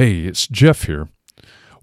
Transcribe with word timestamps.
Hey, 0.00 0.20
it's 0.20 0.46
Jeff 0.46 0.84
here. 0.84 1.10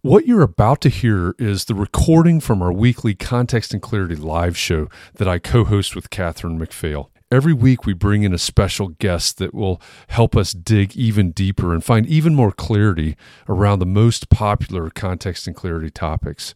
What 0.01 0.25
you're 0.25 0.41
about 0.41 0.81
to 0.81 0.89
hear 0.89 1.35
is 1.37 1.65
the 1.65 1.75
recording 1.75 2.39
from 2.39 2.63
our 2.63 2.73
weekly 2.73 3.13
Context 3.13 3.73
and 3.73 3.79
Clarity 3.79 4.15
live 4.15 4.57
show 4.57 4.87
that 5.17 5.27
I 5.27 5.37
co 5.37 5.63
host 5.63 5.95
with 5.95 6.09
Catherine 6.09 6.59
McPhail. 6.59 7.09
Every 7.31 7.53
week, 7.53 7.85
we 7.85 7.93
bring 7.93 8.23
in 8.23 8.33
a 8.33 8.39
special 8.39 8.87
guest 8.87 9.37
that 9.37 9.53
will 9.53 9.79
help 10.07 10.35
us 10.35 10.53
dig 10.53 10.95
even 10.95 11.29
deeper 11.29 11.75
and 11.75 11.83
find 11.83 12.07
even 12.07 12.33
more 12.33 12.51
clarity 12.51 13.15
around 13.47 13.77
the 13.77 13.85
most 13.85 14.31
popular 14.31 14.89
context 14.89 15.45
and 15.45 15.55
clarity 15.55 15.91
topics. 15.91 16.55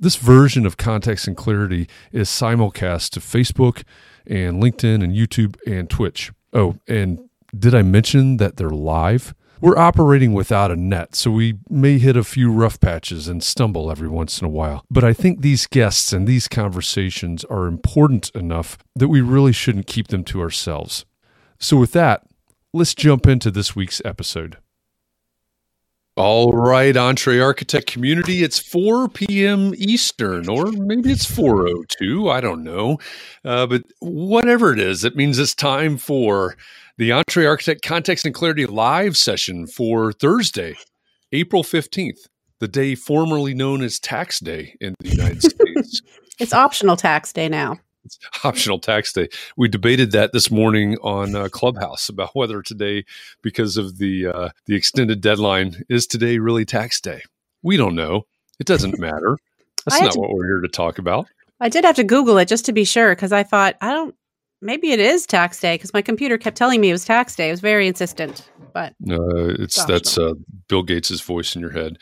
This 0.00 0.16
version 0.16 0.66
of 0.66 0.76
Context 0.76 1.28
and 1.28 1.36
Clarity 1.36 1.88
is 2.10 2.28
simulcast 2.28 3.10
to 3.10 3.20
Facebook 3.20 3.84
and 4.26 4.60
LinkedIn 4.60 5.04
and 5.04 5.14
YouTube 5.14 5.54
and 5.68 5.88
Twitch. 5.88 6.32
Oh, 6.52 6.78
and 6.88 7.28
did 7.56 7.76
I 7.76 7.82
mention 7.82 8.38
that 8.38 8.56
they're 8.56 8.70
live? 8.70 9.34
We're 9.62 9.76
operating 9.76 10.32
without 10.32 10.70
a 10.70 10.76
net, 10.76 11.14
so 11.14 11.30
we 11.30 11.58
may 11.68 11.98
hit 11.98 12.16
a 12.16 12.24
few 12.24 12.50
rough 12.50 12.80
patches 12.80 13.28
and 13.28 13.42
stumble 13.42 13.90
every 13.90 14.08
once 14.08 14.40
in 14.40 14.46
a 14.46 14.50
while. 14.50 14.86
But 14.90 15.04
I 15.04 15.12
think 15.12 15.42
these 15.42 15.66
guests 15.66 16.14
and 16.14 16.26
these 16.26 16.48
conversations 16.48 17.44
are 17.44 17.66
important 17.66 18.30
enough 18.30 18.78
that 18.96 19.08
we 19.08 19.20
really 19.20 19.52
shouldn't 19.52 19.86
keep 19.86 20.08
them 20.08 20.24
to 20.24 20.40
ourselves. 20.40 21.04
So, 21.58 21.76
with 21.76 21.92
that, 21.92 22.22
let's 22.72 22.94
jump 22.94 23.26
into 23.26 23.50
this 23.50 23.76
week's 23.76 24.00
episode. 24.02 24.56
All 26.16 26.52
right, 26.52 26.94
EntreArchitect 26.94 27.86
community, 27.86 28.42
it's 28.42 28.58
4 28.58 29.08
p.m. 29.08 29.72
Eastern, 29.76 30.48
or 30.48 30.72
maybe 30.72 31.12
it's 31.12 31.24
4.02, 31.24 32.32
I 32.32 32.40
don't 32.40 32.64
know. 32.64 32.98
Uh, 33.44 33.66
but 33.66 33.84
whatever 34.00 34.72
it 34.72 34.80
is, 34.80 35.04
it 35.04 35.16
means 35.16 35.38
it's 35.38 35.54
time 35.54 35.96
for 35.98 36.56
the 37.00 37.08
EntreArchitect 37.08 37.80
Context 37.80 38.26
and 38.26 38.34
Clarity 38.34 38.66
live 38.66 39.16
session 39.16 39.66
for 39.66 40.12
Thursday, 40.12 40.76
April 41.32 41.64
15th, 41.64 42.28
the 42.58 42.68
day 42.68 42.94
formerly 42.94 43.54
known 43.54 43.82
as 43.82 43.98
Tax 43.98 44.38
Day 44.38 44.76
in 44.82 44.94
the 45.00 45.08
United 45.08 45.42
States. 45.50 46.02
It's 46.38 46.52
optional 46.52 46.98
tax 46.98 47.32
day 47.32 47.48
now. 47.48 47.78
It's 48.04 48.18
optional 48.44 48.78
tax 48.78 49.14
day. 49.14 49.30
We 49.56 49.66
debated 49.66 50.12
that 50.12 50.34
this 50.34 50.50
morning 50.50 50.98
on 50.98 51.34
uh, 51.34 51.48
Clubhouse 51.48 52.10
about 52.10 52.32
whether 52.34 52.60
today, 52.60 53.06
because 53.40 53.78
of 53.78 53.96
the 53.96 54.26
uh, 54.26 54.48
the 54.66 54.76
extended 54.76 55.22
deadline, 55.22 55.82
is 55.88 56.06
today 56.06 56.36
really 56.36 56.66
tax 56.66 57.00
day. 57.00 57.22
We 57.62 57.78
don't 57.78 57.94
know. 57.94 58.26
It 58.58 58.66
doesn't 58.66 58.98
matter. 58.98 59.38
That's 59.86 60.02
not 60.02 60.12
to, 60.12 60.20
what 60.20 60.34
we're 60.34 60.44
here 60.44 60.60
to 60.60 60.68
talk 60.68 60.98
about. 60.98 61.28
I 61.60 61.70
did 61.70 61.86
have 61.86 61.96
to 61.96 62.04
Google 62.04 62.36
it 62.36 62.48
just 62.48 62.66
to 62.66 62.74
be 62.74 62.84
sure 62.84 63.14
because 63.14 63.32
I 63.32 63.42
thought 63.42 63.76
I 63.80 63.90
don't 63.90 64.14
maybe 64.60 64.92
it 64.92 65.00
is 65.00 65.26
tax 65.26 65.60
day 65.60 65.74
because 65.74 65.92
my 65.92 66.02
computer 66.02 66.38
kept 66.38 66.56
telling 66.56 66.80
me 66.80 66.90
it 66.90 66.92
was 66.92 67.04
tax 67.04 67.34
day. 67.36 67.48
It 67.48 67.52
was 67.52 67.60
very 67.60 67.86
insistent, 67.88 68.50
but 68.72 68.94
uh, 69.08 69.54
it's 69.58 69.84
that's 69.84 70.18
uh, 70.18 70.34
Bill 70.68 70.82
Gates's 70.82 71.20
voice 71.20 71.54
in 71.54 71.60
your 71.60 71.72
head. 71.72 71.98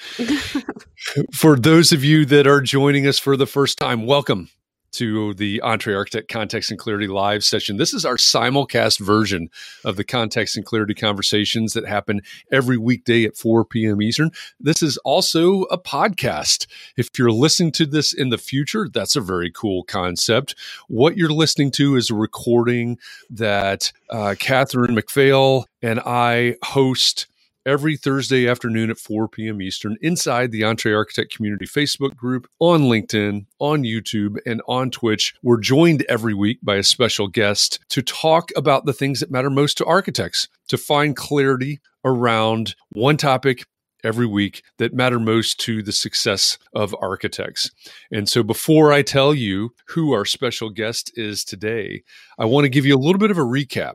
for 1.34 1.56
those 1.56 1.92
of 1.92 2.04
you 2.04 2.24
that 2.26 2.46
are 2.46 2.60
joining 2.60 3.06
us 3.06 3.18
for 3.18 3.36
the 3.36 3.46
first 3.46 3.78
time, 3.78 4.06
welcome 4.06 4.50
to 4.92 5.34
the 5.34 5.60
EntreArchitect 5.64 6.28
Context 6.28 6.70
and 6.70 6.78
Clarity 6.78 7.06
live 7.06 7.44
session. 7.44 7.76
This 7.76 7.94
is 7.94 8.04
our 8.04 8.16
simulcast 8.16 9.00
version 9.00 9.50
of 9.84 9.96
the 9.96 10.04
Context 10.04 10.56
and 10.56 10.64
Clarity 10.64 10.94
conversations 10.94 11.72
that 11.72 11.86
happen 11.86 12.22
every 12.50 12.78
weekday 12.78 13.24
at 13.24 13.36
4 13.36 13.64
p.m. 13.64 14.02
Eastern. 14.02 14.30
This 14.58 14.82
is 14.82 14.96
also 14.98 15.62
a 15.64 15.78
podcast. 15.78 16.66
If 16.96 17.10
you're 17.18 17.30
listening 17.30 17.72
to 17.72 17.86
this 17.86 18.12
in 18.12 18.30
the 18.30 18.38
future, 18.38 18.88
that's 18.92 19.16
a 19.16 19.20
very 19.20 19.50
cool 19.50 19.84
concept. 19.84 20.54
What 20.88 21.16
you're 21.16 21.28
listening 21.28 21.70
to 21.72 21.96
is 21.96 22.10
a 22.10 22.14
recording 22.14 22.98
that 23.30 23.92
uh, 24.10 24.34
Katherine 24.38 24.94
McPhail 24.94 25.64
and 25.82 26.00
I 26.00 26.56
host 26.62 27.26
every 27.68 27.98
Thursday 27.98 28.48
afternoon 28.48 28.88
at 28.88 28.98
4 28.98 29.28
p.m. 29.28 29.60
Eastern 29.60 29.98
inside 30.00 30.50
the 30.50 30.62
EntreArchitect 30.62 31.28
Community 31.28 31.66
Facebook 31.66 32.16
group, 32.16 32.48
on 32.58 32.84
LinkedIn, 32.84 33.44
on 33.58 33.82
YouTube, 33.82 34.38
and 34.46 34.62
on 34.66 34.90
Twitch. 34.90 35.34
We're 35.42 35.60
joined 35.60 36.02
every 36.08 36.32
week 36.32 36.60
by 36.62 36.76
a 36.76 36.82
special 36.82 37.28
guest 37.28 37.78
to 37.90 38.00
talk 38.00 38.48
about 38.56 38.86
the 38.86 38.94
things 38.94 39.20
that 39.20 39.30
matter 39.30 39.50
most 39.50 39.76
to 39.78 39.84
architects, 39.84 40.48
to 40.68 40.78
find 40.78 41.14
clarity 41.14 41.78
around 42.06 42.74
one 42.92 43.18
topic 43.18 43.66
every 44.02 44.26
week 44.26 44.62
that 44.78 44.94
matter 44.94 45.20
most 45.20 45.60
to 45.60 45.82
the 45.82 45.92
success 45.92 46.56
of 46.72 46.96
architects. 47.02 47.70
And 48.10 48.30
so 48.30 48.42
before 48.42 48.94
I 48.94 49.02
tell 49.02 49.34
you 49.34 49.74
who 49.88 50.14
our 50.14 50.24
special 50.24 50.70
guest 50.70 51.12
is 51.16 51.44
today, 51.44 52.02
I 52.38 52.46
want 52.46 52.64
to 52.64 52.70
give 52.70 52.86
you 52.86 52.96
a 52.96 52.98
little 52.98 53.18
bit 53.18 53.30
of 53.30 53.36
a 53.36 53.42
recap 53.42 53.94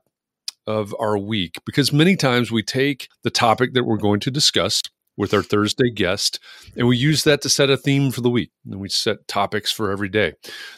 of 0.68 0.96
our 1.00 1.18
week 1.18 1.56
because 1.66 1.92
many 1.92 2.16
times 2.16 2.52
we 2.52 2.64
take 2.64 3.08
the 3.24 3.30
topic 3.30 3.74
that 3.74 3.84
we're 3.84 3.98
going 3.98 4.20
to 4.22 4.32
discuss 4.32 4.82
with 5.18 5.34
our 5.34 5.44
Thursday 5.44 5.92
guest, 5.92 6.40
and 6.76 6.88
we 6.88 6.98
use 6.98 7.24
that 7.24 7.42
to 7.42 7.50
set 7.50 7.70
a 7.70 7.78
theme 7.78 8.12
for 8.12 8.22
the 8.22 8.30
week. 8.30 8.52
And 8.66 8.80
we 8.80 8.90
set 8.90 9.28
topics 9.28 9.72
for 9.72 9.92
every 9.92 10.10
day. 10.10 10.34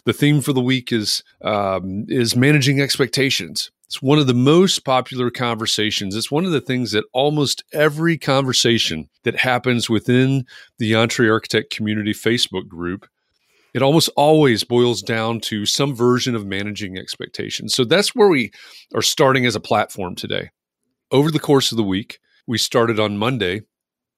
The 0.05 0.13
theme 0.13 0.41
for 0.41 0.53
the 0.53 0.61
week 0.61 0.91
is 0.91 1.23
um, 1.41 2.05
is 2.07 2.35
managing 2.35 2.81
expectations. 2.81 3.71
It's 3.87 4.01
one 4.01 4.17
of 4.17 4.27
the 4.27 4.33
most 4.33 4.83
popular 4.83 5.29
conversations. 5.29 6.15
It's 6.15 6.31
one 6.31 6.43
of 6.43 6.51
the 6.51 6.61
things 6.61 6.91
that 6.91 7.05
almost 7.13 7.63
every 7.71 8.17
conversation 8.17 9.09
that 9.23 9.39
happens 9.39 9.89
within 9.89 10.45
the 10.79 10.93
EntreArchitect 10.93 11.69
Community 11.69 12.11
Facebook 12.11 12.67
group 12.67 13.07
it 13.75 13.81
almost 13.81 14.09
always 14.15 14.63
boils 14.63 15.01
down 15.01 15.41
to 15.41 15.65
some 15.65 15.93
version 15.93 16.33
of 16.33 16.45
managing 16.45 16.97
expectations. 16.97 17.75
So 17.75 17.83
that's 17.83 18.15
where 18.15 18.29
we 18.29 18.53
are 18.95 19.01
starting 19.01 19.45
as 19.45 19.53
a 19.53 19.59
platform 19.59 20.15
today. 20.15 20.51
Over 21.11 21.29
the 21.29 21.41
course 21.41 21.73
of 21.73 21.75
the 21.75 21.83
week, 21.83 22.19
we 22.47 22.57
started 22.57 23.01
on 23.01 23.17
Monday 23.17 23.63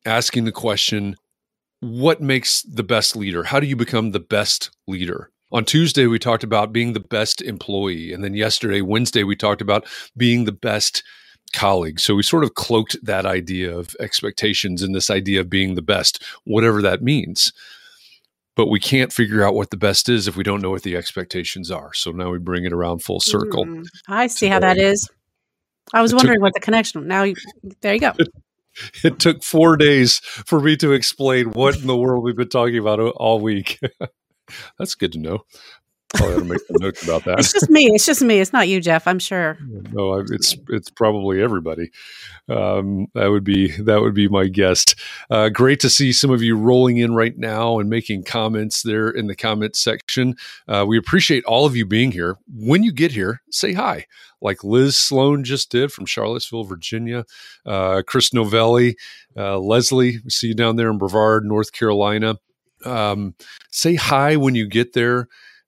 asking 0.06 0.45
the 0.45 0.51
question 0.51 1.15
what 1.80 2.21
makes 2.21 2.62
the 2.62 2.83
best 2.83 3.15
leader? 3.15 3.44
How 3.45 3.59
do 3.59 3.65
you 3.65 3.75
become 3.75 4.12
the 4.12 4.19
best 4.19 4.69
leader? 4.88 5.31
On 5.51 5.65
Tuesday, 5.65 6.06
we 6.06 6.19
talked 6.19 6.44
about 6.44 6.71
being 6.71 6.94
the 6.94 7.00
best 7.00 7.42
employee. 7.42 8.13
And 8.13 8.24
then 8.24 8.36
yesterday, 8.36 8.81
Wednesday, 8.81 9.24
we 9.24 9.36
talked 9.36 9.62
about 9.62 9.88
being 10.15 10.45
the 10.45 10.51
best 10.51 11.01
colleague. 11.54 12.00
So 12.00 12.13
we 12.13 12.21
sort 12.21 12.44
of 12.44 12.54
cloaked 12.54 12.95
that 13.01 13.25
idea 13.25 13.75
of 13.75 13.95
expectations 14.00 14.83
and 14.83 14.94
this 14.94 15.09
idea 15.09 15.39
of 15.39 15.50
being 15.50 15.74
the 15.74 15.81
best, 15.81 16.24
whatever 16.44 16.83
that 16.83 17.01
means. 17.01 17.51
But 18.57 18.68
we 18.68 18.80
can't 18.80 19.13
figure 19.13 19.44
out 19.44 19.54
what 19.54 19.69
the 19.69 19.77
best 19.77 20.09
is 20.09 20.27
if 20.27 20.36
we 20.36 20.44
don't 20.44 20.62
know 20.62 20.71
what 20.71 20.81
the 20.81 20.98
expectations 20.98 21.71
are. 21.71 21.94
So 21.94 22.12
now 22.12 22.31
we 22.31 22.39
bring 22.39 22.65
it 22.65 22.74
around 22.74 23.04
full 23.04 23.19
circle. 23.19 23.65
Mm, 23.65 23.86
I 24.09 24.27
see 24.27 24.48
how 24.48 24.59
that 24.59 24.77
is. 24.77 25.07
I 25.94 26.01
was 26.01 26.13
wondering 26.13 26.38
took- 26.38 26.42
what 26.42 26.54
the 26.54 26.59
connection. 26.59 27.07
Now, 27.07 27.24
you, 27.24 27.36
there 27.81 27.94
you 27.94 28.01
go. 28.01 28.13
It 29.04 29.18
took 29.18 29.42
four 29.42 29.75
days 29.75 30.19
for 30.19 30.59
me 30.59 30.77
to 30.77 30.92
explain 30.92 31.50
what 31.50 31.77
in 31.77 31.88
the 31.88 31.98
world 31.98 32.24
we've 32.24 32.36
been 32.36 32.48
talking 32.48 32.77
about 32.77 33.00
all 33.00 33.39
week. 33.39 33.80
That's 34.77 34.94
good 34.94 35.13
to 35.13 35.18
know. 35.18 35.45
Probably 36.15 36.36
ought 36.36 36.39
to 36.39 36.45
make 36.45 36.59
some 36.62 36.77
notes 36.80 37.04
about 37.04 37.25
that. 37.25 37.39
It's 37.39 37.51
just 37.51 37.69
me. 37.69 37.88
It's 37.94 38.06
just 38.06 38.21
me. 38.21 38.39
It's 38.39 38.54
not 38.54 38.69
you, 38.69 38.80
Jeff. 38.80 39.07
I'm 39.07 39.19
sure. 39.19 39.57
no, 39.92 40.13
I- 40.19 40.24
it's 40.30 40.56
it's 40.69 40.89
probably 40.89 41.42
everybody. 41.42 41.92
Um, 42.48 43.07
that 43.13 43.27
would 43.27 43.44
be 43.44 43.71
that 43.81 44.00
would 44.00 44.13
be 44.13 44.30
my 44.30 44.48
guest. 44.48 44.95
Uh, 45.30 45.50
great 45.50 45.81
to 45.81 45.89
see 45.89 46.13
some 46.13 46.30
of 46.31 46.42
you 46.42 46.57
rolling 46.57 46.98
in 46.98 47.13
right 47.13 47.38
now 47.38 47.77
and 47.80 47.89
making 47.89 48.24
comments 48.24 48.83
there 48.83 49.09
in 49.09 49.27
the 49.27 49.36
comment 49.36 49.75
section. 49.75 50.36
Uh, 50.68 50.86
we 50.88 50.98
appreciate 50.98 51.44
all 51.44 51.65
of 51.65 51.75
you 51.75 51.86
being 51.86 52.12
here. 52.13 52.38
When 52.56 52.83
you 52.83 52.94
get 52.94 53.12
here, 53.12 53.42
say 53.51 53.74
hi, 53.74 54.06
like 54.39 54.63
Liz 54.63 54.98
Sloan 54.98 55.44
just 55.44 55.69
did 55.71 55.92
from 55.92 56.06
Charlottesville, 56.06 56.63
Virginia. 56.63 57.25
Uh, 57.65 58.01
Chris 58.07 58.33
Novelli, 58.33 58.95
uh, 59.36 59.59
Leslie, 59.59 60.19
we 60.24 60.30
see 60.30 60.48
you 60.48 60.56
down 60.56 60.77
there 60.77 60.89
in 60.89 60.98
Brevard, 60.98 61.44
North 61.44 61.74
Carolina. 61.74 62.38
Um, 62.86 63.36
say 63.71 63.95
hi 63.95 64.38
when 64.38 64.56
you 64.56 64.68
get 64.68 64.94
there. 64.94 65.27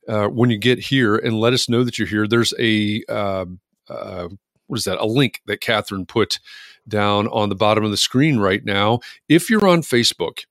Uh, 0.10 0.28
when 0.28 0.50
you 0.50 0.58
get 0.58 0.80
here 0.80 1.16
and 1.16 1.40
let 1.40 1.54
us 1.54 1.70
know 1.70 1.84
that 1.84 2.00
you're 2.00 2.08
here. 2.08 2.28
There's 2.28 2.54
a 2.60 3.04
uh, 3.08 3.46
uh, 3.88 4.28
what 4.66 4.80
is 4.80 4.86
that? 4.86 5.00
A 5.00 5.06
link 5.06 5.42
that 5.46 5.62
Catherine 5.62 6.08
put 6.08 6.40
down 6.88 7.28
on 7.28 7.50
the 7.50 7.56
bottom 7.56 7.84
of 7.84 7.92
the 7.92 7.98
screen 7.98 8.40
right 8.40 8.66
now. 8.66 9.02
If 9.28 9.50
you're 9.50 9.68
on 9.68 9.82
Facebook, 9.82 10.46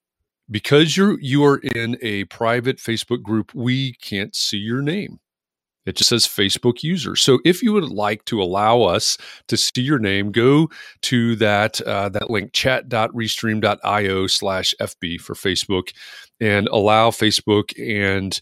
because 0.51 0.97
you're 0.97 1.19
you 1.21 1.45
are 1.45 1.59
in 1.59 1.99
a 2.03 2.25
private 2.25 2.79
Facebook 2.79 3.23
group, 3.23 3.53
we 3.55 3.95
can't 3.95 4.37
see 4.37 4.59
your 4.59 4.81
name. 4.81 5.19
It 5.87 5.97
just 5.97 6.11
says 6.11 6.27
Facebook 6.27 6.83
user. 6.83 7.17
So 7.17 7.41
if 7.47 7.63
you 7.63 7.73
would 7.73 7.89
like 7.89 8.27
to 8.27 8.43
allow 8.43 8.83
us 8.83 9.17
to 9.47 9.57
see 9.57 9.81
your 9.81 9.99
name, 9.99 10.31
go 10.33 10.69
to 11.03 11.35
that 11.37 11.81
uh, 11.81 12.11
that 12.11 12.31
link 12.31 12.53
chat.restream.io 12.53 14.27
slash 14.27 14.75
FB 14.81 15.21
for 15.21 15.35
Facebook 15.35 15.93
and 16.41 16.69
allow 16.69 17.11
Facebook 17.11 17.73
and 17.79 18.39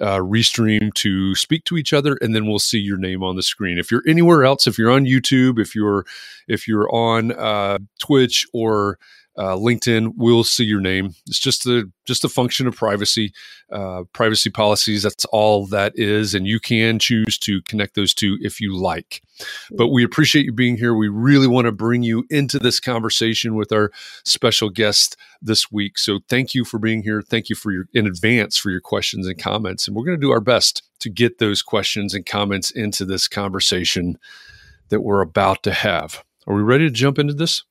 uh, 0.00 0.18
Restream 0.18 0.92
to 0.94 1.34
speak 1.34 1.64
to 1.64 1.76
each 1.76 1.92
other, 1.92 2.16
and 2.20 2.34
then 2.34 2.46
we'll 2.46 2.58
see 2.58 2.78
your 2.78 2.96
name 2.96 3.22
on 3.22 3.36
the 3.36 3.42
screen. 3.42 3.78
If 3.78 3.90
you're 3.90 4.02
anywhere 4.06 4.44
else, 4.44 4.66
if 4.66 4.78
you're 4.78 4.90
on 4.90 5.04
YouTube, 5.04 5.58
if 5.58 5.74
you're 5.74 6.04
if 6.48 6.66
you're 6.66 6.90
on 6.94 7.32
uh, 7.32 7.78
Twitch 7.98 8.46
or 8.52 8.98
uh, 9.36 9.54
LinkedIn, 9.54 10.14
we'll 10.16 10.44
see 10.44 10.64
your 10.64 10.80
name. 10.80 11.14
It's 11.26 11.38
just 11.38 11.66
a 11.66 11.88
just 12.04 12.24
a 12.24 12.28
function 12.28 12.66
of 12.66 12.74
privacy, 12.74 13.32
uh, 13.70 14.02
privacy 14.12 14.50
policies. 14.50 15.04
That's 15.04 15.24
all 15.26 15.66
that 15.68 15.92
is, 15.94 16.34
and 16.34 16.46
you 16.46 16.58
can 16.58 16.98
choose 16.98 17.38
to 17.38 17.62
connect 17.62 17.94
those 17.94 18.12
two 18.12 18.38
if 18.40 18.60
you 18.60 18.76
like. 18.76 19.22
But 19.70 19.88
we 19.88 20.02
appreciate 20.04 20.44
you 20.44 20.52
being 20.52 20.76
here. 20.76 20.94
We 20.94 21.08
really 21.08 21.46
want 21.46 21.66
to 21.66 21.72
bring 21.72 22.02
you 22.02 22.24
into 22.28 22.58
this 22.58 22.80
conversation 22.80 23.54
with 23.54 23.72
our 23.72 23.92
special 24.24 24.68
guest 24.68 25.16
this 25.40 25.70
week. 25.70 25.96
So 25.96 26.20
thank 26.28 26.54
you 26.54 26.64
for 26.64 26.78
being 26.78 27.02
here. 27.02 27.22
Thank 27.22 27.48
you 27.48 27.56
for 27.56 27.70
your 27.70 27.86
in 27.94 28.06
advance 28.06 28.56
for 28.56 28.70
your 28.70 28.80
questions 28.80 29.26
and 29.26 29.38
comments, 29.38 29.86
and 29.86 29.96
we're 29.96 30.04
going 30.04 30.20
to 30.20 30.26
do 30.26 30.32
our 30.32 30.40
best 30.40 30.82
to 30.98 31.08
get 31.08 31.38
those 31.38 31.62
questions 31.62 32.14
and 32.14 32.26
comments 32.26 32.70
into 32.70 33.04
this 33.04 33.28
conversation 33.28 34.18
that 34.88 35.00
we're 35.00 35.22
about 35.22 35.62
to 35.62 35.72
have. 35.72 36.24
Are 36.46 36.54
we 36.54 36.62
ready 36.62 36.84
to 36.84 36.90
jump 36.90 37.18
into 37.18 37.32
this? 37.32 37.62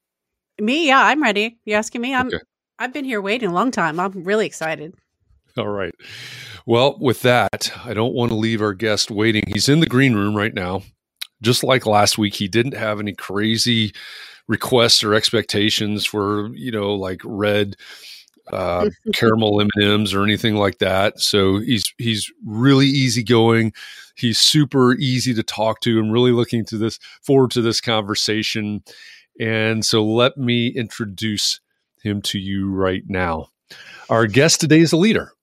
Me, 0.60 0.88
yeah, 0.88 1.04
I'm 1.04 1.22
ready. 1.22 1.60
You 1.66 1.76
asking 1.76 2.02
me? 2.02 2.14
I'm. 2.14 2.28
Okay. 2.28 2.40
I've 2.80 2.94
been 2.94 3.06
here 3.06 3.22
waiting 3.22 3.50
a 3.50 3.54
long 3.54 3.72
time. 3.72 4.00
I'm 4.00 4.24
really 4.24 4.46
excited. 4.46 4.96
All 5.58 5.68
right. 5.68 5.94
Well, 6.66 6.98
with 7.00 7.22
that, 7.24 7.72
I 7.84 7.94
don't 7.94 8.14
want 8.14 8.32
to 8.32 8.38
leave 8.38 8.62
our 8.62 8.74
guest 8.74 9.12
waiting. 9.12 9.44
He's 9.48 9.68
in 9.68 9.82
the 9.82 9.88
green 9.88 10.16
room 10.16 10.36
right 10.36 10.54
now. 10.54 10.84
Just 11.42 11.64
like 11.64 11.86
last 11.86 12.18
week, 12.18 12.36
he 12.36 12.48
didn't 12.48 12.76
have 12.76 13.00
any 13.00 13.14
crazy 13.14 13.94
requests 14.48 15.04
or 15.04 15.14
expectations 15.14 16.06
for, 16.06 16.50
you 16.56 16.72
know, 16.72 16.94
like 16.94 17.22
red 17.24 17.76
uh, 18.52 18.90
caramel 19.14 19.62
M&Ms 19.62 20.14
or 20.14 20.24
anything 20.24 20.56
like 20.56 20.80
that. 20.80 21.20
So 21.20 21.60
he's 21.60 21.84
he's 21.98 22.32
really 22.46 22.88
easygoing. 22.88 23.74
He's 24.16 24.40
super 24.40 24.96
easy 24.96 25.34
to 25.34 25.44
talk 25.44 25.82
to. 25.82 26.00
I'm 26.00 26.12
really 26.12 26.32
looking 26.32 26.66
to 26.66 26.78
this 26.78 27.00
forward 27.22 27.52
to 27.52 27.62
this 27.62 27.80
conversation. 27.82 28.84
And 29.40 29.86
so 29.86 30.06
let 30.06 30.38
me 30.38 30.68
introduce 30.68 31.62
him 32.02 32.22
to 32.24 32.40
you 32.40 32.70
right 32.70 33.04
now. 33.08 33.50
Our 34.10 34.28
guest 34.28 34.60
today 34.60 34.80
is 34.80 34.92
a 34.92 34.98
leader. 34.98 35.34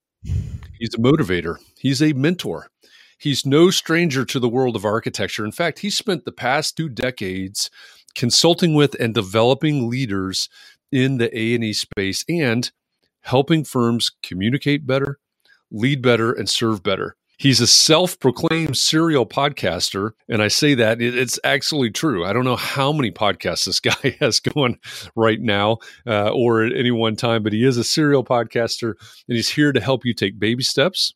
He's 0.79 0.95
a 0.95 0.99
motivator. 0.99 1.57
He's 1.79 2.03
a 2.03 2.13
mentor. 2.13 2.71
He's 3.19 3.47
no 3.47 3.71
stranger 3.71 4.25
to 4.27 4.39
the 4.39 4.49
world 4.49 4.77
of 4.77 4.85
architecture. 4.85 5.45
In 5.45 5.53
fact, 5.53 5.79
he 5.79 5.91
spent 5.91 6.25
the 6.25 6.33
past 6.33 6.77
two 6.77 6.89
decades 6.89 7.71
consulting 8.15 8.75
with 8.75 8.95
and 9.01 9.15
developing 9.15 9.89
leaders 9.89 10.49
in 10.93 11.19
the 11.19 11.35
A&E 11.37 11.73
space 11.73 12.25
and 12.29 12.71
helping 13.23 13.65
firms 13.65 14.13
communicate 14.23 14.87
better, 14.87 15.19
lead 15.71 16.03
better, 16.03 16.33
and 16.33 16.49
serve 16.49 16.83
better. 16.83 17.17
He's 17.39 17.61
a 17.61 17.67
self 17.67 18.19
proclaimed 18.19 18.79
serial 18.79 19.27
podcaster. 19.27 20.13
And 20.29 20.43
I 20.43 20.49
say 20.49 20.75
that 20.75 21.03
it's 21.03 21.39
actually 21.45 21.91
true. 21.91 22.25
I 22.25 22.33
don't 22.33 22.45
know 22.45 22.57
how 22.57 22.93
many 22.93 23.11
podcasts 23.11 23.67
this 23.67 23.81
guy 23.81 24.17
has 24.21 24.41
going 24.41 24.79
right 25.15 25.41
now 25.41 25.79
uh, 26.07 26.31
or 26.31 26.65
at 26.65 26.75
any 26.75 26.91
one 26.91 27.17
time, 27.17 27.43
but 27.43 27.53
he 27.53 27.65
is 27.65 27.77
a 27.77 27.85
serial 27.85 28.25
podcaster 28.25 28.95
and 29.29 29.37
he's 29.37 29.51
here 29.51 29.73
to 29.73 29.81
help 29.81 30.05
you 30.05 30.15
take 30.15 30.39
baby 30.39 30.63
steps 30.63 31.15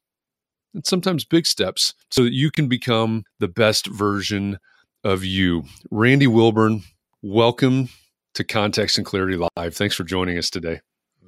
and 0.75 0.87
sometimes 0.87 1.25
big 1.25 1.47
steps 1.47 1.95
so 2.11 2.25
that 2.25 2.33
you 2.33 2.51
can 2.51 2.69
become 2.69 3.25
the 3.39 3.49
best 3.49 3.87
version 3.87 4.59
of 5.05 5.25
you. 5.25 5.65
Randy 5.91 6.27
Wilburn, 6.27 6.83
welcome 7.23 7.89
to 8.35 8.45
Context 8.45 8.99
and 8.99 9.07
Clarity 9.07 9.39
Live. 9.57 9.75
Thanks 9.75 9.95
for 9.95 10.05
joining 10.05 10.37
us 10.37 10.51
today. 10.51 10.81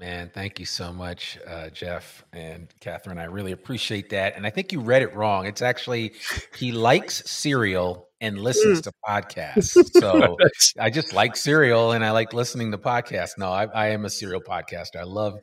Man, 0.03 0.33
thank 0.35 0.59
you 0.59 0.67
so 0.67 0.93
much, 0.93 1.39
uh, 1.47 1.71
Jeff 1.71 2.25
and 2.33 2.67
Catherine. 2.81 3.19
I 3.19 3.27
really 3.27 3.53
appreciate 3.53 4.11
that. 4.11 4.37
And 4.37 4.45
I 4.45 4.51
think 4.51 4.73
you 4.73 4.81
read 4.81 5.03
it 5.03 5.15
wrong. 5.15 5.47
It's 5.47 5.63
actually 5.63 6.15
he 6.57 6.73
likes 6.73 7.23
cereal 7.31 8.09
and 8.23 8.39
listens 8.39 8.81
to 8.83 8.93
podcasts. 9.07 9.77
So 10.03 10.37
I 10.79 10.91
just 10.91 11.13
like 11.13 11.37
cereal 11.37 11.93
and 11.93 12.05
I 12.05 12.13
like 12.13 12.33
listening 12.33 12.71
to 12.73 12.79
podcasts. 12.79 13.37
No, 13.37 13.51
I, 13.51 13.67
I 13.67 13.89
am 13.89 14.05
a 14.05 14.11
serial 14.11 14.41
podcaster. 14.41 14.97
I 14.99 15.03
love 15.03 15.35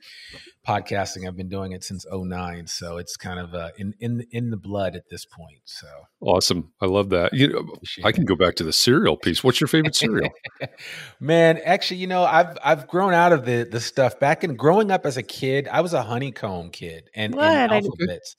podcasting. 0.67 1.27
I've 1.27 1.35
been 1.35 1.49
doing 1.49 1.73
it 1.73 1.83
since 1.83 2.05
09. 2.11 2.67
So 2.67 2.97
it's 2.97 3.15
kind 3.15 3.39
of 3.39 3.53
uh, 3.53 3.69
in, 3.77 3.93
in, 3.99 4.25
in 4.31 4.49
the 4.49 4.57
blood 4.57 4.95
at 4.95 5.03
this 5.09 5.25
point. 5.25 5.61
So 5.65 5.87
awesome. 6.21 6.71
I 6.81 6.85
love 6.85 7.09
that. 7.09 7.33
You 7.33 7.49
know, 7.49 7.65
I 8.03 8.11
can 8.11 8.25
go 8.25 8.35
back 8.35 8.55
to 8.55 8.63
the 8.63 8.73
cereal 8.73 9.17
piece. 9.17 9.43
What's 9.43 9.61
your 9.61 9.67
favorite 9.67 9.95
cereal? 9.95 10.31
Man, 11.19 11.59
actually, 11.63 11.97
you 11.97 12.07
know, 12.07 12.23
I've 12.23 12.57
I've 12.63 12.87
grown 12.87 13.13
out 13.13 13.33
of 13.33 13.45
the 13.45 13.67
the 13.69 13.79
stuff. 13.79 14.19
Back 14.19 14.43
in 14.43 14.55
growing 14.55 14.89
up 14.89 15.05
as 15.05 15.17
a 15.17 15.23
kid, 15.23 15.67
I 15.67 15.81
was 15.81 15.93
a 15.93 16.01
honeycomb 16.01 16.69
kid 16.69 17.09
and, 17.13 17.35
What? 17.35 17.45
and 17.45 17.71
alphabets. 17.71 18.35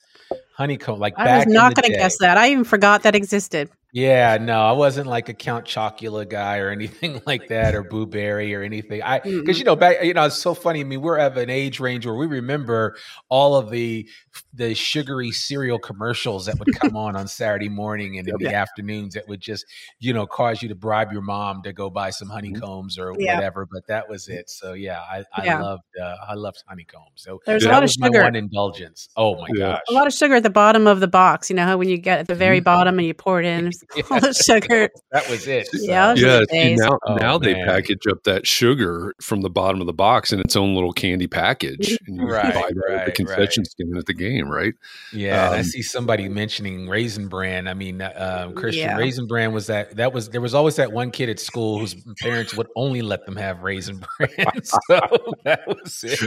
Honeycomb, 0.55 0.99
like 0.99 1.13
I 1.17 1.25
back 1.25 1.45
was 1.45 1.53
not 1.53 1.75
going 1.75 1.91
to 1.91 1.97
guess 1.97 2.17
that. 2.19 2.37
I 2.37 2.51
even 2.51 2.63
forgot 2.63 3.03
that 3.03 3.15
existed. 3.15 3.69
Yeah, 3.93 4.37
no, 4.39 4.61
I 4.61 4.71
wasn't 4.71 5.07
like 5.07 5.27
a 5.27 5.33
Count 5.33 5.65
Chocula 5.65 6.27
guy 6.27 6.59
or 6.59 6.69
anything 6.71 7.21
like 7.25 7.49
that, 7.49 7.75
or 7.75 7.83
Boo 7.83 8.05
Berry 8.05 8.55
or 8.55 8.61
anything. 8.61 9.01
I 9.03 9.19
because 9.19 9.59
you 9.59 9.65
know 9.65 9.75
back, 9.75 10.03
you 10.03 10.13
know, 10.13 10.25
it's 10.25 10.37
so 10.37 10.53
funny. 10.53 10.79
I 10.79 10.83
mean, 10.83 11.01
we're 11.01 11.17
of 11.17 11.35
an 11.37 11.49
age 11.49 11.79
range 11.79 12.05
where 12.05 12.15
we 12.15 12.25
remember 12.25 12.95
all 13.29 13.55
of 13.55 13.69
the 13.69 14.07
the 14.53 14.73
sugary 14.73 15.31
cereal 15.31 15.77
commercials 15.77 16.45
that 16.45 16.57
would 16.59 16.73
come 16.79 16.95
on 16.95 17.15
on 17.15 17.27
Saturday 17.27 17.67
morning 17.67 18.17
and 18.17 18.29
oh, 18.31 18.37
in 18.39 18.45
the 18.45 18.53
afternoons 18.53 19.13
that 19.13 19.27
would 19.27 19.41
just 19.41 19.65
you 19.99 20.13
know 20.13 20.25
cause 20.25 20.61
you 20.61 20.69
to 20.69 20.75
bribe 20.75 21.11
your 21.11 21.21
mom 21.21 21.61
to 21.63 21.73
go 21.73 21.89
buy 21.89 22.09
some 22.09 22.27
mm-hmm. 22.27 22.35
honeycombs 22.35 22.97
or 22.97 23.13
Yeah. 23.17 23.35
whatever. 23.35 23.67
But 23.69 23.87
that 23.87 24.07
was 24.09 24.25
mm-hmm. 24.25 24.39
it. 24.39 24.49
So 24.49 24.73
yeah, 24.73 24.99
I, 25.01 25.25
I 25.35 25.45
Yeah. 25.45 25.61
loved 25.61 25.83
uh, 26.01 26.15
I 26.29 26.35
loved 26.35 26.63
honeycombs. 26.65 27.11
So 27.15 27.41
There's 27.45 27.65
a 27.65 27.69
lot 27.69 27.83
of 27.83 27.91
sugar. 27.91 28.21
one 28.21 28.35
indulgence. 28.35 29.09
Oh 29.17 29.35
my 29.35 29.47
Yeah. 29.53 29.71
gosh, 29.73 29.81
A 29.89 29.93
lot 29.93 30.07
of 30.07 30.13
sugar 30.13 30.35
at 30.35 30.43
the 30.43 30.49
bottom 30.49 30.87
of 30.87 31.01
the 31.01 31.09
box. 31.09 31.49
You 31.49 31.57
know 31.57 31.65
how 31.65 31.77
when 31.77 31.89
you 31.89 31.97
get 31.97 32.19
at 32.19 32.27
the 32.27 32.35
very 32.35 32.59
mm-hmm. 32.59 32.63
bottom 32.63 32.97
and 32.97 33.05
you 33.05 33.13
pour 33.13 33.41
it 33.41 33.45
in, 33.45 33.71
there's 33.95 34.11
all 34.11 34.19
the 34.19 34.33
sugar. 34.33 34.89
that 35.11 35.29
was 35.29 35.47
it. 35.47 35.67
Yeah, 35.73 36.13
So- 36.13 36.21
those 36.21 36.23
yeah, 36.23 36.39
the 36.39 36.45
see, 36.49 36.75
now 36.75 36.99
Oh, 37.07 37.15
now 37.15 37.37
they 37.37 37.53
package 37.55 38.05
up 38.09 38.23
that 38.23 38.45
sugar 38.47 39.13
from 39.21 39.41
the 39.41 39.49
bottom 39.49 39.81
of 39.81 39.87
the 39.87 39.93
box 39.93 40.31
in 40.31 40.39
its 40.39 40.55
own 40.55 40.73
little 40.75 40.93
candy 40.93 41.27
package, 41.27 41.97
and 42.07 42.17
you 42.17 42.27
Right, 42.27 42.53
buy 42.53 42.61
that 42.61 42.67
at 42.67 42.73
the 42.75 42.85
right, 42.95 43.13
concession 43.15 43.65
stand 43.65 43.97
at 43.97 44.05
the 44.05 44.13
game, 44.13 44.49
right? 44.49 44.73
Yeah, 45.13 45.47
and 45.47 45.55
I 45.55 45.57
Um, 45.59 45.63
see 45.63 45.81
somebody 45.81 46.29
mentioning 46.29 46.87
Raisin 46.87 47.27
Bran. 47.27 47.67
I 47.67 47.73
mean, 47.73 48.01
uh, 48.01 48.43
um, 48.47 48.53
Christian 48.55 48.83
Yeah. 48.89 48.97
Raisin 48.97 49.27
Bran 49.27 49.51
was 49.53 49.67
that 49.67 49.95
that 49.97 50.13
was 50.13 50.29
there 50.29 50.41
was 50.41 50.53
always 50.53 50.75
that 50.77 50.91
one 50.91 51.11
kid 51.11 51.29
at 51.29 51.39
school 51.39 51.79
whose 51.79 51.95
parents 52.21 52.55
would 52.55 52.67
only 52.75 53.01
let 53.01 53.25
them 53.25 53.35
have 53.35 53.61
Raisin 53.61 54.01
Bran. 54.17 54.29
so 54.63 54.99
that 55.43 55.61
was 55.67 56.03
it. 56.03 56.19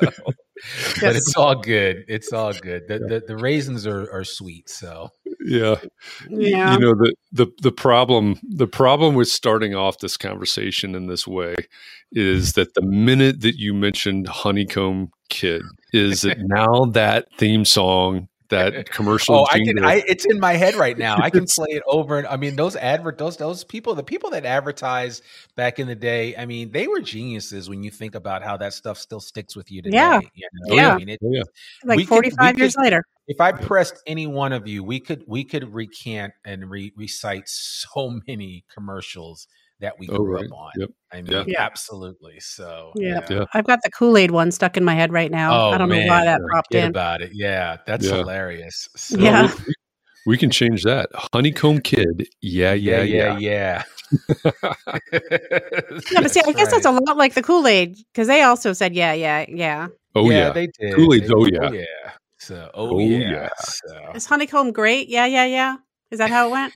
So, 0.00 0.10
but 0.26 0.34
Yes. 1.02 1.16
it's 1.16 1.36
all 1.36 1.54
good. 1.54 2.04
It's 2.08 2.32
all 2.32 2.52
good. 2.52 2.88
The 2.88 2.98
the, 2.98 3.22
the 3.26 3.36
raisins 3.36 3.86
are, 3.86 4.10
are 4.10 4.24
sweet. 4.24 4.68
So 4.70 5.10
Yeah. 5.44 5.76
Yeah. 6.30 6.72
You 6.74 6.78
know 6.80 6.94
the 6.96 7.14
the 7.32 7.46
the 7.62 7.72
problem 7.72 8.38
the 8.42 8.66
problem 8.66 9.14
with 9.14 9.28
starting 9.28 9.74
off 9.74 9.98
this 9.98 10.16
conversation 10.16 10.94
in 10.94 11.06
this 11.06 11.26
way 11.26 11.54
is 12.12 12.52
mm-hmm. 12.52 12.60
that 12.60 12.74
the 12.74 12.82
minute 12.82 13.40
that 13.40 13.56
you 13.56 13.74
mentioned 13.74 14.26
honeycomb 14.28 15.10
kid 15.28 15.62
is 15.92 16.24
it 16.24 16.38
now 16.42 16.84
that 16.86 17.26
theme 17.38 17.64
song 17.64 18.28
that 18.48 18.90
commercial 18.90 19.34
Oh, 19.36 19.46
I 19.50 19.58
can. 19.58 19.84
I, 19.84 20.02
it's 20.06 20.24
in 20.24 20.38
my 20.38 20.54
head 20.54 20.74
right 20.74 20.96
now. 20.96 21.16
I 21.16 21.30
can 21.30 21.46
play 21.54 21.70
it 21.70 21.82
over 21.86 22.18
and 22.18 22.26
I 22.26 22.36
mean 22.36 22.56
those 22.56 22.76
advert 22.76 23.18
those 23.18 23.36
those 23.36 23.64
people 23.64 23.94
the 23.94 24.04
people 24.04 24.30
that 24.30 24.44
advertise 24.44 25.22
back 25.56 25.78
in 25.78 25.86
the 25.86 25.94
day. 25.94 26.36
I 26.36 26.46
mean 26.46 26.70
they 26.70 26.86
were 26.86 27.00
geniuses 27.00 27.68
when 27.68 27.82
you 27.82 27.90
think 27.90 28.14
about 28.14 28.42
how 28.42 28.56
that 28.58 28.72
stuff 28.72 28.98
still 28.98 29.20
sticks 29.20 29.56
with 29.56 29.70
you 29.70 29.82
today. 29.82 29.96
Yeah. 29.96 30.20
you 30.34 30.48
Oh, 30.70 30.74
know? 30.74 30.74
yeah. 30.74 30.94
I 30.94 30.96
mean, 30.98 31.08
it, 31.08 31.20
Oh, 31.22 31.30
yeah. 31.32 31.42
like 31.84 31.96
we 31.96 32.04
could- 32.04 32.08
45 32.10 32.58
years 32.58 32.76
could- 32.76 32.82
later. 32.82 33.04
If 33.28 33.40
I 33.40 33.52
pressed 33.52 34.00
any 34.06 34.26
one 34.26 34.52
of 34.52 34.66
you, 34.68 34.84
we 34.84 35.00
could 35.00 35.24
we 35.26 35.44
could 35.44 35.72
recant 35.74 36.32
and 36.44 36.70
re- 36.70 36.92
recite 36.96 37.44
so 37.46 38.18
many 38.26 38.64
commercials 38.72 39.48
that 39.80 39.98
we 39.98 40.08
Oh, 40.08 40.16
grew 40.16 40.36
right. 40.36 40.46
up 40.46 40.52
on. 40.52 40.70
Yep. 40.76 40.90
I 41.12 41.16
mean, 41.22 41.32
Yeah. 41.32 41.44
Yeah. 41.46 41.62
absolutely. 41.62 42.40
So 42.40 42.92
Yeah. 42.96 43.20
Yeah. 43.28 43.44
I've 43.52 43.66
got 43.66 43.80
the 43.82 43.90
Kool 43.90 44.16
Aid 44.16 44.30
one 44.30 44.50
stuck 44.50 44.76
in 44.76 44.84
my 44.84 44.94
head 44.94 45.12
right 45.12 45.30
now. 45.30 45.68
Oh, 45.68 45.70
I 45.70 45.78
don't 45.78 45.88
know 45.88 45.96
why 46.06 46.24
that 46.24 46.40
popped 46.52 46.68
forget 46.68 46.84
in. 46.84 46.90
about 46.90 47.20
it. 47.20 47.32
Yeah, 47.34 47.76
that's 47.86 48.06
Yeah. 48.06 48.16
hilarious. 48.16 48.88
So, 48.96 49.18
Yeah. 49.18 49.52
we, 49.66 49.74
we 50.24 50.38
can 50.38 50.50
change 50.50 50.82
that. 50.84 51.10
Honeycomb 51.32 51.80
kid. 51.80 52.26
Yeah, 52.40 52.72
yeah, 52.72 53.02
yeah. 53.02 53.38
yeah. 53.38 53.38
Yeah, 53.38 53.82
but 54.42 56.30
see, 56.30 56.40
I 56.46 56.52
guess 56.52 56.70
that's 56.70 56.86
a 56.86 56.90
lot 56.90 57.16
like 57.16 57.34
the 57.34 57.42
Kool 57.42 57.66
Aid 57.66 57.96
because 58.12 58.28
they 58.28 58.42
also 58.42 58.72
said, 58.72 58.94
yeah, 58.94 59.12
yeah, 59.12 59.44
yeah. 59.48 59.88
Oh 60.14 60.30
yeah. 60.30 60.50
they 60.52 60.68
did. 60.78 60.94
Kool 60.94 61.12
Aid. 61.12 61.30
Oh, 61.30 61.42
oh, 61.42 61.46
yeah. 61.46 61.70
yeah. 61.70 62.12
So 62.46 62.70
oh, 62.74 62.96
Oh, 62.96 62.98
yeah. 63.00 63.18
yeah. 63.30 63.48
So, 63.58 64.10
Is 64.14 64.26
honeycomb 64.26 64.72
great? 64.72 65.08
Yeah, 65.08 65.26
yeah, 65.26 65.44
yeah. 65.46 65.76
Is 66.10 66.18
that 66.18 66.30
how 66.30 66.48
it 66.48 66.52
went? 66.52 66.74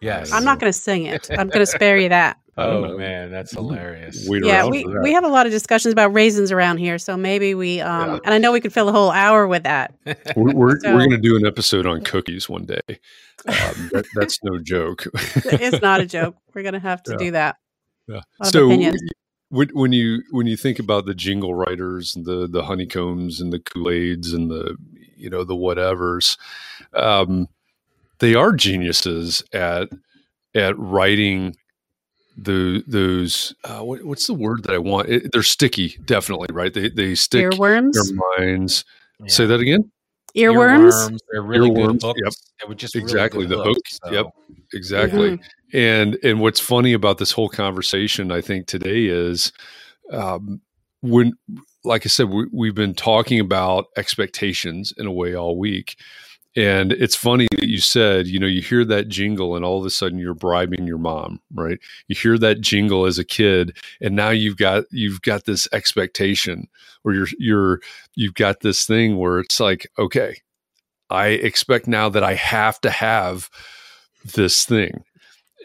yes. 0.00 0.32
I'm 0.32 0.44
not 0.44 0.58
going 0.58 0.72
to 0.72 0.78
sing 0.78 1.06
it. 1.06 1.28
I'm 1.30 1.48
going 1.48 1.60
to 1.64 1.66
spare 1.66 1.96
you 1.98 2.08
that. 2.08 2.36
Oh 2.58 2.98
man, 2.98 3.30
that's 3.30 3.52
hilarious. 3.52 4.26
Wait 4.28 4.44
yeah, 4.44 4.66
we, 4.66 4.82
for 4.82 4.90
that. 4.92 5.02
we 5.02 5.14
have 5.14 5.24
a 5.24 5.28
lot 5.28 5.46
of 5.46 5.52
discussions 5.52 5.90
about 5.90 6.12
raisins 6.12 6.52
around 6.52 6.76
here, 6.76 6.98
so 6.98 7.16
maybe 7.16 7.54
we 7.54 7.80
um 7.80 8.10
Yeah. 8.10 8.18
and 8.26 8.34
I 8.34 8.36
know 8.36 8.52
we 8.52 8.60
could 8.60 8.74
fill 8.74 8.90
a 8.90 8.92
whole 8.92 9.10
hour 9.10 9.46
with 9.48 9.62
that. 9.62 9.94
We're 10.36 10.52
we're, 10.52 10.78
So- 10.80 10.92
we're 10.92 10.98
going 10.98 11.12
to 11.12 11.16
do 11.16 11.34
an 11.36 11.46
episode 11.46 11.86
on 11.86 12.02
cookies 12.04 12.50
one 12.50 12.66
day. 12.66 12.80
Um, 13.48 13.88
that, 13.92 14.04
that's 14.14 14.38
no 14.44 14.58
joke. 14.58 15.06
It's 15.46 15.80
not 15.80 16.00
a 16.02 16.06
joke. 16.06 16.36
We're 16.54 16.60
going 16.62 16.74
to 16.74 16.78
have 16.80 17.02
to 17.04 17.12
Yeah. 17.12 17.16
do 17.16 17.30
that. 17.30 17.56
Yeah. 18.06 18.20
So 18.44 18.68
when, 19.48 19.68
when 19.72 19.92
you 19.92 20.22
when 20.30 20.46
you 20.46 20.56
think 20.58 20.78
about 20.78 21.06
the 21.06 21.14
jingle 21.14 21.54
writers 21.54 22.14
and 22.14 22.26
the 22.26 22.46
the 22.46 22.64
honeycombs 22.64 23.40
and 23.40 23.50
the 23.50 23.60
Kool 23.60 23.90
Aids 23.90 24.32
and 24.34 24.50
the 24.50 24.76
you 25.22 25.30
know 25.30 25.44
the 25.44 25.54
whatevers, 25.54 26.36
um, 26.94 27.48
they 28.18 28.34
are 28.34 28.52
geniuses 28.52 29.42
at 29.52 29.88
at 30.54 30.78
writing 30.78 31.56
the 32.36 32.82
those 32.86 33.54
uh, 33.64 33.80
what, 33.80 34.04
what's 34.04 34.26
the 34.26 34.34
word 34.34 34.64
that 34.64 34.74
I 34.74 34.78
want? 34.78 35.08
It, 35.08 35.32
they're 35.32 35.42
sticky, 35.42 35.98
definitely, 36.04 36.48
right? 36.52 36.72
They 36.72 36.88
they 36.88 37.14
stick 37.14 37.46
Earworms? 37.52 37.92
in 37.94 38.16
your 38.16 38.28
minds. 38.38 38.84
Yeah. 39.20 39.26
Say 39.28 39.46
that 39.46 39.60
again. 39.60 39.90
Earworms? 40.36 41.18
They're 41.30 41.42
really 41.42 41.70
Earworms, 41.70 42.00
good 42.00 42.02
hooks. 42.02 42.20
yep. 42.24 42.32
They 42.60 42.68
were 42.68 42.74
just 42.74 42.96
Exactly, 42.96 43.44
really 43.46 43.56
the 43.56 43.62
hook, 43.62 43.76
hooks, 43.76 44.00
yep. 44.10 44.26
Exactly. 44.72 45.32
Mm-hmm. 45.32 45.76
And 45.76 46.18
and 46.22 46.40
what's 46.40 46.60
funny 46.60 46.94
about 46.94 47.18
this 47.18 47.32
whole 47.32 47.48
conversation, 47.48 48.32
I 48.32 48.40
think 48.40 48.66
today 48.66 49.06
is 49.06 49.52
um, 50.10 50.60
when, 51.02 51.34
like 51.84 52.06
I 52.06 52.08
said, 52.08 52.30
we, 52.30 52.46
we've 52.52 52.74
been 52.74 52.94
talking 52.94 53.40
about 53.40 53.86
expectations 53.96 54.92
in 54.96 55.06
a 55.06 55.12
way 55.12 55.34
all 55.34 55.58
week. 55.58 55.96
And 56.54 56.92
it's 56.92 57.16
funny 57.16 57.48
that 57.52 57.68
you 57.68 57.78
said, 57.78 58.26
you 58.26 58.38
know, 58.38 58.46
you 58.46 58.60
hear 58.60 58.84
that 58.84 59.08
jingle 59.08 59.56
and 59.56 59.64
all 59.64 59.80
of 59.80 59.86
a 59.86 59.90
sudden 59.90 60.18
you're 60.18 60.34
bribing 60.34 60.86
your 60.86 60.98
mom, 60.98 61.40
right? 61.54 61.78
You 62.08 62.14
hear 62.14 62.36
that 62.38 62.60
jingle 62.60 63.06
as 63.06 63.18
a 63.18 63.24
kid 63.24 63.76
and 64.02 64.14
now 64.14 64.30
you've 64.30 64.58
got 64.58 64.84
you've 64.90 65.22
got 65.22 65.46
this 65.46 65.66
expectation 65.72 66.68
or 67.04 67.14
you're 67.14 67.28
you're 67.38 67.80
you've 68.16 68.34
got 68.34 68.60
this 68.60 68.84
thing 68.84 69.16
where 69.16 69.38
it's 69.38 69.60
like, 69.60 69.90
okay, 69.98 70.42
I 71.08 71.28
expect 71.28 71.86
now 71.86 72.10
that 72.10 72.22
I 72.22 72.34
have 72.34 72.80
to 72.82 72.90
have 72.90 73.48
this 74.34 74.66
thing 74.66 75.04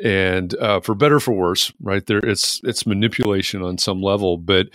and 0.04 0.56
uh, 0.56 0.80
for 0.80 0.96
better 0.96 1.16
or 1.16 1.20
for 1.20 1.34
worse 1.34 1.72
right 1.82 2.06
there 2.06 2.20
it's 2.20 2.62
it's 2.64 2.86
manipulation 2.86 3.62
on 3.62 3.78
some 3.78 4.02
level 4.02 4.38
but 4.38 4.68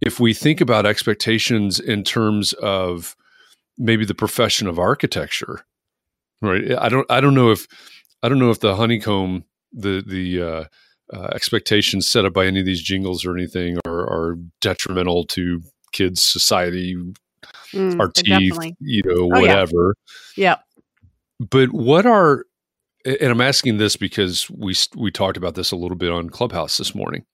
if 0.00 0.20
we 0.20 0.34
think 0.34 0.60
about 0.60 0.86
expectations 0.86 1.80
in 1.80 2.04
terms 2.04 2.52
of 2.54 3.16
maybe 3.78 4.04
the 4.04 4.14
profession 4.14 4.68
of 4.68 4.78
architecture 4.78 5.64
right 6.42 6.72
i 6.78 6.88
don't 6.88 7.10
i 7.10 7.20
don't 7.20 7.34
know 7.34 7.50
if 7.50 7.66
i 8.22 8.28
don't 8.28 8.38
know 8.40 8.50
if 8.50 8.60
the 8.60 8.76
honeycomb 8.76 9.44
the 9.72 10.02
the 10.06 10.42
uh, 10.42 10.64
uh, 11.14 11.28
expectations 11.34 12.08
set 12.08 12.24
up 12.24 12.32
by 12.34 12.46
any 12.46 12.60
of 12.60 12.66
these 12.66 12.82
jingles 12.82 13.24
or 13.26 13.36
anything 13.36 13.78
are, 13.86 14.00
are 14.02 14.36
detrimental 14.60 15.24
to 15.24 15.62
kids 15.92 16.24
society 16.24 16.96
Mm, 17.74 17.98
our 18.00 18.10
teeth 18.10 18.58
definitely. 18.58 18.78
you 18.80 19.02
know 19.04 19.26
Oh, 19.34 19.38
yeah. 19.38 19.40
whatever 19.40 19.96
Yep. 20.36 20.64
but 21.40 21.72
what 21.72 22.06
are 22.06 22.44
and 23.04 23.32
I'm 23.32 23.40
asking 23.40 23.78
this 23.78 23.96
because 23.96 24.50
we 24.50 24.74
we 24.96 25.10
talked 25.10 25.36
about 25.36 25.54
this 25.56 25.72
a 25.72 25.76
little 25.76 25.96
bit 25.96 26.12
on 26.12 26.30
Clubhouse 26.30 26.78
this 26.78 26.94
morning. 26.94 27.24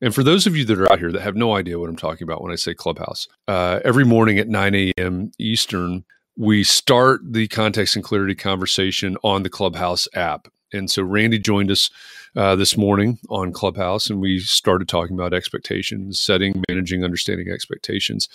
And 0.00 0.14
for 0.14 0.22
those 0.22 0.46
of 0.46 0.56
you 0.56 0.64
that 0.66 0.78
are 0.78 0.90
out 0.90 1.00
here 1.00 1.10
that 1.12 1.22
have 1.22 1.36
no 1.36 1.56
idea 1.56 1.78
what 1.78 1.90
I'm 1.90 1.96
talking 1.96 2.24
about 2.24 2.42
when 2.42 2.52
I 2.52 2.56
say 2.56 2.74
Clubhouse, 2.74 3.26
uh, 3.48 3.80
every 3.84 4.04
morning 4.04 4.38
at 4.38 4.48
9 4.48 4.74
a.m. 4.74 5.32
Eastern, 5.38 6.04
we 6.36 6.62
start 6.62 7.20
the 7.24 7.48
context 7.48 7.96
and 7.96 8.04
clarity 8.04 8.36
conversation 8.36 9.16
on 9.24 9.42
the 9.42 9.50
Clubhouse 9.50 10.06
app. 10.14 10.46
And 10.72 10.90
so 10.90 11.02
Randy 11.02 11.38
joined 11.38 11.70
us 11.70 11.90
uh, 12.36 12.54
this 12.54 12.76
morning 12.76 13.18
on 13.28 13.52
Clubhouse, 13.52 14.08
and 14.08 14.20
we 14.20 14.38
started 14.38 14.88
talking 14.88 15.16
about 15.16 15.34
expectations, 15.34 16.20
setting, 16.20 16.62
managing, 16.68 17.02
understanding 17.02 17.48
expectations. 17.48 18.28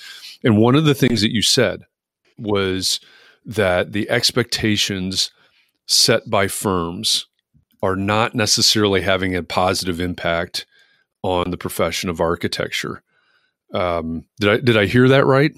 And 0.44 0.58
one 0.58 0.76
of 0.76 0.84
the 0.84 0.96
things 0.96 1.22
that 1.22 1.32
you 1.32 1.42
said 1.42 1.84
was 2.38 3.00
that 3.46 3.94
the 3.94 4.10
expectations 4.10 5.32
set 5.86 6.30
by 6.30 6.48
firms 6.48 7.28
are 7.82 7.96
not 7.96 8.34
necessarily 8.36 9.02
having 9.02 9.36
a 9.36 9.44
positive 9.44 10.02
impact 10.02 10.66
on 11.24 11.50
the 11.50 11.58
profession 11.58 12.10
of 12.10 12.22
architecture. 12.22 13.02
Um, 13.74 14.26
did 14.40 14.50
I 14.50 14.58
did 14.58 14.78
I 14.78 14.86
hear 14.86 15.08
that 15.10 15.26
right? 15.26 15.52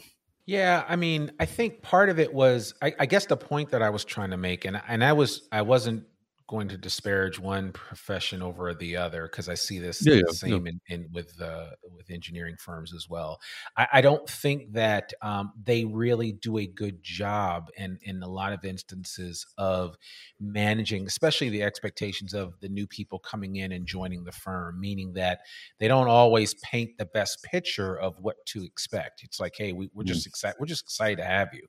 Yeah, 0.45 0.85
I 0.87 0.95
mean, 0.95 1.31
I 1.39 1.45
think 1.45 1.81
part 1.81 2.09
of 2.09 2.19
it 2.19 2.31
was, 2.31 2.75
I, 2.79 2.93
I 2.99 3.07
guess, 3.07 3.25
the 3.25 3.35
point 3.35 3.71
that 3.71 3.81
I 3.81 3.89
was 3.89 4.05
trying 4.05 4.29
to 4.29 4.37
make, 4.37 4.63
and 4.63 4.79
and 4.87 5.03
I 5.03 5.13
was, 5.13 5.47
I 5.51 5.63
wasn't 5.63 6.05
going 6.47 6.67
to 6.67 6.77
disparage 6.77 7.39
one 7.39 7.71
profession 7.71 8.41
over 8.41 8.73
the 8.73 8.95
other 8.95 9.23
because 9.27 9.49
I 9.49 9.55
see 9.55 9.79
this 9.79 10.05
Yeah, 10.05 10.21
the 10.21 10.27
yeah, 10.43 10.59
same 10.59 10.67
in, 10.67 10.79
in 10.87 11.09
with 11.11 11.41
uh, 11.41 11.71
with 11.83 12.09
engineering 12.11 12.55
firms 12.59 12.93
as 12.93 13.09
well. 13.09 13.39
I, 13.77 13.87
I 13.93 14.01
don't 14.01 14.29
think 14.29 14.73
that 14.73 15.11
um, 15.21 15.53
they 15.61 15.85
really 15.85 16.31
do 16.33 16.57
a 16.59 16.67
good 16.67 17.01
job 17.03 17.69
in 17.77 17.97
in 18.03 18.21
a 18.21 18.27
lot 18.27 18.53
of 18.53 18.63
instances 18.63 19.45
of 19.57 19.95
managing, 20.39 21.07
especially 21.07 21.49
the 21.49 21.63
expectations 21.63 22.33
of 22.33 22.59
the 22.59 22.69
new 22.69 22.87
people 22.87 23.19
coming 23.19 23.55
in 23.55 23.71
and 23.71 23.85
joining 23.87 24.23
the 24.23 24.31
firm. 24.31 24.79
Meaning 24.79 25.13
that 25.13 25.39
they 25.79 25.87
don't 25.87 26.07
always 26.07 26.53
paint 26.55 26.97
the 26.97 27.05
best 27.05 27.43
picture 27.43 27.97
of 27.99 28.19
what 28.19 28.37
to 28.47 28.63
expect. 28.63 29.23
It's 29.23 29.39
like, 29.39 29.53
hey, 29.57 29.73
we, 29.73 29.89
we're 29.93 30.03
Mm. 30.03 30.21
just 30.23 30.27
excited. 30.27 30.57
We're 30.59 30.65
just 30.67 30.83
excited 30.83 31.17
to 31.17 31.25
have 31.25 31.53
you, 31.53 31.67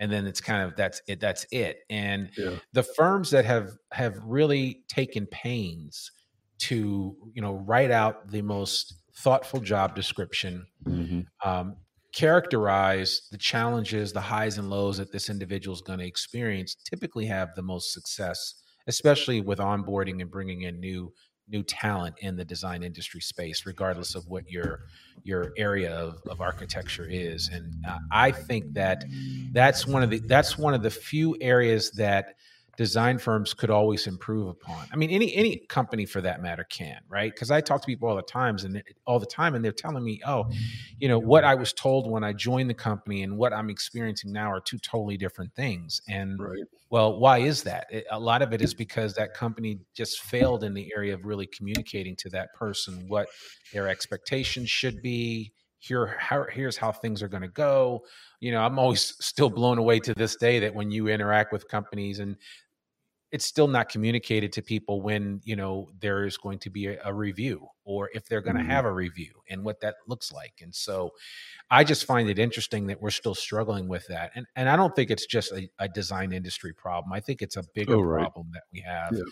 and 0.00 0.10
then 0.12 0.26
it's 0.26 0.40
kind 0.40 0.62
of 0.62 0.76
that's 0.76 1.00
it. 1.08 1.20
That's 1.20 1.46
it. 1.50 1.80
And 1.90 2.30
Yeah. 2.36 2.58
the 2.72 2.82
firms 2.82 3.30
that 3.30 3.44
have 3.44 3.70
have 3.92 4.16
really 4.24 4.84
taken 4.88 5.26
pains 5.26 6.10
to 6.58 7.16
you 7.34 7.42
know 7.42 7.54
write 7.54 7.90
out 7.90 8.30
the 8.30 8.42
most 8.42 8.94
thoughtful 9.16 9.60
job 9.60 9.94
description 9.94 10.66
um, 11.44 11.76
characterize 12.12 13.28
the 13.30 13.38
challenges 13.38 14.12
the 14.12 14.20
highs 14.20 14.58
and 14.58 14.70
lows 14.70 14.96
that 14.98 15.12
this 15.12 15.28
individual 15.28 15.74
is 15.74 15.82
going 15.82 15.98
to 15.98 16.06
experience 16.06 16.74
typically 16.74 17.26
have 17.26 17.54
the 17.54 17.62
most 17.62 17.92
success 17.92 18.54
especially 18.86 19.40
with 19.40 19.58
onboarding 19.58 20.20
and 20.22 20.30
bringing 20.30 20.62
in 20.62 20.80
new 20.80 21.12
new 21.50 21.62
talent 21.62 22.14
in 22.20 22.36
the 22.36 22.44
design 22.44 22.82
industry 22.82 23.20
space 23.20 23.66
regardless 23.66 24.14
of 24.14 24.26
what 24.28 24.50
your 24.50 24.84
your 25.24 25.52
area 25.56 25.92
of, 25.94 26.20
of 26.28 26.40
architecture 26.40 27.06
is. 27.08 27.48
And 27.52 27.74
uh, 27.86 27.98
i 28.10 28.30
think 28.30 28.72
that 28.74 29.04
that's 29.52 29.86
one 29.86 30.02
of 30.02 30.10
the 30.10 30.18
that's 30.20 30.58
one 30.58 30.74
of 30.74 30.82
the 30.82 30.90
few 30.90 31.36
areas 31.40 31.90
that 31.92 32.34
design 32.78 33.18
firms 33.18 33.52
could 33.52 33.70
always 33.70 34.06
improve 34.06 34.46
upon. 34.46 34.86
I 34.92 34.96
mean, 34.96 35.10
any 35.10 35.34
any 35.34 35.56
company 35.68 36.06
for 36.06 36.20
that 36.20 36.40
matter 36.40 36.62
can, 36.62 37.00
right? 37.08 37.34
Because 37.34 37.50
I 37.50 37.60
talk 37.60 37.82
to 37.82 37.86
people 37.86 38.08
all 38.08 38.14
the 38.14 38.22
times 38.22 38.62
and 38.62 38.80
all 39.04 39.18
the 39.18 39.26
time, 39.26 39.56
and 39.56 39.64
they're 39.64 39.72
telling 39.72 40.04
me, 40.04 40.20
"Oh, 40.24 40.48
you 41.00 41.08
know, 41.08 41.18
what 41.18 41.42
I 41.42 41.56
was 41.56 41.72
told 41.72 42.08
when 42.08 42.22
I 42.22 42.32
joined 42.32 42.70
the 42.70 42.74
company 42.74 43.24
and 43.24 43.36
what 43.36 43.52
I'm 43.52 43.68
experiencing 43.68 44.32
now 44.32 44.50
are 44.52 44.60
two 44.60 44.78
totally 44.78 45.16
different 45.16 45.52
things." 45.54 46.00
And 46.08 46.38
Right. 46.38 46.62
well, 46.88 47.18
why 47.18 47.38
is 47.38 47.64
that? 47.64 47.88
It, 47.90 48.06
a 48.12 48.18
lot 48.18 48.42
of 48.42 48.52
it 48.52 48.62
is 48.62 48.74
because 48.74 49.12
that 49.14 49.34
company 49.34 49.80
just 49.92 50.20
failed 50.20 50.62
in 50.62 50.72
the 50.72 50.90
area 50.94 51.14
of 51.14 51.24
really 51.26 51.48
communicating 51.48 52.14
to 52.16 52.30
that 52.30 52.54
person 52.54 53.08
what 53.08 53.26
their 53.72 53.88
expectations 53.88 54.70
should 54.70 55.02
be. 55.02 55.52
Here, 55.80 56.16
how, 56.18 56.44
here's 56.50 56.76
how 56.76 56.90
things 56.90 57.22
are 57.22 57.28
going 57.28 57.42
to 57.42 57.48
go. 57.48 58.04
You 58.40 58.50
know, 58.50 58.62
I'm 58.62 58.80
always 58.80 59.14
still 59.24 59.48
blown 59.48 59.78
away 59.78 60.00
to 60.00 60.14
this 60.14 60.34
day 60.34 60.58
that 60.58 60.74
when 60.74 60.90
you 60.90 61.06
interact 61.06 61.52
with 61.52 61.68
companies 61.68 62.18
and 62.18 62.36
it's 63.30 63.44
still 63.44 63.68
not 63.68 63.88
communicated 63.88 64.52
to 64.52 64.62
people 64.62 65.02
when 65.02 65.40
you 65.44 65.56
know 65.56 65.90
there 66.00 66.24
is 66.24 66.36
going 66.36 66.58
to 66.58 66.70
be 66.70 66.86
a, 66.86 66.98
a 67.04 67.12
review 67.12 67.66
or 67.84 68.10
if 68.14 68.26
they're 68.26 68.40
going 68.40 68.56
to 68.56 68.62
mm-hmm. 68.62 68.70
have 68.70 68.84
a 68.84 68.92
review 68.92 69.32
and 69.50 69.62
what 69.62 69.80
that 69.80 69.96
looks 70.06 70.32
like 70.32 70.54
and 70.62 70.74
so 70.74 71.10
i 71.70 71.84
just 71.84 72.04
find 72.04 72.28
it 72.28 72.38
interesting 72.38 72.86
that 72.86 73.00
we're 73.00 73.10
still 73.10 73.34
struggling 73.34 73.88
with 73.88 74.06
that 74.08 74.30
and 74.34 74.46
and 74.56 74.68
i 74.68 74.76
don't 74.76 74.94
think 74.96 75.10
it's 75.10 75.26
just 75.26 75.52
a, 75.52 75.68
a 75.78 75.88
design 75.88 76.32
industry 76.32 76.72
problem 76.72 77.12
i 77.12 77.20
think 77.20 77.42
it's 77.42 77.56
a 77.56 77.64
bigger 77.74 77.96
oh, 77.96 78.00
right. 78.00 78.22
problem 78.22 78.48
that 78.52 78.62
we 78.72 78.80
have 78.80 79.12
yeah 79.12 79.22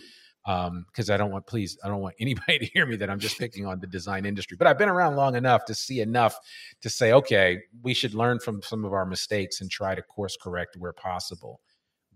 because 0.47 1.09
um, 1.09 1.13
I 1.13 1.17
don't 1.17 1.31
want, 1.31 1.45
please, 1.45 1.77
I 1.83 1.89
don't 1.89 1.99
want 1.99 2.15
anybody 2.21 2.59
to 2.59 2.65
hear 2.67 2.85
me 2.85 2.95
that 2.97 3.09
I'm 3.09 3.19
just 3.19 3.37
picking 3.37 3.65
on 3.65 3.81
the 3.81 3.87
design 3.87 4.25
industry. 4.25 4.55
But 4.57 4.67
I've 4.67 4.77
been 4.77 4.87
around 4.87 5.17
long 5.17 5.35
enough 5.35 5.65
to 5.65 5.75
see 5.75 5.99
enough 5.99 6.37
to 6.81 6.89
say, 6.89 7.11
okay, 7.11 7.59
we 7.83 7.93
should 7.93 8.13
learn 8.13 8.39
from 8.39 8.61
some 8.61 8.85
of 8.85 8.93
our 8.93 9.05
mistakes 9.05 9.59
and 9.59 9.69
try 9.69 9.93
to 9.93 10.01
course 10.01 10.37
correct 10.41 10.77
where 10.77 10.93
possible. 10.93 11.59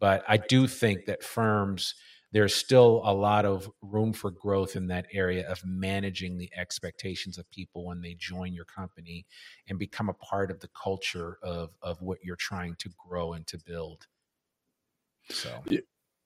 But 0.02 0.24
I 0.28 0.38
do 0.38 0.68
think 0.68 1.06
that 1.06 1.24
firms, 1.24 1.94
there's 2.32 2.56
still 2.56 3.02
a 3.06 3.14
lot 3.14 3.46
of 3.46 3.70
room 3.84 4.14
for 4.14 4.32
growth 4.32 4.76
in 4.76 4.88
that 4.88 5.06
area 5.14 5.48
of 5.48 5.62
managing 5.64 6.38
the 6.38 6.50
expectations 6.58 7.38
of 7.38 7.50
people 7.52 7.86
when 7.86 8.02
they 8.02 8.16
join 8.16 8.54
your 8.54 8.66
company 8.66 9.28
and 9.70 9.78
become 9.78 10.10
a 10.10 10.14
part 10.14 10.50
of 10.50 10.60
the 10.60 10.70
culture 10.70 11.38
of, 11.44 11.70
of 11.84 12.02
what 12.02 12.18
you're 12.24 12.36
trying 12.36 12.76
to 12.80 12.90
grow 12.98 13.34
and 13.34 13.46
to 13.48 13.60
build. 13.60 14.08
So, 15.30 15.62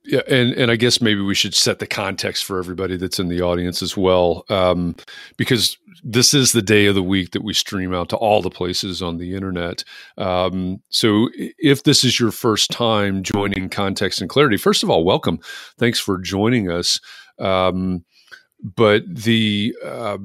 yeah, 0.05 0.21
and 0.27 0.53
and 0.53 0.71
I 0.71 0.75
guess 0.75 1.01
maybe 1.01 1.21
we 1.21 1.35
should 1.35 1.55
set 1.55 1.79
the 1.79 1.87
context 1.87 2.43
for 2.45 2.59
everybody 2.59 2.97
that's 2.97 3.19
in 3.19 3.27
the 3.27 3.41
audience 3.41 3.81
as 3.81 3.97
well, 3.97 4.45
um, 4.49 4.95
because 5.37 5.77
this 6.03 6.33
is 6.33 6.51
the 6.51 6.61
day 6.61 6.85
of 6.85 6.95
the 6.95 7.03
week 7.03 7.31
that 7.31 7.43
we 7.43 7.53
stream 7.53 7.93
out 7.93 8.09
to 8.09 8.17
all 8.17 8.41
the 8.41 8.49
places 8.49 9.01
on 9.01 9.17
the 9.17 9.33
internet. 9.33 9.83
Um, 10.17 10.81
so 10.89 11.29
if 11.35 11.83
this 11.83 12.03
is 12.03 12.19
your 12.19 12.31
first 12.31 12.71
time 12.71 13.23
joining 13.23 13.69
Context 13.69 14.21
and 14.21 14.29
Clarity, 14.29 14.57
first 14.57 14.83
of 14.83 14.89
all, 14.89 15.03
welcome. 15.03 15.39
Thanks 15.79 15.99
for 15.99 16.19
joining 16.19 16.69
us. 16.69 16.99
Um, 17.39 18.05
but 18.63 19.03
the 19.07 19.75
uh, 19.83 20.17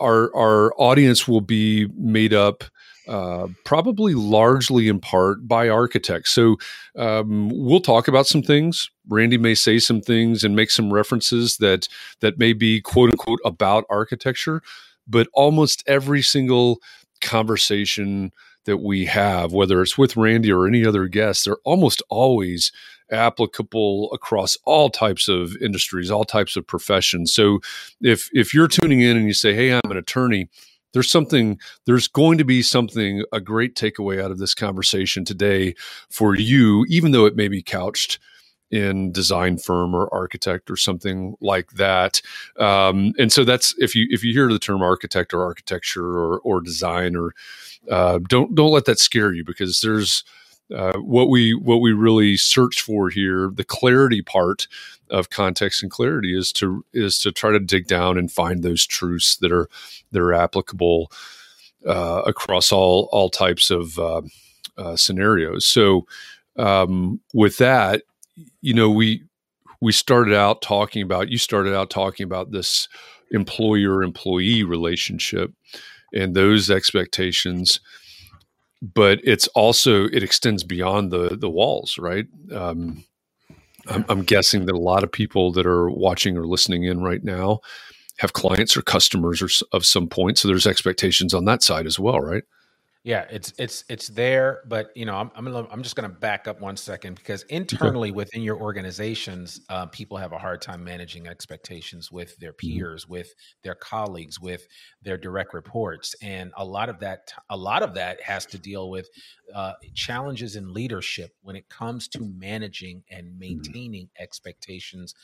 our 0.00 0.34
our 0.36 0.72
audience 0.78 1.26
will 1.26 1.40
be 1.40 1.88
made 1.96 2.32
up 2.34 2.64
uh, 3.08 3.48
probably 3.64 4.14
largely 4.14 4.88
in 4.88 5.00
part 5.00 5.46
by 5.46 5.68
architects. 5.68 6.32
So 6.32 6.56
um, 6.96 7.50
we'll 7.52 7.80
talk 7.80 8.08
about 8.08 8.26
some 8.26 8.42
things. 8.42 8.90
Randy 9.08 9.38
may 9.38 9.54
say 9.54 9.78
some 9.78 10.00
things 10.00 10.42
and 10.42 10.56
make 10.56 10.70
some 10.70 10.92
references 10.92 11.58
that 11.58 11.88
that 12.20 12.38
may 12.38 12.52
be 12.52 12.80
quote 12.80 13.10
unquote 13.10 13.40
about 13.44 13.84
architecture, 13.88 14.62
but 15.06 15.28
almost 15.32 15.84
every 15.86 16.22
single 16.22 16.80
conversation 17.20 18.32
that 18.64 18.78
we 18.78 19.06
have, 19.06 19.52
whether 19.52 19.80
it's 19.80 19.96
with 19.96 20.16
Randy 20.16 20.52
or 20.52 20.66
any 20.66 20.84
other 20.84 21.06
guest, 21.06 21.44
they're 21.44 21.56
almost 21.64 22.02
always 22.10 22.72
applicable 23.10 24.12
across 24.12 24.56
all 24.64 24.90
types 24.90 25.28
of 25.28 25.56
industries, 25.62 26.10
all 26.10 26.24
types 26.24 26.56
of 26.56 26.66
professions. 26.66 27.32
So 27.32 27.60
if 28.00 28.28
if 28.32 28.52
you're 28.52 28.68
tuning 28.68 29.00
in 29.00 29.16
and 29.16 29.26
you 29.26 29.32
say, 29.32 29.54
"Hey, 29.54 29.72
I'm 29.72 29.90
an 29.90 29.96
attorney," 29.96 30.48
there's 30.92 31.10
something 31.10 31.58
there's 31.84 32.08
going 32.08 32.38
to 32.38 32.44
be 32.44 32.62
something 32.62 33.24
a 33.32 33.40
great 33.40 33.74
takeaway 33.74 34.22
out 34.22 34.30
of 34.30 34.38
this 34.38 34.54
conversation 34.54 35.24
today 35.24 35.74
for 36.10 36.34
you 36.34 36.84
even 36.88 37.12
though 37.12 37.26
it 37.26 37.36
may 37.36 37.48
be 37.48 37.62
couched 37.62 38.18
in 38.70 39.12
design 39.12 39.58
firm 39.58 39.94
or 39.94 40.12
architect 40.12 40.70
or 40.70 40.76
something 40.76 41.36
like 41.40 41.70
that. 41.72 42.20
Um, 42.58 43.12
and 43.18 43.32
so 43.32 43.44
that's 43.44 43.74
if 43.78 43.94
you 43.94 44.06
if 44.10 44.24
you 44.24 44.32
hear 44.32 44.52
the 44.52 44.58
term 44.58 44.82
architect 44.82 45.32
or 45.32 45.42
architecture 45.42 46.18
or 46.18 46.40
or 46.40 46.60
design 46.60 47.16
or 47.16 47.32
uh, 47.90 48.18
don't 48.28 48.54
don't 48.54 48.72
let 48.72 48.86
that 48.86 48.98
scare 48.98 49.32
you 49.32 49.44
because 49.44 49.80
there's 49.80 50.24
uh, 50.74 50.98
what 50.98 51.28
we 51.28 51.54
what 51.54 51.80
we 51.80 51.92
really 51.92 52.36
search 52.36 52.80
for 52.80 53.08
here 53.08 53.50
the 53.54 53.64
clarity 53.64 54.22
part 54.22 54.66
of 55.10 55.30
context 55.30 55.82
and 55.82 55.92
clarity 55.92 56.36
is 56.36 56.52
to 56.52 56.84
is 56.92 57.18
to 57.18 57.30
try 57.30 57.52
to 57.52 57.60
dig 57.60 57.86
down 57.86 58.18
and 58.18 58.32
find 58.32 58.62
those 58.62 58.84
truths 58.86 59.36
that 59.36 59.52
are 59.52 59.68
that 60.12 60.20
are 60.20 60.34
applicable 60.34 61.10
uh, 61.86 62.22
across 62.26 62.72
all 62.72 63.08
all 63.12 63.30
types 63.30 63.70
of 63.70 63.98
uh, 63.98 64.22
uh, 64.76 64.96
scenarios. 64.96 65.66
So 65.66 66.06
um, 66.56 67.20
with 67.32 67.58
that, 67.58 68.02
you 68.60 68.74
know, 68.74 68.90
we 68.90 69.22
we 69.80 69.92
started 69.92 70.34
out 70.34 70.62
talking 70.62 71.02
about 71.02 71.28
you 71.28 71.38
started 71.38 71.74
out 71.74 71.90
talking 71.90 72.24
about 72.24 72.50
this 72.50 72.88
employer 73.30 74.02
employee 74.02 74.62
relationship 74.64 75.52
and 76.12 76.34
those 76.34 76.70
expectations 76.70 77.80
but 78.94 79.20
it's 79.24 79.48
also 79.48 80.04
it 80.06 80.22
extends 80.22 80.64
beyond 80.64 81.10
the 81.10 81.36
the 81.36 81.50
walls 81.50 81.96
right 81.98 82.26
um, 82.54 83.04
I'm, 83.88 84.04
I'm 84.08 84.22
guessing 84.22 84.66
that 84.66 84.74
a 84.74 84.78
lot 84.78 85.04
of 85.04 85.12
people 85.12 85.52
that 85.52 85.66
are 85.66 85.90
watching 85.90 86.36
or 86.36 86.46
listening 86.46 86.84
in 86.84 87.02
right 87.02 87.22
now 87.22 87.60
have 88.18 88.32
clients 88.32 88.76
or 88.76 88.82
customers 88.82 89.42
or 89.42 89.48
of 89.72 89.84
some 89.84 90.08
point. 90.08 90.38
So 90.38 90.48
there's 90.48 90.66
expectations 90.66 91.34
on 91.34 91.44
that 91.44 91.62
side 91.62 91.86
as 91.86 91.98
well, 91.98 92.20
right? 92.20 92.44
Yeah, 93.06 93.24
it's 93.30 93.52
it's 93.56 93.84
it's 93.88 94.08
there, 94.08 94.62
but 94.66 94.88
you 94.96 95.06
know, 95.06 95.14
I'm 95.14 95.30
I'm, 95.36 95.46
I'm 95.70 95.82
just 95.84 95.94
going 95.94 96.10
to 96.10 96.16
back 96.16 96.48
up 96.48 96.60
one 96.60 96.76
second 96.76 97.14
because 97.14 97.44
internally 97.44 98.08
okay. 98.08 98.16
within 98.16 98.42
your 98.42 98.60
organizations, 98.60 99.60
uh, 99.68 99.86
people 99.86 100.16
have 100.16 100.32
a 100.32 100.38
hard 100.38 100.60
time 100.60 100.82
managing 100.82 101.28
expectations 101.28 102.10
with 102.10 102.36
their 102.38 102.50
mm-hmm. 102.50 102.78
peers, 102.78 103.04
mm-hmm. 103.04 103.12
with 103.12 103.32
their 103.62 103.76
colleagues, 103.76 104.40
with 104.40 104.66
their 105.02 105.16
direct 105.16 105.54
reports, 105.54 106.16
and 106.20 106.52
a 106.56 106.64
lot 106.64 106.88
of 106.88 106.98
that 106.98 107.32
a 107.48 107.56
lot 107.56 107.84
of 107.84 107.94
that 107.94 108.20
has 108.22 108.44
to 108.46 108.58
deal 108.58 108.90
with 108.90 109.08
uh, 109.54 109.74
challenges 109.94 110.56
in 110.56 110.74
leadership 110.74 111.30
when 111.42 111.54
it 111.54 111.68
comes 111.68 112.08
to 112.08 112.24
managing 112.36 113.04
and 113.08 113.28
mm-hmm. 113.28 113.38
maintaining 113.38 114.06
mm-hmm. 114.06 114.22
expectations 114.24 115.14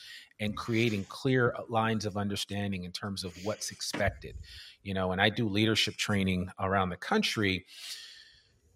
and 0.43 0.57
creating 0.57 1.05
clear 1.05 1.55
uh, 1.57 1.63
lines 1.71 2.05
of 2.05 2.17
understanding 2.19 2.85
in 2.85 2.93
terms 2.93 3.25
of 3.25 3.33
what's 3.45 3.71
expected 3.71 4.37
you 4.83 4.93
know 4.93 5.13
and 5.13 5.21
i 5.21 5.31
do 5.31 5.49
leadership 5.49 5.97
training 5.97 6.49
around 6.59 6.91
the 6.91 6.97
country. 6.97 7.65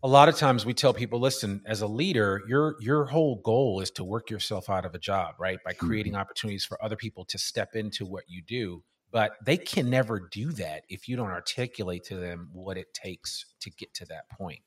A 0.03 0.09
lot 0.09 0.29
of 0.29 0.37
times 0.37 0.65
we 0.65 0.75
tell 0.75 0.95
people 0.95 1.19
listen 1.19 1.63
as 1.67 1.81
a 1.81 1.87
leader 1.87 2.43
your 2.47 2.77
your 2.81 3.07
whole 3.07 3.37
goal 3.43 3.81
is 3.81 3.91
to 3.93 4.05
work 4.05 4.31
yourself 4.31 4.71
out 4.71 4.85
of 4.85 4.95
a 4.95 4.99
job 4.99 5.35
right? 5.39 5.59
By 5.65 5.73
creating 5.73 6.13
mm-hmm. 6.13 6.21
opportunities 6.21 6.65
for 6.65 6.83
other 6.85 6.97
people 6.97 7.25
to 7.27 7.39
step 7.39 7.75
into 7.75 8.07
what 8.07 8.25
you 8.29 8.43
do. 8.43 8.85
But 9.11 9.33
they 9.45 9.57
can 9.57 9.89
never 9.89 10.29
do 10.31 10.53
that 10.53 10.83
if 10.89 11.09
you 11.09 11.17
don't 11.17 11.31
articulate 11.31 12.05
to 12.05 12.17
them 12.17 12.51
what 12.53 12.77
it 12.77 12.93
takes 12.93 13.47
to 13.61 13.71
get 13.71 13.95
to 13.95 14.05
that 14.07 14.29
point 14.31 14.61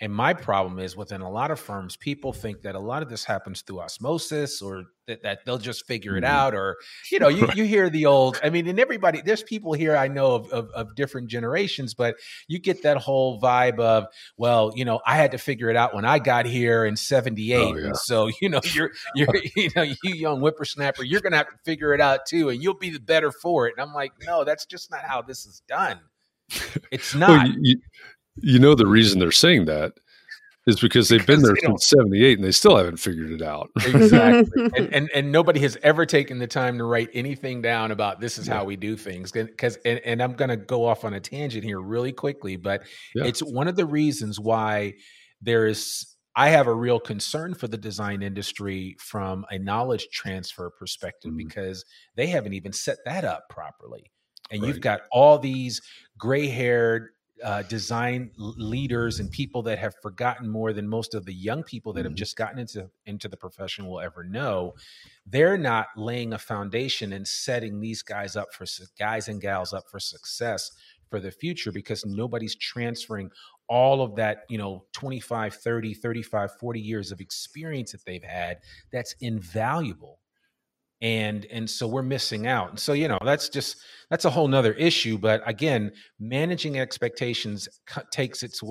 and 0.00 0.12
my 0.12 0.34
problem 0.34 0.78
is 0.78 0.96
within 0.96 1.20
a 1.20 1.30
lot 1.30 1.50
of 1.50 1.58
firms, 1.58 1.96
people 1.96 2.32
think 2.32 2.62
that 2.62 2.74
a 2.74 2.80
lot 2.80 3.02
of 3.02 3.08
this 3.08 3.24
happens 3.24 3.62
through 3.62 3.80
osmosis 3.80 4.60
or 4.60 4.84
that, 5.06 5.22
that 5.22 5.44
they'll 5.44 5.58
just 5.58 5.86
figure 5.86 6.16
it 6.16 6.24
mm-hmm. 6.24 6.32
out. 6.32 6.54
Or, 6.54 6.76
you 7.10 7.18
know, 7.18 7.28
you, 7.28 7.48
you 7.54 7.64
hear 7.64 7.88
the 7.88 8.06
old, 8.06 8.38
I 8.42 8.50
mean, 8.50 8.66
and 8.66 8.78
everybody, 8.78 9.22
there's 9.22 9.42
people 9.42 9.72
here 9.72 9.96
I 9.96 10.08
know 10.08 10.34
of, 10.34 10.50
of, 10.50 10.70
of 10.70 10.94
different 10.94 11.28
generations, 11.28 11.94
but 11.94 12.16
you 12.48 12.58
get 12.58 12.82
that 12.82 12.98
whole 12.98 13.40
vibe 13.40 13.78
of, 13.78 14.06
well, 14.36 14.72
you 14.74 14.84
know, 14.84 15.00
I 15.06 15.16
had 15.16 15.32
to 15.32 15.38
figure 15.38 15.70
it 15.70 15.76
out 15.76 15.94
when 15.94 16.04
I 16.04 16.18
got 16.18 16.46
here 16.46 16.84
in 16.84 16.96
78. 16.96 17.56
Oh, 17.56 17.76
yeah. 17.76 17.92
So, 17.94 18.30
you 18.40 18.48
know, 18.48 18.60
you're, 18.72 18.90
you're, 19.14 19.28
you 19.56 19.70
know, 19.74 19.82
you 19.82 19.96
young 20.04 20.40
whippersnapper, 20.40 21.04
you're 21.04 21.20
going 21.20 21.32
to 21.32 21.38
have 21.38 21.48
to 21.48 21.58
figure 21.64 21.94
it 21.94 22.00
out 22.00 22.26
too, 22.26 22.48
and 22.48 22.62
you'll 22.62 22.74
be 22.74 22.90
the 22.90 23.00
better 23.00 23.32
for 23.32 23.66
it. 23.66 23.74
And 23.76 23.86
I'm 23.86 23.94
like, 23.94 24.12
no, 24.26 24.44
that's 24.44 24.66
just 24.66 24.90
not 24.90 25.00
how 25.02 25.22
this 25.22 25.46
is 25.46 25.62
done. 25.68 26.00
It's 26.92 27.14
not. 27.14 27.28
well, 27.28 27.54
you, 27.60 27.80
you 28.42 28.58
know 28.58 28.74
the 28.74 28.86
reason 28.86 29.18
they're 29.18 29.30
saying 29.32 29.66
that 29.66 29.94
is 30.66 30.80
because 30.80 31.08
they've 31.08 31.20
because 31.20 31.42
been 31.42 31.42
there 31.44 31.54
they 31.54 31.66
since 31.66 31.88
78 31.88 32.38
and 32.38 32.46
they 32.46 32.52
still 32.52 32.76
haven't 32.76 32.96
figured 32.96 33.30
it 33.30 33.42
out. 33.42 33.70
exactly. 33.76 34.64
and, 34.76 34.92
and, 34.92 35.10
and 35.14 35.32
nobody 35.32 35.60
has 35.60 35.78
ever 35.82 36.04
taken 36.04 36.38
the 36.38 36.46
time 36.46 36.76
to 36.78 36.84
write 36.84 37.08
anything 37.14 37.62
down 37.62 37.92
about 37.92 38.20
this 38.20 38.36
is 38.36 38.48
yeah. 38.48 38.54
how 38.54 38.64
we 38.64 38.74
do 38.76 38.96
things. 38.96 39.32
Cuz 39.32 39.78
and, 39.84 40.00
and 40.00 40.20
I'm 40.20 40.32
going 40.32 40.48
to 40.48 40.56
go 40.56 40.84
off 40.84 41.04
on 41.04 41.14
a 41.14 41.20
tangent 41.20 41.62
here 41.62 41.80
really 41.80 42.12
quickly, 42.12 42.56
but 42.56 42.82
yeah. 43.14 43.24
it's 43.24 43.40
one 43.40 43.68
of 43.68 43.76
the 43.76 43.86
reasons 43.86 44.40
why 44.40 44.94
there 45.40 45.66
is 45.66 46.16
I 46.38 46.50
have 46.50 46.66
a 46.66 46.74
real 46.74 47.00
concern 47.00 47.54
for 47.54 47.66
the 47.66 47.78
design 47.78 48.22
industry 48.22 48.96
from 49.00 49.46
a 49.50 49.58
knowledge 49.58 50.08
transfer 50.12 50.70
perspective 50.70 51.32
mm 51.32 51.36
because 51.36 51.84
they 52.16 52.26
haven't 52.26 52.54
even 52.54 52.72
set 52.72 52.98
that 53.04 53.24
up 53.24 53.44
properly. 53.48 54.10
And 54.50 54.62
right. 54.62 54.68
you've 54.68 54.80
got 54.80 55.02
all 55.12 55.38
these 55.38 55.80
gray-haired 56.18 57.08
uh, 57.44 57.62
design 57.62 58.30
leaders 58.36 59.20
and 59.20 59.30
people 59.30 59.62
that 59.62 59.78
have 59.78 59.94
forgotten 60.02 60.48
more 60.48 60.72
than 60.72 60.88
most 60.88 61.14
of 61.14 61.26
the 61.26 61.34
young 61.34 61.62
people 61.62 61.92
that 61.92 62.00
mm-hmm. 62.00 62.08
have 62.08 62.14
just 62.14 62.36
gotten 62.36 62.58
into 62.58 62.88
into 63.04 63.28
the 63.28 63.36
profession 63.36 63.86
will 63.86 64.00
ever 64.00 64.24
know 64.24 64.74
they're 65.26 65.58
not 65.58 65.88
laying 65.96 66.32
a 66.32 66.38
foundation 66.38 67.12
and 67.12 67.28
setting 67.28 67.80
these 67.80 68.02
guys 68.02 68.36
up 68.36 68.52
for 68.54 68.64
guys 68.98 69.28
and 69.28 69.40
gals 69.40 69.72
up 69.72 69.84
for 69.90 70.00
success 70.00 70.70
for 71.10 71.20
the 71.20 71.30
future 71.30 71.70
because 71.70 72.06
nobody's 72.06 72.56
transferring 72.56 73.30
all 73.68 74.00
of 74.00 74.16
that 74.16 74.44
you 74.48 74.56
know 74.56 74.84
25 74.92 75.54
30 75.54 75.94
35 75.94 76.50
40 76.58 76.80
years 76.80 77.12
of 77.12 77.20
experience 77.20 77.92
that 77.92 78.04
they've 78.06 78.22
had 78.22 78.58
that's 78.92 79.14
invaluable 79.20 80.20
and 81.02 81.46
and 81.46 81.68
so 81.68 81.86
we're 81.86 82.02
missing 82.02 82.46
out 82.46 82.70
and 82.70 82.80
so 82.80 82.92
you 82.92 83.06
know 83.06 83.18
that's 83.24 83.48
just 83.48 83.76
that's 84.08 84.24
a 84.24 84.30
whole 84.30 84.48
nother 84.48 84.72
issue 84.72 85.18
but 85.18 85.42
again 85.46 85.92
managing 86.18 86.78
expectations 86.78 87.68
takes 88.10 88.42
its 88.42 88.62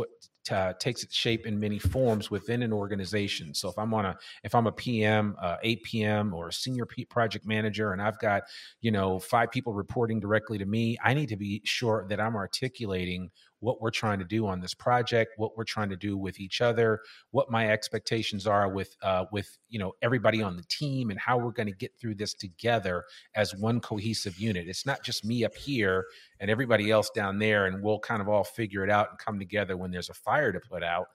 uh, 0.51 0.73
takes 0.79 1.03
its 1.03 1.15
shape 1.15 1.45
in 1.45 1.59
many 1.59 1.79
forms 1.79 2.29
within 2.29 2.61
an 2.61 2.71
organization. 2.71 3.53
So 3.53 3.69
if 3.69 3.77
I'm 3.77 3.93
on 3.93 4.05
a 4.05 4.17
if 4.43 4.53
I'm 4.53 4.67
a 4.67 4.71
PM, 4.71 5.35
uh, 5.41 5.57
APM, 5.63 6.33
or 6.33 6.49
a 6.49 6.53
senior 6.53 6.85
P- 6.85 7.05
project 7.05 7.45
manager, 7.45 7.93
and 7.93 8.01
I've 8.01 8.19
got 8.19 8.43
you 8.81 8.91
know 8.91 9.19
five 9.19 9.51
people 9.51 9.73
reporting 9.73 10.19
directly 10.19 10.57
to 10.59 10.65
me, 10.65 10.97
I 11.03 11.13
need 11.13 11.29
to 11.29 11.37
be 11.37 11.61
sure 11.65 12.05
that 12.09 12.19
I'm 12.19 12.35
articulating 12.35 13.31
what 13.59 13.81
we're 13.81 13.91
trying 13.91 14.19
to 14.19 14.25
do 14.25 14.45
on 14.47 14.59
this 14.59 14.73
project, 14.73 15.33
what 15.37 15.57
we're 15.57 15.63
trying 15.63 15.89
to 15.89 15.95
do 15.95 16.17
with 16.17 16.39
each 16.39 16.61
other, 16.61 17.01
what 17.31 17.49
my 17.49 17.69
expectations 17.69 18.45
are 18.45 18.69
with 18.69 18.95
uh, 19.01 19.25
with 19.31 19.57
you 19.69 19.79
know 19.79 19.93
everybody 20.01 20.41
on 20.41 20.55
the 20.57 20.63
team, 20.63 21.09
and 21.09 21.19
how 21.19 21.37
we're 21.37 21.51
going 21.51 21.67
to 21.67 21.75
get 21.75 21.91
through 21.99 22.15
this 22.15 22.33
together 22.33 23.03
as 23.35 23.55
one 23.55 23.79
cohesive 23.79 24.37
unit. 24.37 24.67
It's 24.67 24.85
not 24.85 25.03
just 25.03 25.25
me 25.25 25.43
up 25.43 25.55
here 25.55 26.05
and 26.39 26.49
everybody 26.49 26.91
else 26.91 27.09
down 27.09 27.39
there, 27.39 27.65
and 27.65 27.81
we'll 27.81 27.99
kind 27.99 28.21
of 28.21 28.29
all 28.29 28.43
figure 28.43 28.83
it 28.83 28.89
out 28.89 29.09
and 29.09 29.19
come 29.19 29.39
together 29.39 29.77
when 29.77 29.91
there's 29.91 30.09
a 30.09 30.13
fire 30.13 30.51
to 30.51 30.59
put 30.59 30.83
out. 30.83 31.07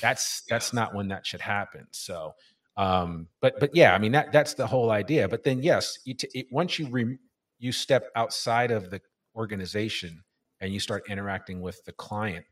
That's 0.00 0.42
that's 0.48 0.72
not 0.72 0.94
when 0.94 1.08
that 1.08 1.26
should 1.26 1.40
happen. 1.40 1.86
So, 1.90 2.34
um, 2.76 3.28
but 3.40 3.58
but 3.58 3.74
yeah, 3.74 3.94
I 3.94 3.98
mean 3.98 4.12
that 4.12 4.32
that's 4.32 4.54
the 4.54 4.66
whole 4.66 4.90
idea. 4.90 5.28
But 5.28 5.44
then 5.44 5.62
yes, 5.62 5.98
you 6.04 6.14
t- 6.14 6.30
it, 6.32 6.46
once 6.50 6.78
you 6.78 6.88
re- 6.88 7.18
you 7.58 7.72
step 7.72 8.10
outside 8.16 8.70
of 8.70 8.90
the 8.90 9.00
organization 9.36 10.22
and 10.60 10.72
you 10.72 10.80
start 10.80 11.04
interacting 11.08 11.60
with 11.60 11.84
the 11.84 11.92
client, 11.92 12.44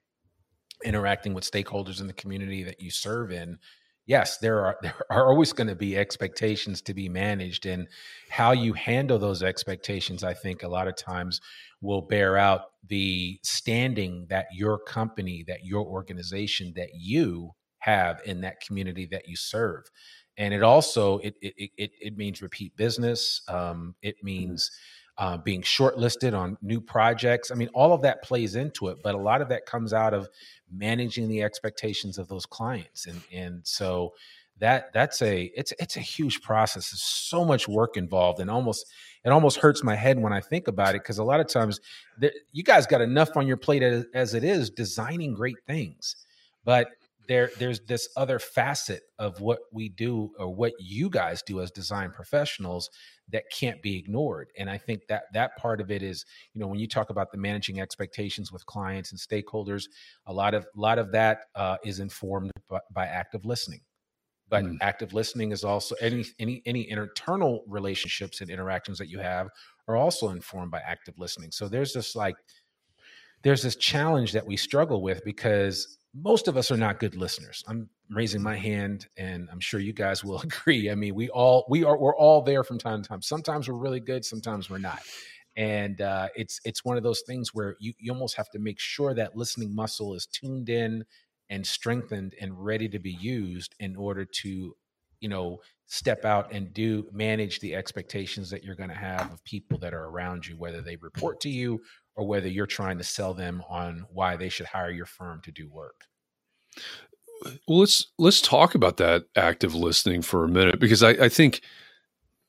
interacting 0.84 1.34
with 1.34 1.50
stakeholders 1.50 2.00
in 2.00 2.06
the 2.06 2.12
community 2.12 2.62
that 2.62 2.80
you 2.80 2.90
serve 2.90 3.30
in, 3.30 3.58
yes, 4.08 4.38
there 4.38 4.64
are 4.64 4.76
there 4.82 4.94
are 5.10 5.28
always 5.28 5.52
going 5.52 5.68
to 5.68 5.76
be 5.76 5.96
expectations 5.96 6.82
to 6.82 6.94
be 6.94 7.08
managed, 7.08 7.66
and 7.66 7.86
how 8.28 8.50
you 8.50 8.72
handle 8.72 9.20
those 9.20 9.44
expectations, 9.44 10.24
I 10.24 10.34
think, 10.34 10.64
a 10.64 10.68
lot 10.68 10.88
of 10.88 10.96
times 10.96 11.40
will 11.80 12.02
bear 12.02 12.36
out 12.36 12.62
the 12.88 13.38
standing 13.44 14.26
that 14.30 14.46
your 14.52 14.78
company, 14.80 15.44
that 15.46 15.64
your 15.64 15.86
organization, 15.86 16.72
that 16.74 16.90
you 16.94 17.52
have 17.80 18.20
in 18.24 18.40
that 18.40 18.60
community 18.60 19.06
that 19.06 19.28
you 19.28 19.36
serve. 19.36 19.84
And 20.36 20.52
it 20.52 20.62
also 20.62 21.18
it 21.18 21.34
it 21.40 21.70
it, 21.76 21.90
it 22.00 22.16
means 22.16 22.42
repeat 22.42 22.76
business. 22.76 23.42
Um, 23.48 23.94
it 24.02 24.16
mm-hmm. 24.16 24.24
Uh, 25.18 25.36
being 25.36 25.62
shortlisted 25.62 26.38
on 26.38 26.56
new 26.62 26.80
projects. 26.80 27.50
I 27.50 27.56
mean, 27.56 27.68
all 27.74 27.92
of 27.92 28.02
that 28.02 28.22
plays 28.22 28.54
into 28.54 28.88
it, 28.88 28.98
but 29.02 29.16
a 29.16 29.18
lot 29.18 29.42
of 29.42 29.48
that 29.48 29.66
comes 29.66 29.92
out 29.92 30.14
of 30.14 30.28
managing 30.72 31.28
the 31.28 31.42
expectations 31.42 32.18
of 32.18 32.28
those 32.28 32.46
clients, 32.46 33.06
and 33.06 33.20
and 33.32 33.66
so 33.66 34.14
that 34.60 34.92
that's 34.92 35.20
a 35.22 35.50
it's 35.56 35.72
it's 35.80 35.96
a 35.96 36.00
huge 36.00 36.40
process. 36.40 36.90
There's 36.90 37.02
so 37.02 37.44
much 37.44 37.66
work 37.66 37.96
involved, 37.96 38.38
and 38.38 38.48
almost 38.48 38.86
it 39.24 39.30
almost 39.30 39.58
hurts 39.58 39.82
my 39.82 39.96
head 39.96 40.20
when 40.20 40.32
I 40.32 40.40
think 40.40 40.68
about 40.68 40.94
it 40.94 41.02
because 41.02 41.18
a 41.18 41.24
lot 41.24 41.40
of 41.40 41.48
times 41.48 41.80
you 42.52 42.62
guys 42.62 42.86
got 42.86 43.00
enough 43.00 43.36
on 43.36 43.46
your 43.46 43.56
plate 43.56 43.82
as, 43.82 44.06
as 44.14 44.34
it 44.34 44.44
is 44.44 44.70
designing 44.70 45.34
great 45.34 45.58
things, 45.66 46.14
but 46.64 46.88
there 47.28 47.50
there's 47.58 47.80
this 47.80 48.08
other 48.16 48.38
facet 48.38 49.02
of 49.18 49.40
what 49.40 49.60
we 49.72 49.88
do 49.88 50.30
or 50.38 50.52
what 50.52 50.72
you 50.80 51.10
guys 51.10 51.42
do 51.42 51.60
as 51.60 51.70
design 51.70 52.10
professionals 52.10 52.90
that 53.30 53.44
can't 53.52 53.80
be 53.82 53.96
ignored. 53.96 54.48
And 54.58 54.68
i 54.70 54.78
think 54.78 55.06
that 55.08 55.24
that 55.34 55.56
part 55.56 55.80
of 55.80 55.90
it 55.90 56.02
is 56.02 56.24
you 56.54 56.60
know 56.60 56.66
when 56.66 56.78
you 56.80 56.88
talk 56.88 57.10
about 57.10 57.30
the 57.30 57.38
managing 57.38 57.80
expectations 57.80 58.50
with 58.50 58.64
clients 58.66 59.12
and 59.12 59.20
stakeholders 59.20 59.84
a 60.26 60.32
lot 60.32 60.54
of 60.54 60.64
a 60.64 60.80
lot 60.80 60.98
of 60.98 61.12
that 61.12 61.42
uh, 61.54 61.76
is 61.84 62.00
informed 62.00 62.50
by, 62.68 62.80
by, 62.92 63.06
active 63.06 63.44
listening. 63.44 63.80
But 64.48 64.64
mm. 64.64 64.78
active 64.80 65.12
listening 65.12 65.52
is 65.52 65.64
also 65.64 65.94
any 66.00 66.24
any 66.38 66.62
any 66.64 66.90
internal 66.90 67.64
relationships 67.66 68.40
and 68.40 68.50
interactions 68.50 68.98
that 68.98 69.08
you 69.08 69.18
have 69.18 69.48
are 69.86 69.96
also 69.96 70.30
informed 70.30 70.70
by 70.70 70.80
active 70.80 71.18
listening. 71.18 71.50
So 71.50 71.68
there's 71.68 71.92
this 71.92 72.16
like 72.16 72.36
there's 73.42 73.62
this 73.62 73.76
challenge 73.76 74.32
that 74.32 74.46
we 74.46 74.56
struggle 74.56 75.02
with 75.02 75.22
because 75.24 75.97
most 76.14 76.48
of 76.48 76.56
us 76.56 76.70
are 76.70 76.76
not 76.76 76.98
good 76.98 77.14
listeners. 77.14 77.62
I'm 77.68 77.88
raising 78.10 78.42
my 78.42 78.56
hand 78.56 79.06
and 79.16 79.48
I'm 79.52 79.60
sure 79.60 79.80
you 79.80 79.92
guys 79.92 80.24
will 80.24 80.40
agree. 80.42 80.90
I 80.90 80.94
mean, 80.94 81.14
we 81.14 81.28
all 81.28 81.66
we 81.68 81.84
are 81.84 81.98
we're 81.98 82.16
all 82.16 82.42
there 82.42 82.64
from 82.64 82.78
time 82.78 83.02
to 83.02 83.08
time. 83.08 83.22
Sometimes 83.22 83.68
we're 83.68 83.76
really 83.76 84.00
good, 84.00 84.24
sometimes 84.24 84.70
we're 84.70 84.78
not. 84.78 85.00
And 85.56 86.00
uh, 86.00 86.28
it's 86.36 86.60
it's 86.64 86.84
one 86.84 86.96
of 86.96 87.02
those 87.02 87.22
things 87.26 87.52
where 87.52 87.76
you, 87.80 87.92
you 87.98 88.12
almost 88.12 88.36
have 88.36 88.48
to 88.50 88.58
make 88.58 88.78
sure 88.78 89.12
that 89.14 89.36
listening 89.36 89.74
muscle 89.74 90.14
is 90.14 90.26
tuned 90.26 90.68
in 90.68 91.04
and 91.50 91.66
strengthened 91.66 92.34
and 92.40 92.64
ready 92.64 92.88
to 92.90 92.98
be 92.98 93.10
used 93.12 93.74
in 93.80 93.96
order 93.96 94.24
to, 94.24 94.76
you 95.20 95.28
know, 95.28 95.58
step 95.86 96.24
out 96.24 96.52
and 96.52 96.72
do 96.74 97.08
manage 97.12 97.60
the 97.60 97.74
expectations 97.74 98.50
that 98.50 98.62
you're 98.62 98.74
going 98.74 98.90
to 98.90 98.94
have 98.94 99.32
of 99.32 99.42
people 99.44 99.78
that 99.78 99.94
are 99.94 100.04
around 100.04 100.46
you, 100.46 100.56
whether 100.56 100.82
they 100.82 100.96
report 100.96 101.40
to 101.40 101.48
you 101.48 101.80
or 102.18 102.26
whether 102.26 102.48
you're 102.48 102.66
trying 102.66 102.98
to 102.98 103.04
sell 103.04 103.32
them 103.32 103.62
on 103.70 104.04
why 104.12 104.36
they 104.36 104.48
should 104.48 104.66
hire 104.66 104.90
your 104.90 105.06
firm 105.06 105.40
to 105.40 105.52
do 105.52 105.68
work. 105.68 106.04
Well, 107.68 107.78
let's 107.78 108.08
let's 108.18 108.40
talk 108.40 108.74
about 108.74 108.96
that 108.96 109.26
active 109.36 109.72
listening 109.72 110.22
for 110.22 110.44
a 110.44 110.48
minute 110.48 110.80
because 110.80 111.04
I, 111.04 111.10
I 111.10 111.28
think, 111.28 111.62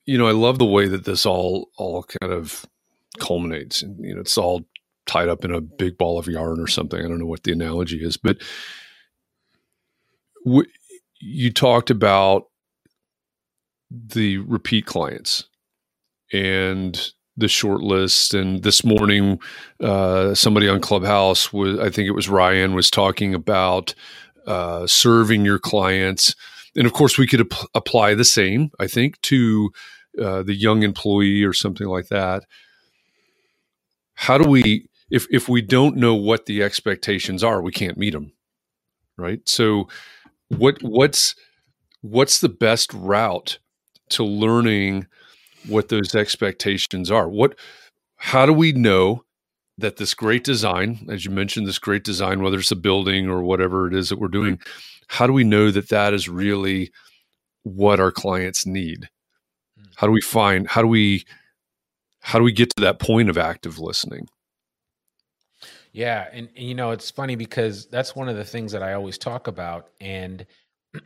you 0.06 0.18
know, 0.18 0.26
I 0.26 0.32
love 0.32 0.58
the 0.58 0.66
way 0.66 0.88
that 0.88 1.04
this 1.04 1.24
all 1.24 1.70
all 1.78 2.02
kind 2.02 2.32
of 2.32 2.66
culminates, 3.20 3.80
and 3.80 4.04
you 4.04 4.12
know, 4.12 4.20
it's 4.20 4.36
all 4.36 4.66
tied 5.06 5.28
up 5.28 5.44
in 5.44 5.52
a 5.52 5.60
big 5.60 5.96
ball 5.96 6.18
of 6.18 6.26
yarn 6.26 6.58
or 6.58 6.66
something. 6.66 6.98
I 6.98 7.08
don't 7.08 7.20
know 7.20 7.26
what 7.26 7.44
the 7.44 7.52
analogy 7.52 8.02
is, 8.02 8.16
but 8.16 8.38
w- 10.44 10.68
you 11.20 11.52
talked 11.52 11.90
about 11.90 12.46
the 13.90 14.38
repeat 14.38 14.86
clients 14.86 15.44
and 16.32 17.12
the 17.40 17.48
short 17.48 17.82
list. 17.82 18.34
And 18.34 18.62
this 18.64 18.84
morning, 18.84 19.40
uh, 19.80 20.34
somebody 20.34 20.68
on 20.68 20.80
Clubhouse 20.80 21.52
was, 21.52 21.78
I 21.80 21.90
think 21.90 22.08
it 22.08 22.12
was 22.12 22.28
Ryan, 22.30 22.74
was 22.74 22.90
talking 22.90 23.34
about 23.34 23.94
uh, 24.46 24.86
serving 24.86 25.44
your 25.46 25.60
clients. 25.60 26.36
And 26.76 26.86
of 26.86 26.94
course, 26.94 27.18
we 27.18 27.26
could 27.28 27.42
ap- 27.42 27.68
apply 27.74 28.14
the 28.14 28.24
same, 28.24 28.70
I 28.80 28.88
think, 28.88 29.20
to 29.22 29.72
uh, 30.22 30.44
the 30.44 30.54
young 30.54 30.84
employee 30.84 31.44
or 31.44 31.54
something 31.54 31.88
like 31.88 32.08
that. 32.08 32.44
How 34.14 34.38
do 34.38 34.48
we, 34.48 34.88
if 35.10 35.26
if 35.30 35.48
we 35.48 35.62
don't 35.62 35.96
know 35.96 36.14
what 36.14 36.46
the 36.46 36.62
expectations 36.62 37.44
are, 37.44 37.62
we 37.62 37.72
can't 37.72 37.98
meet 37.98 38.12
them, 38.12 38.32
right? 39.18 39.40
So, 39.48 39.88
what 40.48 40.82
what's 40.82 41.34
what's 42.02 42.40
the 42.40 42.50
best 42.50 42.94
route 42.94 43.58
to 44.10 44.24
learning? 44.24 45.06
What 45.68 45.88
those 45.88 46.14
expectations 46.14 47.10
are. 47.10 47.28
What 47.28 47.58
how 48.16 48.46
do 48.46 48.52
we 48.52 48.72
know 48.72 49.24
that 49.78 49.96
this 49.96 50.12
great 50.14 50.44
design, 50.44 51.06
as 51.10 51.24
you 51.24 51.30
mentioned, 51.30 51.66
this 51.66 51.78
great 51.78 52.04
design, 52.04 52.42
whether 52.42 52.58
it's 52.58 52.70
a 52.70 52.76
building 52.76 53.28
or 53.28 53.42
whatever 53.42 53.86
it 53.86 53.94
is 53.94 54.10
that 54.10 54.18
we're 54.18 54.28
doing, 54.28 54.60
how 55.08 55.26
do 55.26 55.32
we 55.32 55.44
know 55.44 55.70
that 55.70 55.88
that 55.88 56.12
is 56.12 56.28
really 56.28 56.92
what 57.62 57.98
our 57.98 58.12
clients 58.12 58.66
need? 58.66 59.08
Hmm. 59.78 59.86
How 59.96 60.06
do 60.06 60.12
we 60.12 60.20
find? 60.20 60.68
How 60.68 60.82
do 60.82 60.88
we? 60.88 61.24
How 62.22 62.38
do 62.38 62.44
we 62.44 62.52
get 62.52 62.68
to 62.76 62.82
that 62.82 62.98
point 62.98 63.30
of 63.30 63.38
active 63.38 63.78
listening? 63.78 64.28
Yeah, 65.92 66.28
and, 66.32 66.48
and 66.54 66.68
you 66.68 66.74
know 66.74 66.90
it's 66.90 67.10
funny 67.10 67.34
because 67.34 67.86
that's 67.86 68.14
one 68.14 68.28
of 68.28 68.36
the 68.36 68.44
things 68.44 68.72
that 68.72 68.82
I 68.82 68.92
always 68.92 69.18
talk 69.18 69.46
about, 69.46 69.88
and 70.00 70.46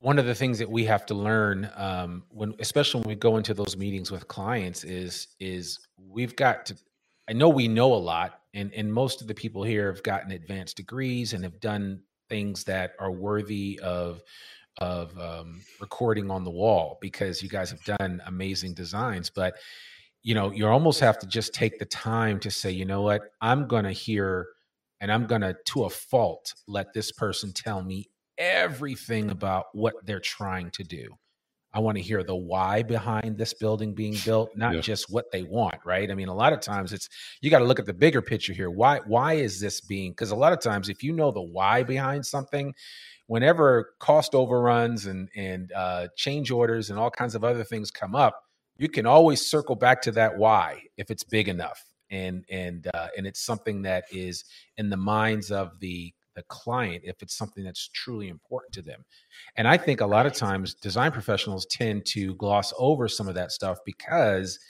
one 0.00 0.18
of 0.18 0.26
the 0.26 0.34
things 0.34 0.58
that 0.58 0.70
we 0.70 0.84
have 0.84 1.04
to 1.06 1.14
learn 1.14 1.70
um, 1.76 2.22
when 2.30 2.54
especially 2.60 3.00
when 3.00 3.08
we 3.08 3.14
go 3.16 3.36
into 3.36 3.54
those 3.54 3.76
meetings 3.76 4.10
with 4.10 4.28
clients 4.28 4.84
is 4.84 5.28
is 5.40 5.80
we've 5.96 6.36
got 6.36 6.66
to 6.66 6.76
i 7.28 7.32
know 7.32 7.48
we 7.48 7.68
know 7.68 7.92
a 7.92 7.96
lot 7.96 8.40
and 8.54 8.72
and 8.74 8.92
most 8.92 9.20
of 9.20 9.26
the 9.26 9.34
people 9.34 9.62
here 9.62 9.92
have 9.92 10.02
gotten 10.02 10.32
advanced 10.32 10.76
degrees 10.76 11.32
and 11.32 11.42
have 11.44 11.60
done 11.60 12.00
things 12.28 12.64
that 12.64 12.92
are 12.98 13.10
worthy 13.10 13.78
of 13.82 14.22
of 14.80 15.18
um, 15.18 15.60
recording 15.80 16.30
on 16.30 16.44
the 16.44 16.50
wall 16.50 16.98
because 17.00 17.42
you 17.42 17.48
guys 17.48 17.70
have 17.70 17.82
done 17.98 18.22
amazing 18.26 18.74
designs. 18.74 19.28
But 19.28 19.56
you 20.22 20.34
know 20.34 20.52
you 20.52 20.66
almost 20.68 21.00
have 21.00 21.18
to 21.20 21.26
just 21.26 21.52
take 21.54 21.78
the 21.78 21.84
time 21.86 22.38
to 22.40 22.50
say 22.50 22.70
you 22.70 22.84
know 22.84 23.02
what? 23.02 23.22
I'm 23.40 23.66
gonna 23.66 23.92
hear 23.92 24.46
and 25.00 25.12
i'm 25.12 25.26
gonna 25.26 25.54
to 25.64 25.84
a 25.84 25.90
fault 25.90 26.54
let 26.66 26.92
this 26.92 27.12
person 27.12 27.52
tell 27.52 27.82
me 27.82 28.08
everything 28.38 29.30
about 29.30 29.66
what 29.72 29.94
they're 30.04 30.20
trying 30.20 30.70
to 30.72 30.84
do. 30.84 31.08
I 31.74 31.80
want 31.80 31.98
to 31.98 32.02
hear 32.02 32.24
the 32.24 32.34
why 32.34 32.82
behind 32.82 33.36
this 33.36 33.52
building 33.52 33.92
being 33.94 34.16
built, 34.24 34.56
not 34.56 34.74
yeah. 34.74 34.80
just 34.80 35.10
what 35.10 35.30
they 35.30 35.42
want, 35.42 35.76
right? 35.84 36.10
I 36.10 36.14
mean, 36.14 36.28
a 36.28 36.34
lot 36.34 36.54
of 36.54 36.60
times 36.60 36.92
it's 36.94 37.08
you 37.42 37.50
got 37.50 37.58
to 37.58 37.66
look 37.66 37.78
at 37.78 37.84
the 37.84 37.92
bigger 37.92 38.22
picture 38.22 38.54
here. 38.54 38.70
Why 38.70 39.00
why 39.06 39.34
is 39.34 39.60
this 39.60 39.80
being 39.80 40.12
because 40.12 40.30
a 40.30 40.36
lot 40.36 40.52
of 40.52 40.60
times 40.60 40.88
if 40.88 41.02
you 41.02 41.12
know 41.12 41.30
the 41.30 41.42
why 41.42 41.82
behind 41.82 42.24
something, 42.24 42.74
whenever 43.26 43.90
cost 44.00 44.34
overruns 44.34 45.06
and 45.06 45.28
and 45.36 45.70
uh, 45.72 46.08
change 46.16 46.50
orders 46.50 46.88
and 46.88 46.98
all 46.98 47.10
kinds 47.10 47.34
of 47.34 47.44
other 47.44 47.64
things 47.64 47.90
come 47.90 48.14
up, 48.14 48.42
you 48.78 48.88
can 48.88 49.04
always 49.04 49.46
circle 49.46 49.76
back 49.76 50.00
to 50.02 50.12
that 50.12 50.38
why 50.38 50.82
if 50.96 51.10
it's 51.10 51.22
big 51.22 51.48
enough 51.48 51.84
and 52.10 52.44
and 52.50 52.88
uh, 52.94 53.08
and 53.16 53.26
it's 53.26 53.40
something 53.40 53.82
that 53.82 54.04
is 54.10 54.44
in 54.78 54.88
the 54.88 54.96
minds 54.96 55.50
of 55.50 55.78
the 55.80 56.12
the 56.38 56.44
client 56.44 57.02
if 57.04 57.20
it's 57.20 57.36
something 57.36 57.64
that's 57.64 57.88
truly 57.88 58.28
important 58.28 58.72
to 58.72 58.82
them. 58.82 59.04
And 59.56 59.66
I 59.66 59.76
think 59.76 60.00
a 60.00 60.06
lot 60.06 60.24
of 60.24 60.34
times 60.34 60.72
design 60.72 61.10
professionals 61.10 61.66
tend 61.66 62.06
to 62.06 62.36
gloss 62.36 62.72
over 62.78 63.08
some 63.08 63.26
of 63.26 63.34
that 63.34 63.50
stuff 63.50 63.78
because 63.84 64.60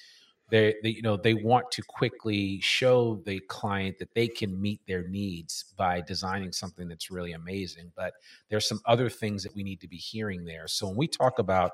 they, 0.50 0.74
they 0.82 0.88
you 0.88 1.02
know 1.02 1.18
they 1.18 1.34
want 1.34 1.70
to 1.72 1.82
quickly 1.82 2.58
show 2.62 3.20
the 3.26 3.38
client 3.48 3.98
that 3.98 4.14
they 4.14 4.28
can 4.28 4.58
meet 4.58 4.80
their 4.88 5.06
needs 5.06 5.74
by 5.76 6.00
designing 6.00 6.52
something 6.52 6.88
that's 6.88 7.10
really 7.10 7.32
amazing. 7.32 7.92
But 7.94 8.14
there's 8.48 8.66
some 8.66 8.80
other 8.86 9.10
things 9.10 9.42
that 9.42 9.54
we 9.54 9.62
need 9.62 9.82
to 9.82 9.88
be 9.88 9.98
hearing 9.98 10.46
there. 10.46 10.66
So 10.66 10.88
when 10.88 10.96
we 10.96 11.06
talk 11.06 11.38
about 11.38 11.72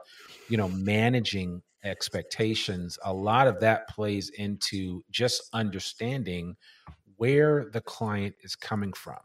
you 0.48 0.57
know 0.57 0.68
managing 0.68 1.62
expectations 1.85 2.98
a 3.04 3.12
lot 3.12 3.46
of 3.46 3.61
that 3.61 3.87
plays 3.88 4.30
into 4.38 5.04
just 5.11 5.50
understanding 5.52 6.57
where 7.16 7.68
the 7.72 7.80
client 7.83 8.35
is 8.42 8.57
coming 8.57 8.92
from 8.94 9.18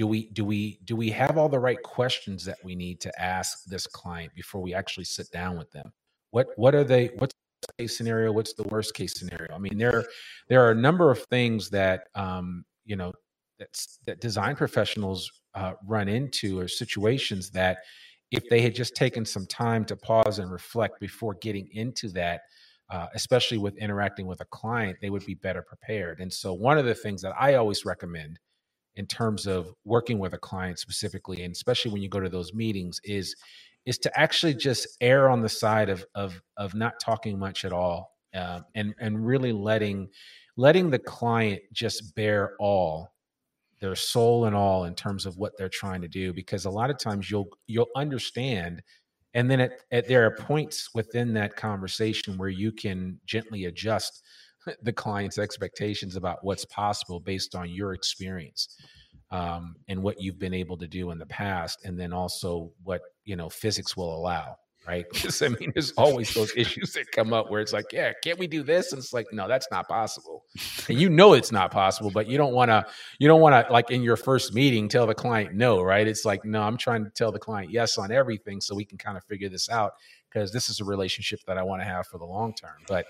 do 0.00 0.06
we 0.06 0.30
do 0.30 0.46
we 0.46 0.78
do 0.84 0.96
we 0.96 1.10
have 1.10 1.36
all 1.36 1.50
the 1.50 1.58
right 1.58 1.82
questions 1.82 2.42
that 2.46 2.56
we 2.64 2.74
need 2.74 3.02
to 3.02 3.12
ask 3.20 3.64
this 3.66 3.86
client 3.86 4.32
before 4.34 4.62
we 4.62 4.72
actually 4.72 5.04
sit 5.04 5.30
down 5.30 5.58
with 5.58 5.70
them? 5.72 5.92
What 6.30 6.46
what 6.56 6.74
are 6.74 6.84
they 6.84 7.10
what's 7.18 7.34
the 7.60 7.82
case 7.82 7.98
scenario? 7.98 8.32
What's 8.32 8.54
the 8.54 8.66
worst 8.70 8.94
case 8.94 9.12
scenario? 9.18 9.54
I 9.54 9.58
mean 9.58 9.76
there 9.76 10.06
there 10.48 10.64
are 10.64 10.70
a 10.70 10.74
number 10.74 11.10
of 11.10 11.18
things 11.24 11.68
that 11.68 12.04
um, 12.14 12.64
you 12.86 12.96
know 12.96 13.12
that's 13.58 13.98
that 14.06 14.22
design 14.22 14.56
professionals 14.56 15.30
uh, 15.54 15.74
run 15.86 16.08
into 16.08 16.58
or 16.58 16.66
situations 16.66 17.50
that 17.50 17.80
if 18.30 18.48
they 18.48 18.62
had 18.62 18.74
just 18.74 18.96
taken 18.96 19.26
some 19.26 19.44
time 19.48 19.84
to 19.84 19.96
pause 19.96 20.38
and 20.38 20.50
reflect 20.50 20.98
before 20.98 21.34
getting 21.42 21.68
into 21.72 22.08
that 22.08 22.40
uh, 22.88 23.08
especially 23.14 23.58
with 23.58 23.76
interacting 23.76 24.26
with 24.26 24.40
a 24.40 24.46
client 24.46 24.96
they 25.02 25.10
would 25.10 25.26
be 25.26 25.34
better 25.34 25.60
prepared. 25.60 26.20
And 26.20 26.32
so 26.32 26.54
one 26.54 26.78
of 26.78 26.86
the 26.86 26.94
things 26.94 27.20
that 27.20 27.34
i 27.38 27.56
always 27.56 27.84
recommend 27.84 28.38
in 28.96 29.06
terms 29.06 29.46
of 29.46 29.72
working 29.84 30.18
with 30.18 30.34
a 30.34 30.38
client 30.38 30.78
specifically 30.78 31.42
and 31.42 31.52
especially 31.52 31.90
when 31.90 32.02
you 32.02 32.08
go 32.08 32.20
to 32.20 32.28
those 32.28 32.52
meetings 32.52 33.00
is 33.04 33.34
is 33.86 33.98
to 33.98 34.20
actually 34.20 34.54
just 34.54 34.96
err 35.00 35.28
on 35.28 35.40
the 35.42 35.48
side 35.48 35.88
of 35.88 36.04
of 36.14 36.40
of 36.56 36.74
not 36.74 37.00
talking 37.00 37.38
much 37.38 37.64
at 37.64 37.72
all, 37.72 38.16
um, 38.34 38.64
and 38.74 38.94
and 39.00 39.26
really 39.26 39.52
letting 39.52 40.08
letting 40.56 40.90
the 40.90 40.98
client 40.98 41.60
just 41.72 42.14
bear 42.14 42.54
all 42.58 43.08
their 43.80 43.94
soul 43.94 44.44
and 44.44 44.54
all 44.54 44.84
in 44.84 44.94
terms 44.94 45.24
of 45.24 45.38
what 45.38 45.56
they're 45.56 45.70
trying 45.70 46.02
to 46.02 46.08
do 46.08 46.32
because 46.34 46.66
a 46.66 46.70
lot 46.70 46.90
of 46.90 46.98
times 46.98 47.30
you'll 47.30 47.48
you'll 47.66 47.88
understand 47.96 48.82
and 49.32 49.50
then 49.50 49.60
at, 49.60 49.72
at, 49.90 50.08
there 50.08 50.26
are 50.26 50.34
points 50.34 50.90
within 50.92 51.32
that 51.34 51.56
conversation 51.56 52.36
where 52.36 52.48
you 52.48 52.72
can 52.72 53.18
gently 53.24 53.64
adjust 53.66 54.22
the 54.82 54.92
client's 54.92 55.38
expectations 55.38 56.16
about 56.16 56.38
what's 56.42 56.64
possible 56.66 57.20
based 57.20 57.54
on 57.54 57.70
your 57.70 57.94
experience 57.94 58.76
um, 59.30 59.76
and 59.88 60.02
what 60.02 60.20
you've 60.20 60.38
been 60.38 60.54
able 60.54 60.76
to 60.78 60.86
do 60.88 61.10
in 61.10 61.18
the 61.18 61.26
past, 61.26 61.84
and 61.84 61.98
then 61.98 62.12
also 62.12 62.72
what 62.82 63.00
you 63.24 63.36
know 63.36 63.48
physics 63.48 63.96
will 63.96 64.14
allow. 64.14 64.56
Right? 64.86 65.04
Because 65.12 65.42
I 65.42 65.48
mean, 65.48 65.72
there's 65.74 65.92
always 65.92 66.32
those 66.34 66.52
issues 66.56 66.94
that 66.94 67.12
come 67.12 67.32
up 67.32 67.50
where 67.50 67.60
it's 67.60 67.72
like, 67.72 67.92
yeah, 67.92 68.12
can't 68.24 68.38
we 68.38 68.46
do 68.46 68.62
this? 68.62 68.92
And 68.92 68.98
it's 68.98 69.12
like, 69.12 69.26
no, 69.30 69.46
that's 69.46 69.68
not 69.70 69.86
possible. 69.86 70.44
And 70.88 70.98
you 70.98 71.10
know 71.10 71.34
it's 71.34 71.52
not 71.52 71.70
possible, 71.70 72.10
but 72.10 72.26
you 72.26 72.38
don't 72.38 72.54
want 72.54 72.70
to. 72.70 72.86
You 73.18 73.28
don't 73.28 73.42
want 73.42 73.66
to 73.66 73.72
like 73.72 73.90
in 73.90 74.02
your 74.02 74.16
first 74.16 74.54
meeting 74.54 74.88
tell 74.88 75.06
the 75.06 75.14
client 75.14 75.54
no. 75.54 75.82
Right? 75.82 76.08
It's 76.08 76.24
like, 76.24 76.44
no, 76.44 76.62
I'm 76.62 76.76
trying 76.76 77.04
to 77.04 77.10
tell 77.10 77.30
the 77.30 77.38
client 77.38 77.70
yes 77.70 77.98
on 77.98 78.10
everything 78.10 78.60
so 78.60 78.74
we 78.74 78.86
can 78.86 78.98
kind 78.98 79.16
of 79.16 79.24
figure 79.24 79.50
this 79.50 79.68
out 79.68 79.92
because 80.28 80.50
this 80.52 80.68
is 80.68 80.80
a 80.80 80.84
relationship 80.84 81.40
that 81.46 81.58
I 81.58 81.62
want 81.62 81.82
to 81.82 81.86
have 81.86 82.06
for 82.06 82.18
the 82.18 82.24
long 82.24 82.54
term. 82.54 82.78
But 82.88 83.06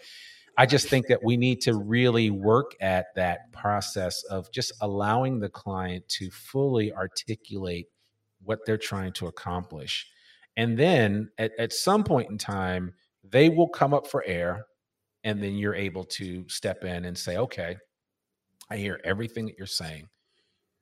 I 0.61 0.67
just 0.67 0.89
think 0.89 1.07
that 1.07 1.25
we 1.25 1.39
need 1.39 1.63
to 1.63 1.75
really 1.75 2.29
work 2.29 2.73
at 2.83 3.07
that 3.17 3.51
process 3.51 4.23
of 4.25 4.53
just 4.53 4.75
allowing 4.83 5.41
the 5.41 5.49
client 5.49 6.07
to 6.19 6.29
fully 6.31 6.93
articulate 6.93 7.87
what 8.43 8.59
they're 8.67 8.77
trying 8.77 9.15
to 9.15 9.27
accomplish. 9.27 10.07
And 10.59 10.79
then 10.79 11.31
at, 11.39 11.53
at 11.59 11.73
some 11.73 12.05
point 12.05 12.29
in 12.29 12.37
time, 12.37 12.93
they 13.25 13.49
will 13.49 13.71
come 13.71 13.95
up 13.95 14.07
for 14.07 14.23
air. 14.23 14.67
And 15.25 15.43
then 15.43 15.55
you're 15.55 15.75
able 15.75 16.05
to 16.05 16.47
step 16.51 16.85
in 16.85 17.07
and 17.07 17.17
say, 17.17 17.39
okay, 17.39 17.79
I 18.71 18.77
hear 18.77 19.01
everything 19.03 19.47
that 19.47 19.55
you're 19.57 19.67
saying 19.67 20.09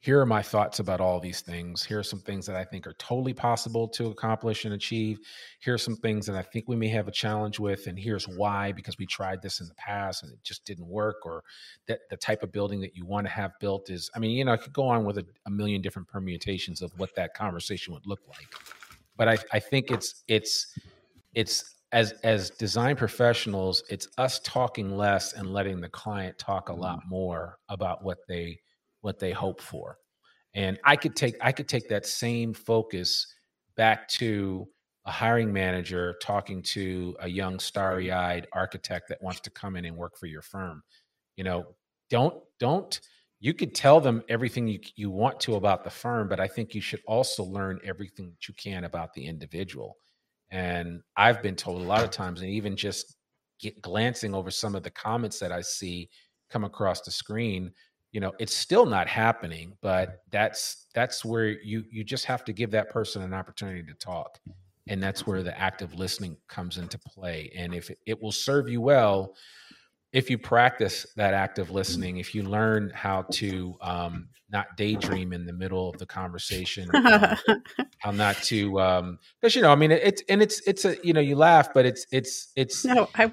here 0.00 0.20
are 0.20 0.26
my 0.26 0.42
thoughts 0.42 0.78
about 0.78 1.00
all 1.00 1.18
these 1.18 1.40
things. 1.40 1.84
Here 1.84 1.98
are 1.98 2.04
some 2.04 2.20
things 2.20 2.46
that 2.46 2.54
I 2.54 2.64
think 2.64 2.87
are 2.87 2.94
totally 2.94 3.34
possible 3.34 3.88
to 3.88 4.06
accomplish 4.06 4.64
and 4.64 4.74
achieve. 4.74 5.18
Here 5.58 5.74
are 5.74 5.78
some 5.78 5.96
things 5.96 6.26
that 6.26 6.37
I 6.37 6.42
think 6.42 6.68
we 6.68 6.76
may 6.76 6.87
have 6.88 7.08
a 7.08 7.12
challenge 7.12 7.58
with, 7.58 7.88
and 7.88 7.98
here's 7.98 8.28
why 8.28 8.70
because 8.70 8.96
we 8.96 9.06
tried 9.06 9.42
this 9.42 9.61
in 9.61 9.66
the 9.66 9.74
past 9.74 10.22
and 10.22 10.32
it 10.32 10.38
just 10.44 10.64
didn't 10.64 10.87
work, 10.87 11.16
or 11.24 11.42
that 11.88 12.00
the 12.11 12.16
type 12.16 12.44
of 12.44 12.52
building 12.52 12.80
that 12.82 12.94
you 12.94 13.06
want 13.06 13.26
to 13.26 13.32
have 13.32 13.52
built 13.58 13.90
is. 13.90 14.08
I 14.14 14.20
mean, 14.20 14.30
you 14.30 14.44
know, 14.44 14.52
I 14.52 14.56
could 14.56 14.72
go 14.72 14.87
on 14.87 15.04
with 15.04 15.18
a, 15.18 15.26
a 15.46 15.50
million 15.50 15.82
different 15.82 16.06
permutations 16.06 16.80
of 16.80 16.92
what 16.96 17.14
that 17.16 17.34
conversation 17.34 17.92
would 17.92 18.06
look 18.06 18.20
like, 18.28 18.46
but 19.16 19.28
I, 19.28 19.38
I 19.52 19.58
think 19.58 19.90
it's 19.90 20.22
it's 20.28 20.78
it's 21.34 21.74
as 21.90 22.12
as 22.22 22.50
design 22.50 22.94
professionals, 22.94 23.82
it's 23.90 24.06
us 24.16 24.40
talking 24.44 24.96
less 24.96 25.32
and 25.32 25.52
letting 25.52 25.80
the 25.80 25.88
client 25.88 26.38
talk 26.38 26.68
a 26.68 26.72
lot 26.72 27.00
mm-hmm. 27.00 27.08
more 27.08 27.58
about 27.68 28.04
what 28.04 28.18
they 28.28 28.61
what 29.00 29.18
they 29.18 29.32
hope 29.32 29.61
for. 29.61 29.98
And 30.54 30.78
I 30.84 30.96
could 30.96 31.14
take 31.14 31.37
I 31.40 31.52
could 31.52 31.68
take 31.68 31.88
that 31.88 32.06
same 32.06 32.54
focus 32.54 33.26
back 33.76 34.08
to 34.08 34.66
a 35.04 35.11
hiring 35.11 35.52
manager 35.52 36.16
talking 36.20 36.62
to 36.62 37.16
a 37.20 37.28
young 37.28 37.58
starry-eyed 37.58 38.46
architect 38.52 39.08
that 39.08 39.22
wants 39.22 39.40
to 39.40 39.50
come 39.50 39.76
in 39.76 39.84
and 39.84 39.96
work 39.96 40.18
for 40.18 40.26
your 40.26 40.42
firm. 40.42 40.82
You 41.37 41.44
know, 41.44 41.66
don't 42.11 42.34
don't 42.58 43.00
you 43.40 43.54
could 43.54 43.74
tell 43.74 44.00
them 44.00 44.22
everything 44.28 44.66
you, 44.66 44.80
you 44.96 45.11
want 45.11 45.38
to 45.40 45.54
about 45.54 45.84
the 45.84 45.90
firm, 45.90 46.28
but 46.28 46.40
I 46.40 46.48
think 46.48 46.74
you 46.74 46.80
should 46.80 47.02
also 47.06 47.44
learn 47.44 47.78
everything 47.84 48.30
that 48.30 48.48
you 48.48 48.54
can 48.54 48.84
about 48.84 49.14
the 49.14 49.24
individual. 49.26 49.96
And 50.50 51.02
I've 51.16 51.42
been 51.42 51.54
told 51.54 51.80
a 51.80 51.84
lot 51.84 52.02
of 52.02 52.11
times, 52.11 52.40
and 52.40 52.50
even 52.50 52.76
just 52.76 53.16
glancing 53.80 54.34
over 54.34 54.50
some 54.50 54.74
of 54.74 54.82
the 54.82 54.90
comments 54.90 55.38
that 55.38 55.52
I 55.52 55.61
see 55.61 56.08
come 56.50 56.64
across 56.64 57.02
the 57.02 57.11
screen, 57.11 57.70
you 58.12 58.21
know 58.21 58.33
it's 58.38 58.55
still 58.55 58.87
not 58.87 59.09
happening 59.09 59.77
but 59.81 60.23
that's 60.31 60.87
that's 60.94 61.25
where 61.25 61.49
you 61.49 61.85
you 61.90 62.05
just 62.05 62.25
have 62.25 62.44
to 62.44 62.53
give 62.53 62.71
that 62.71 62.90
person 62.90 63.23
an 63.23 63.35
opportunity 63.35 63.83
to 63.83 63.94
talk 63.94 64.38
and 64.88 65.03
that's 65.03 65.27
where 65.27 65.42
the 65.42 65.59
active 65.59 65.94
listening 65.94 66.37
comes 66.49 66.79
into 66.79 66.99
play 66.99 67.53
and 67.57 67.75
if 67.75 67.90
it, 67.90 67.99
it 68.07 68.23
will 68.23 68.33
serve 68.33 68.68
you 68.68 68.81
well 68.81 69.35
if 70.12 70.31
you 70.31 70.38
practice 70.38 71.07
that 71.16 71.35
active 71.35 71.71
listening 71.71 72.16
if 72.16 72.35
you 72.35 72.42
learn 72.42 72.90
how 72.94 73.23
to 73.31 73.75
um, 73.83 74.29
not 74.51 74.77
daydream 74.79 75.35
in 75.35 75.44
the 75.44 75.53
middle 75.53 75.90
of 75.90 75.99
the 75.99 76.07
conversation 76.07 76.88
um, 76.94 77.37
how 77.99 78.11
not 78.11 78.37
to 78.37 78.81
um 78.81 79.18
because 79.40 79.55
you 79.55 79.61
know 79.61 79.71
i 79.71 79.75
mean 79.75 79.90
it's 79.90 80.23
and 80.31 80.40
it's 80.40 80.66
it's 80.66 80.87
a 80.87 80.97
you 81.05 81.12
know 81.12 81.21
you 81.21 81.37
laugh 81.37 81.75
but 81.75 81.85
it's 81.85 82.07
it's 82.11 82.53
it's 82.57 82.85
no 82.85 83.09
i 83.16 83.31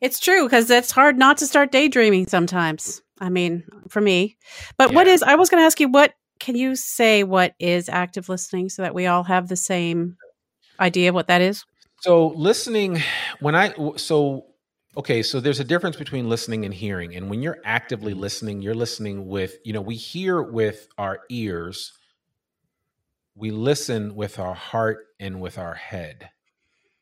it's 0.00 0.18
true 0.18 0.44
because 0.44 0.70
it's 0.70 0.90
hard 0.90 1.18
not 1.18 1.36
to 1.36 1.46
start 1.46 1.70
daydreaming 1.70 2.26
sometimes 2.26 3.02
I 3.20 3.28
mean, 3.28 3.64
for 3.88 4.00
me. 4.00 4.36
But 4.76 4.90
yeah. 4.90 4.96
what 4.96 5.06
is, 5.06 5.22
I 5.22 5.34
was 5.34 5.50
going 5.50 5.60
to 5.60 5.66
ask 5.66 5.80
you, 5.80 5.88
what 5.88 6.14
can 6.38 6.54
you 6.54 6.76
say 6.76 7.24
what 7.24 7.54
is 7.58 7.88
active 7.88 8.28
listening 8.28 8.68
so 8.68 8.82
that 8.82 8.94
we 8.94 9.06
all 9.06 9.24
have 9.24 9.48
the 9.48 9.56
same 9.56 10.16
idea 10.78 11.08
of 11.08 11.14
what 11.14 11.26
that 11.26 11.40
is? 11.40 11.64
So, 12.00 12.28
listening, 12.28 13.02
when 13.40 13.56
I, 13.56 13.74
so, 13.96 14.46
okay, 14.96 15.22
so 15.22 15.40
there's 15.40 15.58
a 15.58 15.64
difference 15.64 15.96
between 15.96 16.28
listening 16.28 16.64
and 16.64 16.72
hearing. 16.72 17.16
And 17.16 17.28
when 17.28 17.42
you're 17.42 17.58
actively 17.64 18.12
mm-hmm. 18.12 18.20
listening, 18.20 18.62
you're 18.62 18.74
listening 18.74 19.26
with, 19.26 19.56
you 19.64 19.72
know, 19.72 19.80
we 19.80 19.96
hear 19.96 20.40
with 20.40 20.86
our 20.96 21.20
ears, 21.28 21.92
we 23.34 23.50
listen 23.50 24.14
with 24.14 24.38
our 24.38 24.54
heart 24.54 25.06
and 25.18 25.40
with 25.40 25.58
our 25.58 25.74
head 25.74 26.30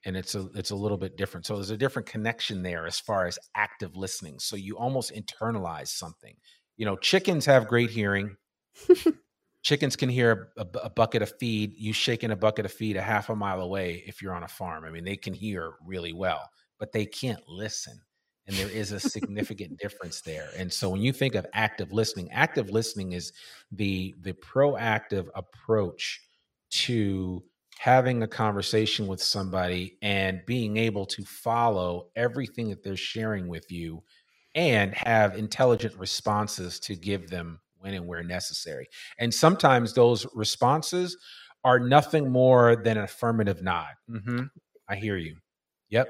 and 0.06 0.16
it's 0.16 0.36
a 0.36 0.48
it's 0.54 0.70
a 0.70 0.76
little 0.76 0.96
bit 0.96 1.16
different. 1.16 1.44
So 1.44 1.56
there's 1.56 1.70
a 1.70 1.76
different 1.76 2.08
connection 2.08 2.62
there 2.62 2.86
as 2.86 2.98
far 2.98 3.26
as 3.26 3.38
active 3.56 3.96
listening. 3.96 4.38
So 4.38 4.56
you 4.56 4.78
almost 4.78 5.12
internalize 5.12 5.88
something. 5.88 6.34
You 6.76 6.86
know, 6.86 6.96
chickens 6.96 7.44
have 7.46 7.66
great 7.66 7.90
hearing. 7.90 8.36
chickens 9.62 9.96
can 9.96 10.08
hear 10.08 10.50
a, 10.56 10.66
a, 10.84 10.90
bucket 10.90 11.22
of 11.22 11.32
feed. 11.40 11.74
You 11.76 11.92
shaking 11.92 12.30
a 12.30 12.36
bucket 12.36 12.64
of 12.64 12.72
feed 12.72 12.96
a 12.96 13.02
half 13.02 13.30
a 13.30 13.36
mile 13.36 13.60
away 13.60 14.04
if 14.06 14.22
you're 14.22 14.34
on 14.34 14.44
a 14.44 14.48
farm. 14.48 14.84
I 14.84 14.90
mean, 14.90 15.04
they 15.04 15.16
can 15.16 15.34
hear 15.34 15.72
really 15.84 16.12
well, 16.12 16.48
but 16.78 16.92
they 16.92 17.04
can't 17.04 17.42
listen. 17.48 18.00
And 18.46 18.54
there 18.54 18.70
is 18.70 18.92
a 18.92 19.00
significant 19.00 19.76
difference 19.82 20.20
there. 20.20 20.50
And 20.56 20.72
so 20.72 20.88
when 20.88 21.00
you 21.00 21.12
think 21.12 21.34
of 21.34 21.46
active 21.52 21.92
listening, 21.92 22.30
active 22.30 22.70
listening 22.70 23.12
is 23.12 23.32
the 23.72 24.14
the 24.20 24.34
proactive 24.34 25.26
approach 25.34 26.20
to 26.68 27.42
having 27.78 28.22
a 28.22 28.28
conversation 28.28 29.06
with 29.06 29.22
somebody 29.22 29.98
and 30.02 30.40
being 30.46 30.76
able 30.76 31.06
to 31.06 31.24
follow 31.24 32.08
everything 32.16 32.70
that 32.70 32.82
they're 32.82 32.96
sharing 32.96 33.48
with 33.48 33.70
you 33.70 34.02
and 34.54 34.94
have 34.94 35.36
intelligent 35.36 35.94
responses 35.98 36.80
to 36.80 36.96
give 36.96 37.28
them 37.28 37.60
when 37.78 37.94
and 37.94 38.06
where 38.06 38.22
necessary. 38.22 38.88
And 39.18 39.32
sometimes 39.32 39.92
those 39.92 40.26
responses 40.34 41.16
are 41.64 41.78
nothing 41.78 42.30
more 42.30 42.76
than 42.76 42.96
an 42.96 43.04
affirmative 43.04 43.62
nod. 43.62 43.90
Mm-hmm. 44.10 44.44
I 44.88 44.96
hear 44.96 45.16
you. 45.16 45.36
Yep. 45.90 46.08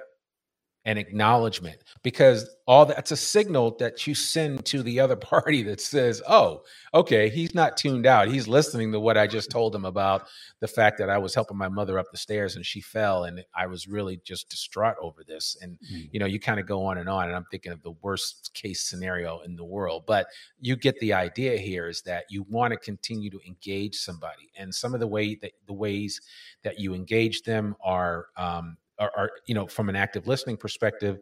And 0.87 1.01
acknowledgement 1.01 1.83
because 2.05 2.49
all 2.67 2.87
that's 2.87 3.11
a 3.11 3.17
signal 3.17 3.77
that 3.77 4.07
you 4.07 4.15
send 4.15 4.65
to 4.65 4.85
the 4.85 5.01
other 5.01 5.17
party 5.35 5.63
that 5.63 5.81
says 5.81 6.23
oh 6.29 6.63
okay 6.95 7.29
he's 7.29 7.55
not 7.55 7.77
tuned 7.77 8.07
out 8.07 8.29
he's 8.29 8.47
listening 8.47 8.93
to 8.93 9.01
what 9.01 9.19
i 9.19 9.27
just 9.27 9.51
told 9.51 9.75
him 9.75 9.85
about 9.85 10.27
the 10.61 10.69
fact 10.69 10.97
that 10.97 11.11
i 11.11 11.19
was 11.19 11.35
helping 11.35 11.57
my 11.57 11.69
mother 11.69 11.99
up 11.99 12.07
the 12.13 12.17
stairs 12.17 12.55
and 12.55 12.65
she 12.65 12.81
fell 12.81 13.25
and 13.25 13.45
i 13.55 13.67
was 13.67 13.89
really 13.89 14.19
just 14.25 14.49
distraught 14.49 14.97
over 15.03 15.25
this 15.25 15.57
and 15.61 15.77
mm. 15.93 16.09
you 16.13 16.21
know 16.21 16.27
you 16.27 16.39
kind 16.39 16.61
of 16.61 16.67
go 16.67 16.87
on 16.87 16.99
and 16.99 17.09
on 17.09 17.27
and 17.27 17.37
i'm 17.37 17.47
thinking 17.51 17.73
of 17.73 17.83
the 17.83 17.95
worst 18.01 18.55
case 18.55 18.81
scenario 18.81 19.41
in 19.41 19.57
the 19.57 19.65
world 19.65 20.05
but 20.07 20.29
you 20.61 20.77
get 20.77 20.99
the 21.01 21.13
idea 21.13 21.59
here 21.59 21.89
is 21.89 22.01
that 22.03 22.25
you 22.31 22.47
want 22.49 22.73
to 22.73 22.79
continue 22.79 23.29
to 23.29 23.41
engage 23.45 23.97
somebody 23.97 24.51
and 24.57 24.73
some 24.73 24.95
of 24.95 25.01
the 25.01 25.07
way 25.07 25.35
that 25.35 25.51
the 25.67 25.73
ways 25.73 26.21
that 26.63 26.79
you 26.79 26.95
engage 26.95 27.43
them 27.43 27.75
are 27.83 28.29
um, 28.37 28.77
are, 28.99 29.13
are 29.17 29.31
you 29.47 29.55
know 29.55 29.67
from 29.67 29.89
an 29.89 29.97
active 29.97 30.27
listening 30.27 30.57
perspective 30.57 31.19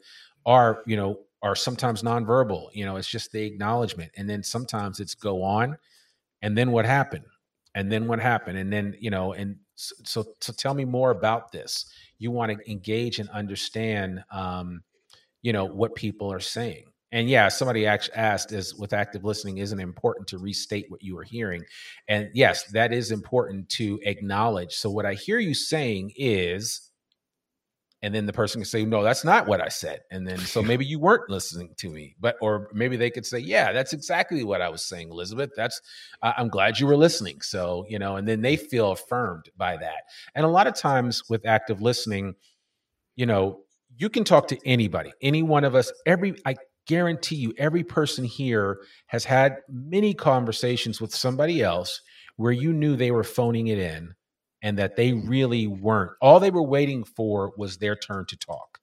are 0.47 0.83
you 0.87 0.97
know 0.97 1.19
are 1.43 1.57
sometimes 1.57 2.03
nonverbal 2.03 2.69
you 2.73 2.85
know 2.85 2.97
it's 2.97 3.09
just 3.09 3.33
the 3.33 3.43
acknowledgement 3.43 4.11
and 4.17 4.29
then 4.29 4.43
sometimes 4.43 5.01
it's 5.01 5.15
go 5.15 5.43
on 5.43 5.77
and 6.43 6.57
then 6.57 6.71
what 6.71 6.85
happened 6.85 7.25
and 7.75 7.91
then 7.91 8.07
what 8.07 8.21
happened 8.21 8.59
and 8.59 8.73
then 8.73 8.95
you 9.01 9.11
know 9.11 9.33
and 9.33 9.57
so 9.77 10.25
so 10.41 10.53
tell 10.53 10.75
me 10.75 10.85
more 10.85 11.11
about 11.11 11.53
this. 11.53 11.87
You 12.19 12.31
want 12.31 12.53
to 12.53 12.71
engage 12.71 13.19
and 13.19 13.29
understand 13.31 14.23
um 14.31 14.83
you 15.43 15.53
know 15.53 15.65
what 15.65 15.95
people 15.95 16.33
are 16.33 16.41
saying. 16.41 16.85
And 17.13 17.29
yeah 17.29 17.49
somebody 17.49 17.87
actually 17.87 18.15
asked 18.15 18.53
is 18.53 18.75
with 18.75 18.93
active 18.93 19.25
listening 19.25 19.59
isn't 19.59 19.81
important 19.81 20.29
to 20.29 20.39
restate 20.39 20.87
what 20.89 21.03
you 21.03 21.19
are 21.19 21.25
hearing? 21.25 21.65
And 22.09 22.31
yes 22.35 22.65
that 22.73 22.93
is 22.93 23.11
important 23.11 23.69
to 23.71 24.01
acknowledge. 24.05 24.75
So 24.75 24.91
what 24.91 25.07
i 25.07 25.15
hear 25.15 25.39
you 25.39 25.55
saying 25.55 26.13
is 26.17 26.91
and 28.05 28.15
then 28.15 28.27
the 28.27 28.33
person 28.33 28.61
can 28.61 28.67
say 28.67 28.85
no 28.85 29.03
that's 29.03 29.25
not 29.25 29.47
what 29.47 29.61
i 29.61 29.69
said. 29.69 30.01
And 30.11 30.29
then 30.29 30.39
so 30.39 30.63
maybe 30.71 30.85
you 30.85 30.99
weren't 30.99 31.31
listening 31.31 31.75
to 31.79 31.89
me 31.89 32.15
but 32.21 32.37
or 32.41 32.69
maybe 32.73 32.97
they 32.97 33.11
could 33.11 33.27
say 33.27 33.39
yeah 33.39 33.73
that's 33.73 33.93
exactly 33.93 34.45
what 34.45 34.61
i 34.61 34.69
was 34.69 34.85
saying 34.85 35.11
elizabeth. 35.11 35.51
That's 35.57 35.81
i'm 36.23 36.49
glad 36.49 36.79
you 36.79 36.87
were 36.87 36.97
listening. 36.97 37.41
So 37.41 37.87
you 37.89 37.99
know 37.99 38.17
and 38.17 38.29
then 38.29 38.43
they 38.43 38.57
feel 38.57 38.93
affirmed 38.93 39.47
by 39.57 39.77
that. 39.79 40.05
And 40.35 40.45
a 40.45 40.49
lot 40.49 40.67
of 40.67 40.75
times 40.75 41.23
with 41.29 41.47
active 41.47 41.81
listening 41.81 42.35
you 43.17 43.27
know 43.27 43.61
you 43.97 44.09
can 44.09 44.25
talk 44.25 44.49
to 44.49 44.59
anybody 44.67 45.13
any 45.23 45.43
one 45.43 45.65
of 45.65 45.75
us 45.75 45.93
every 46.07 46.35
i 46.45 46.55
guarantee 46.87 47.37
you 47.37 47.55
every 47.57 47.83
person 47.83 48.25
here 48.25 48.81
has 49.07 49.25
had 49.25 49.57
many 49.69 50.13
conversations 50.13 51.01
with 51.01 51.15
somebody 51.15 51.63
else 51.63 52.01
where 52.37 52.53
you 52.53 52.73
knew 52.73 52.97
they 52.97 53.11
were 53.11 53.25
phoning 53.25 53.69
it 53.69 53.79
in 53.79 54.15
and 54.65 54.79
that 54.79 54.97
they 54.97 55.13
really 55.13 55.67
weren't. 55.67 56.13
All 56.23 56.41
they 56.41 56.51
were 56.51 56.63
waiting 56.63 57.05
for 57.05 57.53
was 57.57 57.77
their 57.77 57.95
turn 57.95 58.25
to 58.27 58.37
talk, 58.37 58.81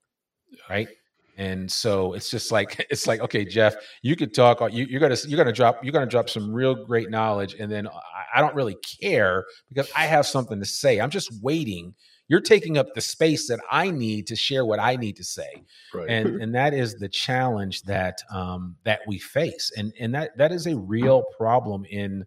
right? 0.70 0.88
And 1.36 1.70
so 1.70 2.12
it's 2.12 2.30
just 2.30 2.52
like 2.52 2.86
it's 2.90 3.06
like 3.06 3.20
okay, 3.20 3.44
Jeff, 3.44 3.74
you 4.00 4.16
could 4.16 4.32
talk. 4.32 4.60
You, 4.72 4.96
are 4.96 5.00
gonna 5.00 5.16
you're 5.26 5.36
gonna 5.36 5.52
drop 5.52 5.84
you're 5.84 5.92
gonna 5.92 6.06
drop 6.06 6.30
some 6.30 6.52
real 6.52 6.86
great 6.86 7.10
knowledge, 7.10 7.56
and 7.58 7.70
then 7.70 7.88
I, 7.88 8.38
I 8.38 8.40
don't 8.40 8.54
really 8.54 8.76
care 9.00 9.44
because 9.68 9.90
I 9.94 10.06
have 10.06 10.24
something 10.24 10.60
to 10.60 10.64
say. 10.64 11.00
I'm 11.00 11.10
just 11.10 11.30
waiting. 11.42 11.94
You're 12.28 12.40
taking 12.40 12.78
up 12.78 12.94
the 12.94 13.00
space 13.00 13.48
that 13.48 13.58
I 13.70 13.90
need 13.90 14.28
to 14.28 14.36
share 14.36 14.64
what 14.64 14.78
I 14.78 14.94
need 14.94 15.16
to 15.16 15.24
say, 15.24 15.64
right. 15.92 16.08
and 16.08 16.26
and 16.42 16.54
that 16.54 16.74
is 16.74 16.94
the 16.94 17.08
challenge 17.08 17.82
that 17.82 18.22
um, 18.32 18.76
that 18.84 19.00
we 19.08 19.18
face, 19.18 19.72
and 19.76 19.92
and 19.98 20.14
that 20.14 20.36
that 20.38 20.52
is 20.52 20.68
a 20.68 20.76
real 20.76 21.24
problem 21.36 21.84
in 21.86 22.24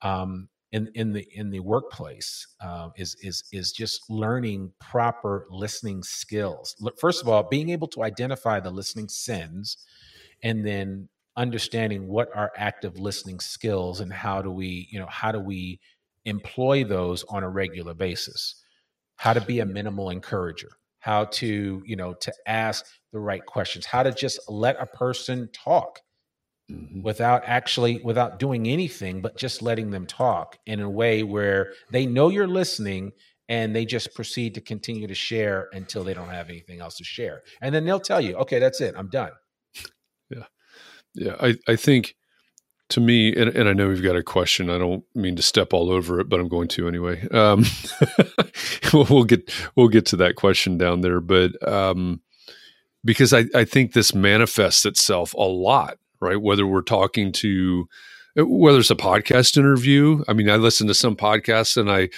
um, 0.00 0.48
in 0.72 0.90
in 0.94 1.12
the 1.12 1.26
in 1.32 1.50
the 1.50 1.60
workplace 1.60 2.46
uh, 2.60 2.88
is 2.96 3.16
is 3.22 3.44
is 3.52 3.72
just 3.72 4.10
learning 4.10 4.72
proper 4.80 5.46
listening 5.50 6.02
skills. 6.02 6.74
First 6.98 7.22
of 7.22 7.28
all, 7.28 7.44
being 7.44 7.70
able 7.70 7.88
to 7.88 8.02
identify 8.02 8.60
the 8.60 8.70
listening 8.70 9.08
sins, 9.08 9.76
and 10.42 10.66
then 10.66 11.08
understanding 11.36 12.08
what 12.08 12.28
are 12.34 12.50
active 12.56 12.98
listening 12.98 13.38
skills 13.40 14.00
and 14.00 14.12
how 14.12 14.40
do 14.42 14.50
we 14.50 14.88
you 14.90 14.98
know 14.98 15.06
how 15.06 15.30
do 15.30 15.38
we 15.38 15.78
employ 16.24 16.82
those 16.82 17.24
on 17.24 17.44
a 17.44 17.48
regular 17.48 17.94
basis. 17.94 18.62
How 19.16 19.32
to 19.32 19.40
be 19.40 19.60
a 19.60 19.66
minimal 19.66 20.10
encourager. 20.10 20.70
How 20.98 21.26
to 21.26 21.82
you 21.86 21.96
know 21.96 22.14
to 22.14 22.32
ask 22.46 22.84
the 23.12 23.20
right 23.20 23.44
questions. 23.46 23.86
How 23.86 24.02
to 24.02 24.12
just 24.12 24.40
let 24.48 24.76
a 24.80 24.86
person 24.86 25.48
talk 25.52 26.00
Mm-hmm. 26.68 27.02
without 27.02 27.44
actually 27.46 28.00
without 28.02 28.40
doing 28.40 28.66
anything 28.66 29.20
but 29.20 29.36
just 29.36 29.62
letting 29.62 29.92
them 29.92 30.04
talk 30.04 30.58
in 30.66 30.80
a 30.80 30.90
way 30.90 31.22
where 31.22 31.72
they 31.92 32.06
know 32.06 32.28
you're 32.28 32.48
listening 32.48 33.12
and 33.48 33.72
they 33.72 33.84
just 33.84 34.12
proceed 34.16 34.56
to 34.56 34.60
continue 34.60 35.06
to 35.06 35.14
share 35.14 35.68
until 35.72 36.02
they 36.02 36.12
don't 36.12 36.30
have 36.30 36.48
anything 36.48 36.80
else 36.80 36.96
to 36.96 37.04
share. 37.04 37.42
And 37.62 37.72
then 37.72 37.84
they'll 37.84 38.00
tell 38.00 38.20
you 38.20 38.34
okay 38.38 38.58
that's 38.58 38.80
it. 38.80 38.96
I'm 38.98 39.08
done. 39.08 39.30
Yeah. 40.28 40.46
Yeah 41.14 41.36
i, 41.38 41.54
I 41.68 41.76
think 41.76 42.16
to 42.88 43.00
me 43.00 43.32
and, 43.36 43.50
and 43.50 43.68
i 43.68 43.72
know 43.72 43.86
we've 43.86 44.02
got 44.02 44.16
a 44.16 44.24
question. 44.24 44.68
I 44.68 44.78
don't 44.78 45.04
mean 45.14 45.36
to 45.36 45.42
step 45.42 45.72
all 45.72 45.88
over 45.88 46.18
it 46.18 46.28
but 46.28 46.40
i'm 46.40 46.48
going 46.48 46.66
to 46.66 46.88
anyway. 46.88 47.28
Um, 47.28 47.64
we'll 48.92 49.22
get 49.22 49.54
we'll 49.76 49.86
get 49.86 50.06
to 50.06 50.16
that 50.16 50.34
question 50.34 50.78
down 50.78 51.02
there. 51.02 51.20
But 51.20 51.52
um, 51.66 52.22
because 53.04 53.32
I, 53.32 53.44
I 53.54 53.64
think 53.64 53.92
this 53.92 54.16
manifests 54.16 54.84
itself 54.84 55.32
a 55.34 55.42
lot 55.42 55.98
right? 56.20 56.40
Whether 56.40 56.66
we're 56.66 56.82
talking 56.82 57.32
to, 57.32 57.88
uh, 58.38 58.46
whether 58.46 58.78
it's 58.78 58.90
a 58.90 58.96
podcast 58.96 59.56
interview. 59.56 60.22
I 60.28 60.32
mean, 60.32 60.50
I 60.50 60.56
listen 60.56 60.86
to 60.88 60.94
some 60.94 61.16
podcasts 61.16 61.76
and 61.76 61.90
I, 61.90 62.08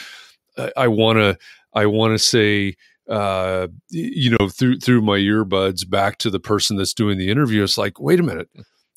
I 0.77 0.89
want 0.89 1.19
to, 1.19 1.39
I 1.75 1.87
want 1.87 2.15
to 2.15 2.19
say, 2.19 2.77
uh, 3.09 3.69
you 3.91 4.37
know, 4.39 4.49
through 4.49 4.81
through 4.81 5.01
my 5.01 5.19
earbuds 5.19 5.89
back 5.89 6.19
to 6.19 6.31
the 6.31 6.41
person 6.41 6.77
that's 6.77 6.93
doing 6.93 7.17
the 7.19 7.31
interview. 7.31 7.63
It's 7.63 7.79
like, 7.79 7.99
wait 7.99 8.21
a 8.21 8.23
minute, 8.23 8.49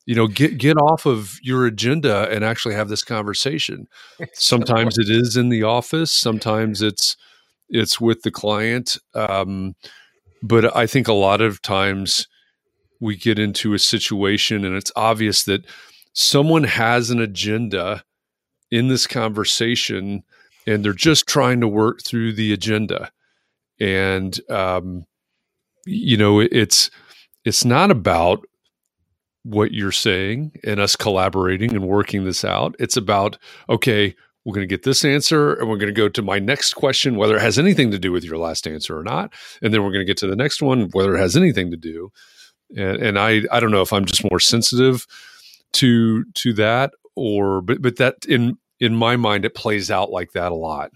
you 0.05 0.15
know, 0.15 0.27
get 0.27 0.57
get 0.57 0.77
off 0.77 1.05
of 1.05 1.39
your 1.41 1.65
agenda 1.65 2.29
and 2.29 2.43
actually 2.43 2.75
have 2.75 2.89
this 2.89 3.03
conversation. 3.03 3.87
Sometimes 4.33 4.97
it 4.97 5.09
is 5.09 5.37
in 5.37 5.49
the 5.49 5.63
office. 5.63 6.11
Sometimes 6.11 6.81
it's 6.81 7.15
it's 7.69 8.01
with 8.01 8.23
the 8.23 8.31
client. 8.31 8.97
Um, 9.15 9.75
but 10.43 10.75
I 10.75 10.87
think 10.87 11.07
a 11.07 11.13
lot 11.13 11.39
of 11.39 11.61
times 11.61 12.27
we 13.01 13.17
get 13.17 13.39
into 13.39 13.73
a 13.73 13.79
situation 13.79 14.65
and 14.65 14.77
it's 14.77 14.93
obvious 14.95 15.43
that 15.45 15.65
someone 16.13 16.65
has 16.65 17.09
an 17.09 17.21
agenda 17.21 18.03
in 18.71 18.87
this 18.87 19.07
conversation 19.07 20.23
and 20.67 20.85
they're 20.85 20.93
just 20.93 21.27
trying 21.27 21.61
to 21.61 21.67
work 21.67 22.03
through 22.03 22.33
the 22.33 22.53
agenda. 22.53 23.11
And 23.81 24.39
um, 24.49 25.05
you 25.85 26.17
know 26.17 26.39
it's 26.39 26.89
it's 27.45 27.65
not 27.65 27.91
about 27.91 28.45
what 29.43 29.73
you're 29.73 29.91
saying 29.91 30.51
and 30.63 30.79
us 30.79 30.95
collaborating 30.95 31.73
and 31.73 31.87
working 31.87 32.25
this 32.25 32.45
out. 32.45 32.75
It's 32.79 32.97
about 32.97 33.37
okay 33.69 34.15
we're 34.45 34.55
going 34.55 34.67
to 34.67 34.73
get 34.75 34.83
this 34.83 35.05
answer 35.05 35.53
and 35.53 35.69
we're 35.69 35.77
going 35.77 35.93
to 35.93 36.01
go 36.01 36.09
to 36.09 36.21
my 36.21 36.39
next 36.39 36.73
question 36.73 37.15
whether 37.15 37.37
it 37.37 37.41
has 37.41 37.59
anything 37.59 37.91
to 37.91 37.99
do 37.99 38.11
with 38.11 38.23
your 38.23 38.37
last 38.39 38.67
answer 38.67 38.97
or 38.97 39.03
not 39.03 39.31
and 39.61 39.73
then 39.73 39.83
we're 39.83 39.91
going 39.91 40.01
to 40.01 40.05
get 40.05 40.17
to 40.17 40.27
the 40.27 40.35
next 40.35 40.63
one 40.63 40.89
whether 40.93 41.15
it 41.15 41.19
has 41.19 41.37
anything 41.37 41.69
to 41.71 41.77
do 41.77 42.11
and, 42.75 43.01
and 43.01 43.19
I 43.19 43.43
I 43.51 43.59
don't 43.59 43.71
know 43.71 43.81
if 43.81 43.93
I'm 43.93 44.05
just 44.05 44.29
more 44.29 44.39
sensitive 44.39 45.05
to 45.73 46.25
to 46.35 46.53
that 46.53 46.93
or 47.15 47.61
but 47.61 47.81
but 47.81 47.97
that 47.97 48.25
in 48.25 48.57
in 48.79 48.95
my 48.95 49.15
mind 49.15 49.45
it 49.45 49.55
plays 49.55 49.91
out 49.91 50.11
like 50.11 50.31
that 50.33 50.51
a 50.51 50.55
lot. 50.55 50.91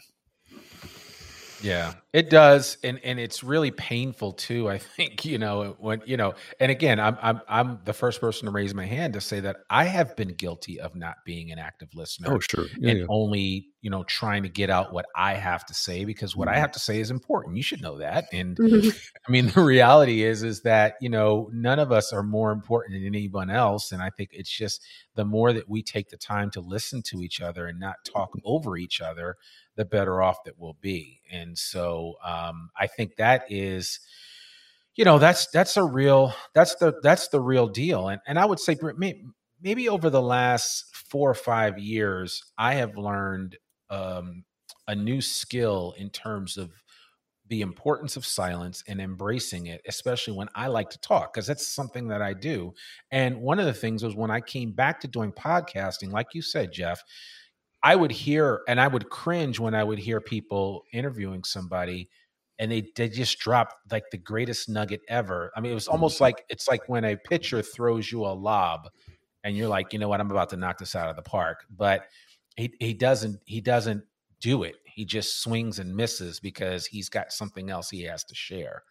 Yeah, 1.61 1.93
it 2.15 2.29
does, 2.29 2.77
and 2.81 2.97
and 3.03 3.19
it's 3.19 3.43
really 3.43 3.71
painful 3.71 4.31
too. 4.31 4.69
I 4.69 4.77
think 4.77 5.25
you 5.25 5.37
know 5.37 5.75
when 5.79 6.01
you 6.05 6.15
know, 6.15 6.35
and 6.61 6.71
again, 6.71 6.97
I'm 6.97 7.17
I'm 7.21 7.41
I'm 7.49 7.79
the 7.83 7.91
first 7.91 8.21
person 8.21 8.45
to 8.45 8.53
raise 8.53 8.73
my 8.73 8.85
hand 8.85 9.15
to 9.15 9.21
say 9.21 9.41
that 9.41 9.57
I 9.69 9.83
have 9.83 10.15
been 10.15 10.29
guilty 10.29 10.79
of 10.79 10.95
not 10.95 11.15
being 11.25 11.51
an 11.51 11.59
active 11.59 11.89
listener. 11.93 12.33
Oh, 12.33 12.39
sure, 12.39 12.67
yeah, 12.77 12.91
and 12.91 12.99
yeah. 12.99 13.05
only 13.09 13.67
you 13.81 13.89
know 13.89 14.05
trying 14.05 14.43
to 14.43 14.49
get 14.49 14.69
out 14.69 14.93
what 14.93 15.07
I 15.13 15.33
have 15.33 15.65
to 15.65 15.73
say 15.73 16.05
because 16.05 16.37
what 16.37 16.47
mm-hmm. 16.47 16.55
I 16.55 16.59
have 16.59 16.71
to 16.71 16.79
say 16.79 17.01
is 17.01 17.11
important. 17.11 17.57
You 17.57 17.63
should 17.63 17.81
know 17.81 17.97
that. 17.97 18.27
And 18.31 18.55
mm-hmm. 18.55 18.97
I 19.27 19.29
mean, 19.29 19.47
the 19.53 19.61
reality 19.61 20.23
is 20.23 20.41
is 20.41 20.61
that 20.61 20.95
you 21.01 21.09
know 21.09 21.49
none 21.51 21.79
of 21.79 21.91
us 21.91 22.13
are 22.13 22.23
more 22.23 22.53
important 22.53 22.93
than 22.93 23.05
anyone 23.05 23.49
else, 23.49 23.91
and 23.91 24.01
I 24.01 24.09
think 24.09 24.29
it's 24.31 24.49
just 24.49 24.81
the 25.15 25.25
more 25.25 25.51
that 25.51 25.67
we 25.67 25.83
take 25.83 26.11
the 26.11 26.17
time 26.17 26.49
to 26.51 26.61
listen 26.61 27.01
to 27.07 27.21
each 27.21 27.41
other 27.41 27.67
and 27.67 27.77
not 27.77 28.05
talk 28.05 28.31
over 28.45 28.77
each 28.77 29.01
other 29.01 29.35
the 29.75 29.85
better 29.85 30.21
off 30.21 30.43
that 30.45 30.57
we'll 30.57 30.77
be. 30.79 31.21
And 31.31 31.57
um, 32.23 32.69
I 32.77 32.87
think 32.87 33.15
that 33.15 33.45
is, 33.49 33.99
you 34.95 35.05
know, 35.05 35.17
that's 35.19 35.47
that's 35.47 35.77
a 35.77 35.83
real 35.83 36.33
that's 36.53 36.75
the 36.75 36.99
that's 37.01 37.27
the 37.29 37.39
real 37.39 37.67
deal. 37.67 38.09
And 38.09 38.21
and 38.27 38.39
I 38.39 38.45
would 38.45 38.59
say 38.59 38.77
maybe 39.61 39.89
over 39.89 40.09
the 40.09 40.21
last 40.21 40.95
four 40.95 41.29
or 41.29 41.35
five 41.35 41.79
years, 41.79 42.43
I 42.57 42.75
have 42.75 42.97
learned 42.97 43.57
um, 43.89 44.43
a 44.87 44.95
new 44.95 45.21
skill 45.21 45.95
in 45.97 46.09
terms 46.09 46.57
of 46.57 46.71
the 47.47 47.61
importance 47.61 48.17
of 48.17 48.25
silence 48.25 48.83
and 48.87 48.99
embracing 48.99 49.67
it, 49.67 49.81
especially 49.87 50.33
when 50.33 50.49
I 50.55 50.67
like 50.67 50.89
to 50.91 50.99
talk, 50.99 51.33
because 51.33 51.45
that's 51.45 51.67
something 51.67 52.07
that 52.07 52.21
I 52.21 52.33
do. 52.33 52.73
And 53.11 53.39
one 53.39 53.59
of 53.59 53.65
the 53.65 53.73
things 53.73 54.03
was 54.03 54.15
when 54.15 54.31
I 54.31 54.41
came 54.41 54.71
back 54.71 54.99
to 55.01 55.07
doing 55.07 55.31
podcasting, 55.31 56.11
like 56.11 56.33
you 56.33 56.41
said, 56.41 56.71
Jeff, 56.71 57.03
I 57.85 57.95
would 57.95 58.11
hear 58.11 58.61
and 58.67 58.81
I 58.81 58.87
would 58.87 59.09
cringe 59.11 59.59
when 59.59 59.75
I 59.75 59.83
would 59.83 59.99
hear 59.99 60.19
people 60.19 60.85
interviewing 60.91 61.43
somebody 61.43 62.09
and 62.57 62.71
they 62.71 62.89
they 62.95 63.09
just 63.09 63.37
dropped 63.37 63.75
like 63.91 64.09
the 64.11 64.17
greatest 64.17 64.69
nugget 64.69 65.01
ever. 65.07 65.51
I 65.55 65.61
mean, 65.61 65.71
it 65.71 65.75
was 65.75 65.87
almost 65.87 66.19
like 66.19 66.43
it's 66.49 66.67
like 66.67 66.89
when 66.89 67.05
a 67.05 67.15
pitcher 67.15 67.61
throws 67.61 68.11
you 68.11 68.25
a 68.25 68.33
lob, 68.33 68.89
and 69.43 69.55
you're 69.55 69.67
like, 69.67 69.93
you 69.93 69.99
know 69.99 70.07
what, 70.07 70.19
I'm 70.19 70.31
about 70.31 70.49
to 70.49 70.57
knock 70.57 70.79
this 70.79 70.95
out 70.95 71.09
of 71.09 71.15
the 71.15 71.21
park, 71.21 71.65
but 71.69 72.05
he 72.55 72.73
he 72.79 72.93
doesn't 72.93 73.39
he 73.45 73.61
doesn't 73.61 74.03
do 74.39 74.63
it. 74.63 74.77
He 74.85 75.05
just 75.05 75.41
swings 75.41 75.77
and 75.77 75.95
misses 75.95 76.39
because 76.39 76.87
he's 76.87 77.09
got 77.09 77.31
something 77.31 77.69
else 77.69 77.89
he 77.89 78.03
has 78.03 78.23
to 78.25 78.35
share. 78.35 78.83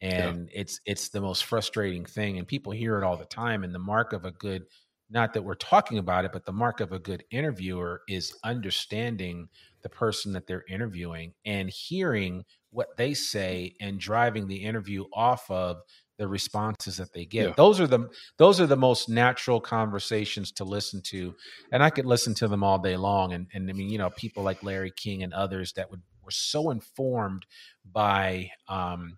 And 0.00 0.48
yeah. 0.50 0.60
it's 0.62 0.80
it's 0.86 1.10
the 1.10 1.20
most 1.20 1.44
frustrating 1.44 2.06
thing 2.06 2.38
and 2.38 2.48
people 2.48 2.72
hear 2.72 2.98
it 2.98 3.04
all 3.04 3.16
the 3.16 3.26
time 3.26 3.62
and 3.62 3.74
the 3.74 3.78
mark 3.78 4.12
of 4.12 4.24
a 4.24 4.30
good 4.32 4.64
not 5.10 5.32
that 5.34 5.42
we're 5.42 5.54
talking 5.54 5.98
about 5.98 6.24
it 6.24 6.32
but 6.32 6.44
the 6.44 6.52
mark 6.52 6.80
of 6.80 6.92
a 6.92 6.98
good 6.98 7.24
interviewer 7.30 8.02
is 8.08 8.34
understanding 8.44 9.48
the 9.82 9.88
person 9.88 10.32
that 10.32 10.46
they're 10.46 10.64
interviewing 10.68 11.32
and 11.44 11.70
hearing 11.70 12.44
what 12.70 12.96
they 12.96 13.14
say 13.14 13.74
and 13.80 13.98
driving 13.98 14.46
the 14.46 14.56
interview 14.64 15.04
off 15.12 15.50
of 15.50 15.78
the 16.18 16.28
responses 16.28 16.98
that 16.98 17.14
they 17.14 17.24
get. 17.24 17.48
Yeah. 17.48 17.54
Those 17.56 17.80
are 17.80 17.86
the 17.86 18.08
those 18.36 18.60
are 18.60 18.66
the 18.66 18.76
most 18.76 19.08
natural 19.08 19.58
conversations 19.58 20.52
to 20.52 20.64
listen 20.64 21.00
to, 21.06 21.34
and 21.72 21.82
I 21.82 21.88
could 21.88 22.04
listen 22.04 22.34
to 22.34 22.48
them 22.48 22.62
all 22.62 22.78
day 22.78 22.96
long. 22.96 23.32
And 23.32 23.46
and 23.54 23.70
I 23.70 23.72
mean, 23.72 23.88
you 23.88 23.96
know, 23.96 24.10
people 24.10 24.42
like 24.42 24.62
Larry 24.62 24.92
King 24.94 25.22
and 25.22 25.32
others 25.32 25.72
that 25.72 25.90
would 25.90 26.02
were 26.22 26.30
so 26.30 26.70
informed 26.70 27.46
by 27.90 28.50
um, 28.68 29.16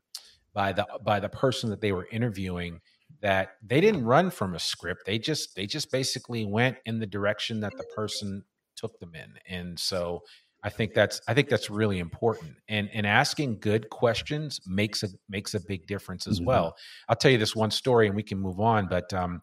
by 0.55 0.72
the 0.72 0.86
by 1.05 1.18
the 1.18 1.28
person 1.28 1.70
that 1.70 1.80
they 1.80 1.90
were 1.90 2.07
interviewing 2.12 2.80
that 3.22 3.56
they 3.62 3.80
didn't 3.80 4.04
run 4.04 4.30
from 4.30 4.54
a 4.54 4.58
script. 4.58 5.02
They 5.06 5.18
just 5.18 5.56
they 5.56 5.66
just 5.66 5.90
basically 5.90 6.44
went 6.44 6.76
in 6.84 6.98
the 6.98 7.06
direction 7.06 7.60
that 7.60 7.72
the 7.76 7.84
person 7.96 8.44
took 8.76 8.98
them 8.98 9.14
in, 9.14 9.34
and 9.48 9.78
so 9.78 10.22
I 10.64 10.70
think 10.70 10.94
that's 10.94 11.20
I 11.26 11.34
think 11.34 11.48
that's 11.48 11.70
really 11.70 11.98
important. 11.98 12.54
And 12.68 12.88
and 12.92 13.06
asking 13.06 13.58
good 13.58 13.90
questions 13.90 14.60
makes 14.66 15.02
a 15.02 15.08
makes 15.28 15.54
a 15.54 15.60
big 15.60 15.86
difference 15.86 16.26
as 16.26 16.38
mm-hmm. 16.38 16.46
well. 16.46 16.76
I'll 17.08 17.16
tell 17.16 17.30
you 17.30 17.38
this 17.38 17.56
one 17.56 17.70
story 17.70 18.06
and 18.06 18.14
we 18.14 18.22
can 18.22 18.38
move 18.38 18.60
on. 18.60 18.86
But 18.86 19.12
um, 19.12 19.42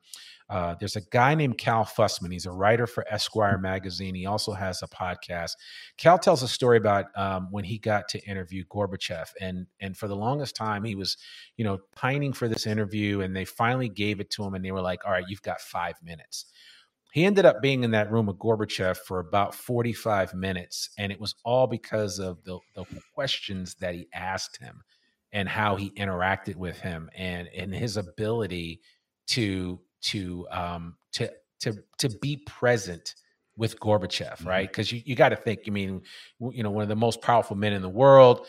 uh, 0.50 0.76
there's 0.80 0.96
a 0.96 1.02
guy 1.02 1.36
named 1.36 1.58
Cal 1.58 1.86
Fussman. 1.86 2.32
He's 2.32 2.46
a 2.46 2.52
writer 2.52 2.88
for 2.88 3.06
Esquire 3.08 3.58
magazine. 3.58 4.16
He 4.16 4.26
also 4.26 4.54
has 4.54 4.82
a 4.82 4.88
podcast. 4.88 5.52
Cal 5.98 6.18
tells 6.18 6.42
a 6.42 6.48
story 6.48 6.78
about 6.78 7.06
um, 7.16 7.50
when 7.52 7.66
he 7.66 7.78
got 7.78 8.08
to 8.10 8.20
interview 8.26 8.64
Gorbachev, 8.66 9.30
and 9.40 9.68
and 9.80 9.96
for 9.96 10.08
the 10.08 10.16
longest 10.16 10.56
time 10.56 10.84
he 10.84 10.96
was, 10.96 11.18
you 11.58 11.66
know, 11.66 11.80
pining 11.96 12.34
for 12.34 12.48
this 12.48 12.66
interview, 12.66 13.22
and 13.22 13.36
they 13.36 13.46
finally 13.46 13.90
gave 13.90 14.20
it 14.20 14.30
to 14.32 14.44
him, 14.44 14.54
and 14.54 14.64
they 14.64 14.72
were 14.72 14.82
like, 14.82 15.06
"All 15.06 15.12
right, 15.12 15.26
you've 15.28 15.42
got 15.42 15.62
five 15.62 15.96
minutes." 16.02 16.46
He 17.12 17.26
ended 17.26 17.46
up 17.46 17.62
being 17.62 17.84
in 17.84 17.92
that 17.92 18.12
room 18.12 18.28
with 18.28 18.38
Gorbachev 18.38 18.98
for 18.98 19.20
about 19.20 19.56
45 19.56 20.34
minutes, 20.34 20.90
and 20.98 21.12
it 21.12 21.20
was 21.20 21.36
all 21.44 21.66
because 21.66 22.20
of 22.20 22.44
the, 22.44 22.60
the 22.76 22.86
questions 23.14 23.76
that 23.76 23.96
he 23.96 24.08
asked 24.14 24.58
him 24.58 24.84
and 25.32 25.50
how 25.50 25.76
he 25.76 25.92
interacted 25.92 26.56
with 26.56 26.80
him 26.80 27.10
and, 27.16 27.48
and 27.56 27.74
his 27.74 27.98
ability 27.98 28.82
to 29.28 29.80
to 30.02 30.48
um, 30.52 30.96
to 31.12 31.32
to 31.60 31.78
to 31.98 32.10
be 32.20 32.38
present 32.38 33.16
with 33.58 33.80
Gorbachev, 33.80 34.38
mm-hmm. 34.38 34.48
right? 34.48 34.68
Because 34.68 34.92
you, 34.92 35.02
you 35.06 35.16
got 35.16 35.30
to 35.30 35.36
think, 35.36 35.62
I 35.68 35.70
mean, 35.70 36.02
you 36.40 36.64
know, 36.64 36.72
one 36.72 36.84
of 36.84 36.90
the 36.90 36.96
most 36.96 37.22
powerful 37.22 37.56
men 37.56 37.74
in 37.74 37.82
the 37.82 37.90
world, 37.90 38.48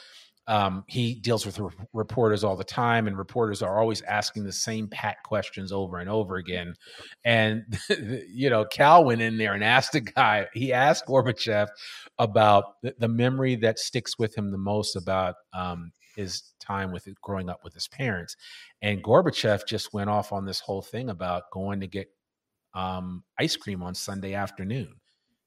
um, 0.51 0.83
he 0.89 1.15
deals 1.15 1.47
with 1.47 1.61
re- 1.61 1.71
reporters 1.93 2.43
all 2.43 2.57
the 2.57 2.65
time, 2.65 3.07
and 3.07 3.17
reporters 3.17 3.63
are 3.63 3.79
always 3.79 4.03
asking 4.03 4.43
the 4.43 4.53
same 4.53 4.89
pat 4.89 5.19
questions 5.25 5.71
over 5.71 5.99
and 5.99 6.11
over 6.11 6.37
again. 6.37 6.75
And 7.25 7.79
you 8.29 8.51
know, 8.51 8.65
Cal 8.65 9.05
went 9.05 9.23
in 9.23 9.39
there 9.39 9.55
and 9.55 9.63
asked 9.63 9.93
the 9.93 10.01
guy. 10.01 10.49
He 10.53 10.73
asked 10.73 11.07
Gorbachev 11.07 11.69
about 12.19 12.83
the, 12.83 12.97
the 12.99 13.07
memory 13.07 13.55
that 13.57 13.79
sticks 13.79 14.19
with 14.19 14.37
him 14.37 14.51
the 14.51 14.59
most 14.59 14.97
about 14.97 15.37
um, 15.55 15.93
his 16.17 16.43
time 16.59 16.91
with 16.91 17.07
growing 17.23 17.49
up 17.49 17.61
with 17.63 17.73
his 17.73 17.87
parents. 17.87 18.35
And 18.83 19.05
Gorbachev 19.05 19.69
just 19.69 19.95
went 19.95 20.11
off 20.11 20.33
on 20.33 20.47
this 20.47 20.59
whole 20.59 20.83
thing 20.83 21.11
about 21.11 21.45
going 21.53 21.79
to 21.79 21.87
get 21.87 22.09
um, 22.75 23.23
ice 23.39 23.55
cream 23.55 23.85
on 23.85 23.95
Sunday 23.95 24.35
afternoon 24.35 25.00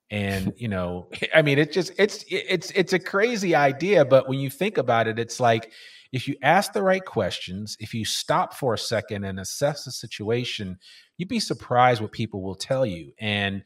and 0.10 0.54
you 0.58 0.68
know 0.68 1.10
i 1.36 1.42
mean 1.42 1.60
it's 1.60 1.74
just 1.74 1.92
it's 1.98 2.26
it's 2.30 2.72
it's 2.72 2.94
a 2.94 3.00
crazy 3.00 3.56
idea 3.56 4.06
but 4.06 4.28
when 4.28 4.40
you 4.40 4.50
think 4.50 4.78
about 4.78 5.08
it 5.08 5.20
it's 5.20 5.40
like 5.40 5.72
if 6.12 6.28
you 6.28 6.36
ask 6.44 6.74
the 6.74 6.84
right 6.84 7.06
questions 7.06 7.76
if 7.80 7.94
you 7.94 8.06
stop 8.06 8.54
for 8.54 8.74
a 8.74 8.78
second 8.78 9.24
and 9.24 9.40
assess 9.40 9.86
the 9.86 9.92
situation 9.92 10.78
you'd 11.18 11.30
be 11.30 11.40
surprised 11.40 12.02
what 12.02 12.12
people 12.12 12.42
will 12.42 12.56
tell 12.56 12.86
you 12.86 13.14
and 13.20 13.64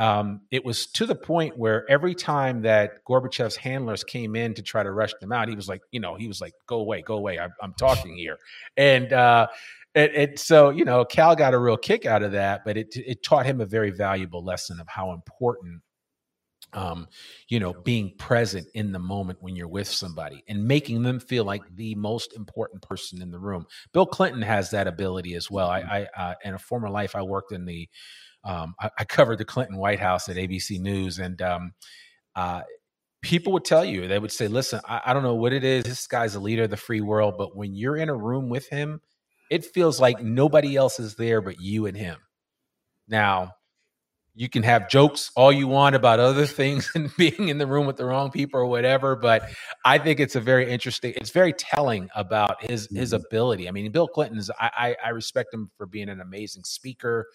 um, 0.00 0.42
it 0.52 0.64
was 0.64 0.86
to 0.92 1.06
the 1.06 1.14
point 1.16 1.58
where 1.58 1.84
every 1.90 2.14
time 2.14 2.62
that 2.62 3.04
Gorbachev's 3.04 3.56
handlers 3.56 4.04
came 4.04 4.36
in 4.36 4.54
to 4.54 4.62
try 4.62 4.84
to 4.84 4.92
rush 4.92 5.12
them 5.20 5.32
out, 5.32 5.48
he 5.48 5.56
was 5.56 5.68
like, 5.68 5.82
you 5.90 5.98
know, 5.98 6.14
he 6.14 6.28
was 6.28 6.40
like, 6.40 6.52
"Go 6.68 6.78
away, 6.78 7.02
go 7.02 7.16
away! 7.16 7.38
I, 7.38 7.48
am 7.62 7.74
talking 7.76 8.16
here." 8.16 8.38
And 8.76 9.12
uh, 9.12 9.48
it, 9.94 10.14
it, 10.14 10.38
so 10.38 10.70
you 10.70 10.84
know 10.84 11.04
Cal 11.04 11.34
got 11.36 11.54
a 11.54 11.58
real 11.58 11.76
kick 11.76 12.06
out 12.06 12.22
of 12.22 12.32
that, 12.32 12.62
but 12.64 12.76
it 12.76 12.88
it 12.94 13.22
taught 13.22 13.46
him 13.46 13.60
a 13.60 13.66
very 13.66 13.90
valuable 13.90 14.44
lesson 14.44 14.80
of 14.80 14.88
how 14.88 15.12
important 15.12 15.82
um, 16.72 17.06
you 17.48 17.60
know, 17.60 17.72
being 17.72 18.12
present 18.18 18.66
in 18.74 18.92
the 18.92 18.98
moment 18.98 19.38
when 19.40 19.56
you're 19.56 19.68
with 19.68 19.88
somebody 19.88 20.44
and 20.48 20.66
making 20.66 21.02
them 21.02 21.18
feel 21.18 21.44
like 21.44 21.62
the 21.74 21.94
most 21.94 22.36
important 22.36 22.82
person 22.82 23.22
in 23.22 23.30
the 23.30 23.38
room. 23.38 23.66
Bill 23.92 24.06
Clinton 24.06 24.42
has 24.42 24.70
that 24.70 24.86
ability 24.86 25.34
as 25.34 25.50
well. 25.50 25.68
I, 25.68 25.80
I 26.16 26.22
uh, 26.22 26.34
in 26.44 26.54
a 26.54 26.58
former 26.58 26.90
life, 26.90 27.16
I 27.16 27.22
worked 27.22 27.52
in 27.52 27.64
the, 27.64 27.88
um, 28.44 28.74
I, 28.80 28.90
I, 28.98 29.04
covered 29.04 29.38
the 29.38 29.44
Clinton 29.44 29.78
White 29.78 29.98
House 29.98 30.28
at 30.28 30.36
ABC 30.36 30.78
News, 30.78 31.18
and 31.18 31.40
um, 31.42 31.72
uh, 32.36 32.62
people 33.22 33.52
would 33.54 33.64
tell 33.64 33.84
you, 33.84 34.06
they 34.06 34.18
would 34.18 34.32
say, 34.32 34.46
"Listen, 34.46 34.80
I, 34.86 35.00
I 35.06 35.12
don't 35.12 35.24
know 35.24 35.34
what 35.34 35.52
it 35.52 35.64
is. 35.64 35.84
This 35.84 36.06
guy's 36.06 36.34
a 36.34 36.40
leader 36.40 36.64
of 36.64 36.70
the 36.70 36.76
free 36.76 37.00
world, 37.00 37.34
but 37.36 37.56
when 37.56 37.74
you're 37.74 37.96
in 37.96 38.08
a 38.08 38.16
room 38.16 38.48
with 38.48 38.68
him." 38.68 39.00
It 39.50 39.64
feels 39.64 40.00
like 40.00 40.22
nobody 40.22 40.76
else 40.76 41.00
is 41.00 41.14
there 41.14 41.40
but 41.40 41.60
you 41.60 41.86
and 41.86 41.96
him. 41.96 42.18
Now, 43.08 43.54
you 44.38 44.48
can 44.48 44.62
have 44.62 44.88
jokes 44.88 45.32
all 45.34 45.50
you 45.50 45.66
want 45.66 45.96
about 45.96 46.20
other 46.20 46.46
things 46.60 46.92
and 46.94 47.10
being 47.16 47.48
in 47.48 47.58
the 47.58 47.66
room 47.66 47.86
with 47.86 47.96
the 47.96 48.04
wrong 48.04 48.30
people 48.30 48.60
or 48.60 48.66
whatever, 48.66 49.16
but 49.16 49.50
I 49.84 49.98
think 49.98 50.20
it's 50.20 50.36
a 50.36 50.40
very 50.40 50.70
interesting. 50.70 51.12
It's 51.16 51.30
very 51.30 51.52
telling 51.52 52.08
about 52.14 52.62
his 52.62 52.88
his 52.94 53.12
mm-hmm. 53.12 53.24
ability. 53.26 53.68
I 53.68 53.72
mean, 53.72 53.90
Bill 53.90 54.06
Clinton's. 54.06 54.48
I 54.50 54.70
I, 54.76 54.96
I 55.06 55.08
respect 55.08 55.52
him 55.52 55.70
for 55.76 55.86
being 55.86 56.08
an 56.08 56.20
amazing 56.20 56.62
speaker. 56.62 57.26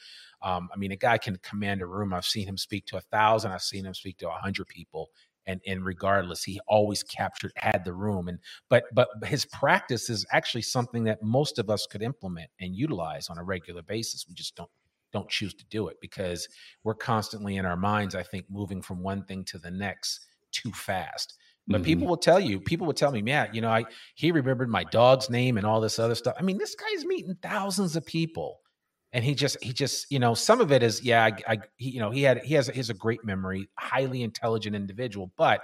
Um, 0.42 0.70
I 0.74 0.78
mean, 0.78 0.92
a 0.92 0.96
guy 0.96 1.18
can 1.18 1.38
command 1.38 1.82
a 1.82 1.86
room. 1.86 2.14
I've 2.14 2.26
seen 2.26 2.48
him 2.48 2.58
speak 2.58 2.86
to 2.88 2.98
a 2.98 3.02
thousand. 3.02 3.52
I've 3.52 3.62
seen 3.62 3.86
him 3.86 3.94
speak 3.94 4.18
to 4.20 4.30
a 4.30 4.34
hundred 4.34 4.70
people, 4.70 5.10
and 5.46 5.62
and 5.66 5.86
regardless 5.86 6.44
he 6.44 6.60
always 6.68 7.04
captured 7.04 7.52
had 7.56 7.84
the 7.86 7.94
room 7.94 8.28
and 8.28 8.40
but 8.70 8.86
but 8.94 9.10
his 9.26 9.46
practice 9.46 10.10
is 10.10 10.26
actually 10.32 10.62
something 10.62 11.04
that 11.04 11.22
most 11.22 11.60
of 11.60 11.70
us 11.70 11.86
could 11.86 12.02
implement 12.02 12.50
and 12.60 12.76
utilize 12.76 13.30
on 13.30 13.38
a 13.38 13.44
regular 13.44 13.82
basis. 13.82 14.26
We 14.28 14.36
just 14.36 14.56
don't 14.56 14.70
don't 15.12 15.30
choose 15.30 15.54
to 15.54 15.66
do 15.70 15.88
it 15.88 15.98
because 16.02 16.48
we're 16.84 16.96
constantly 16.96 17.58
in 17.58 17.66
our 17.66 17.78
minds 17.78 18.16
i 18.16 18.24
think 18.24 18.46
moving 18.50 18.82
from 18.82 19.04
one 19.04 19.24
thing 19.26 19.44
to 19.44 19.60
the 19.60 19.70
next 19.70 20.26
too 20.52 20.72
fast. 20.72 21.36
But 21.68 21.78
mm-hmm. 21.78 21.86
people 21.86 22.08
will 22.08 22.18
tell 22.18 22.40
you 22.40 22.60
people 22.60 22.86
will 22.86 22.94
tell 22.94 23.12
me 23.12 23.22
Matt 23.22 23.54
you 23.56 23.62
know 23.62 23.70
i 23.70 23.86
he 24.16 24.32
remembered 24.32 24.70
my 24.70 24.84
dog's 24.86 25.30
name 25.30 25.58
and 25.58 25.66
all 25.66 25.82
this 25.82 26.00
other 26.00 26.16
stuff. 26.16 26.36
I 26.38 26.42
mean 26.42 26.58
this 26.58 26.76
guy's 26.76 27.06
meeting 27.06 27.38
thousands 27.42 27.96
of 27.96 28.06
people 28.06 28.60
and 29.14 29.24
he 29.24 29.36
just 29.36 29.64
he 29.64 29.72
just 29.72 30.08
you 30.10 30.20
know 30.20 30.34
some 30.34 30.60
of 30.60 30.72
it 30.72 30.84
is 30.84 31.04
yeah 31.04 31.24
I, 31.24 31.54
I 31.54 31.58
he, 31.78 31.92
you 31.92 32.00
know 32.00 32.10
he 32.10 32.24
had 32.24 32.40
he 32.40 32.56
has 32.56 32.68
he 32.68 32.78
has 32.78 32.90
a 32.90 32.96
great 32.96 33.24
memory 33.24 33.70
highly 33.78 34.24
intelligent 34.24 34.76
individual 34.76 35.32
but 35.38 35.62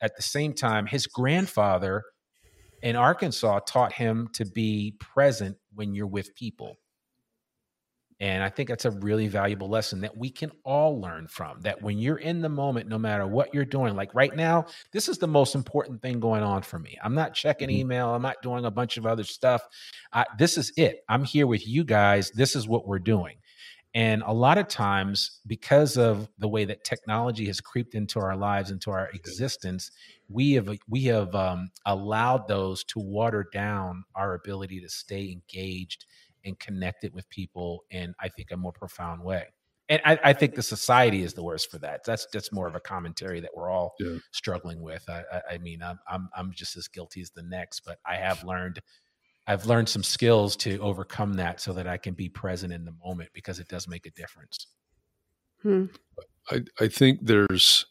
at 0.00 0.16
the 0.16 0.22
same 0.22 0.54
time 0.54 0.86
his 0.86 1.06
grandfather 1.06 2.02
in 2.82 2.96
Arkansas 2.96 3.60
taught 3.60 3.92
him 3.92 4.28
to 4.34 4.44
be 4.44 4.96
present 4.98 5.56
when 5.74 5.94
you're 5.94 6.06
with 6.06 6.34
people 6.34 6.76
and 8.22 8.40
I 8.40 8.50
think 8.50 8.68
that's 8.68 8.84
a 8.84 8.92
really 8.92 9.26
valuable 9.26 9.68
lesson 9.68 10.02
that 10.02 10.16
we 10.16 10.30
can 10.30 10.52
all 10.62 11.00
learn 11.00 11.26
from. 11.26 11.60
That 11.62 11.82
when 11.82 11.98
you're 11.98 12.18
in 12.18 12.40
the 12.40 12.48
moment, 12.48 12.88
no 12.88 12.96
matter 12.96 13.26
what 13.26 13.52
you're 13.52 13.64
doing, 13.64 13.96
like 13.96 14.14
right 14.14 14.34
now, 14.34 14.66
this 14.92 15.08
is 15.08 15.18
the 15.18 15.26
most 15.26 15.56
important 15.56 16.00
thing 16.02 16.20
going 16.20 16.44
on 16.44 16.62
for 16.62 16.78
me. 16.78 16.96
I'm 17.02 17.16
not 17.16 17.34
checking 17.34 17.68
mm-hmm. 17.68 17.80
email, 17.80 18.14
I'm 18.14 18.22
not 18.22 18.40
doing 18.40 18.64
a 18.64 18.70
bunch 18.70 18.96
of 18.96 19.06
other 19.06 19.24
stuff. 19.24 19.62
I, 20.12 20.24
this 20.38 20.56
is 20.56 20.72
it. 20.76 21.02
I'm 21.08 21.24
here 21.24 21.48
with 21.48 21.66
you 21.66 21.82
guys. 21.82 22.30
This 22.30 22.54
is 22.54 22.68
what 22.68 22.86
we're 22.86 23.00
doing. 23.00 23.38
And 23.92 24.22
a 24.24 24.32
lot 24.32 24.56
of 24.56 24.68
times, 24.68 25.40
because 25.44 25.96
of 25.96 26.28
the 26.38 26.48
way 26.48 26.64
that 26.64 26.84
technology 26.84 27.46
has 27.46 27.60
creeped 27.60 27.96
into 27.96 28.20
our 28.20 28.36
lives, 28.36 28.70
into 28.70 28.92
our 28.92 29.10
existence, 29.10 29.90
we 30.28 30.52
have 30.52 30.70
we 30.88 31.04
have 31.06 31.34
um, 31.34 31.72
allowed 31.84 32.46
those 32.46 32.84
to 32.84 33.00
water 33.00 33.48
down 33.52 34.04
our 34.14 34.34
ability 34.34 34.80
to 34.80 34.88
stay 34.88 35.32
engaged 35.32 36.06
and 36.44 36.58
connect 36.58 37.04
it 37.04 37.14
with 37.14 37.28
people 37.30 37.84
in 37.90 38.14
I 38.20 38.28
think 38.28 38.50
a 38.50 38.56
more 38.56 38.72
profound 38.72 39.22
way. 39.22 39.46
And 39.88 40.00
I, 40.04 40.18
I, 40.24 40.32
think 40.32 40.54
the 40.54 40.62
society 40.62 41.22
is 41.22 41.34
the 41.34 41.42
worst 41.42 41.70
for 41.70 41.78
that. 41.80 42.04
That's 42.06 42.26
that's 42.32 42.52
more 42.52 42.66
of 42.68 42.74
a 42.74 42.80
commentary 42.80 43.40
that 43.40 43.50
we're 43.54 43.68
all 43.68 43.94
yeah. 43.98 44.18
struggling 44.30 44.80
with. 44.80 45.04
I, 45.08 45.22
I, 45.30 45.54
I 45.54 45.58
mean, 45.58 45.82
I'm, 45.82 45.98
I'm 46.08 46.28
I'm 46.34 46.52
just 46.52 46.76
as 46.76 46.88
guilty 46.88 47.20
as 47.20 47.30
the 47.30 47.42
next, 47.42 47.80
but 47.80 47.98
I 48.06 48.16
have 48.16 48.42
learned 48.44 48.80
I've 49.46 49.66
learned 49.66 49.88
some 49.88 50.04
skills 50.04 50.56
to 50.56 50.78
overcome 50.78 51.34
that 51.34 51.60
so 51.60 51.72
that 51.72 51.86
I 51.88 51.96
can 51.96 52.14
be 52.14 52.28
present 52.28 52.72
in 52.72 52.84
the 52.84 52.94
moment 53.04 53.30
because 53.34 53.58
it 53.58 53.68
does 53.68 53.88
make 53.88 54.06
a 54.06 54.10
difference. 54.12 54.66
Hmm. 55.62 55.86
I 56.50 56.62
I 56.80 56.88
think 56.88 57.20
there's 57.22 57.86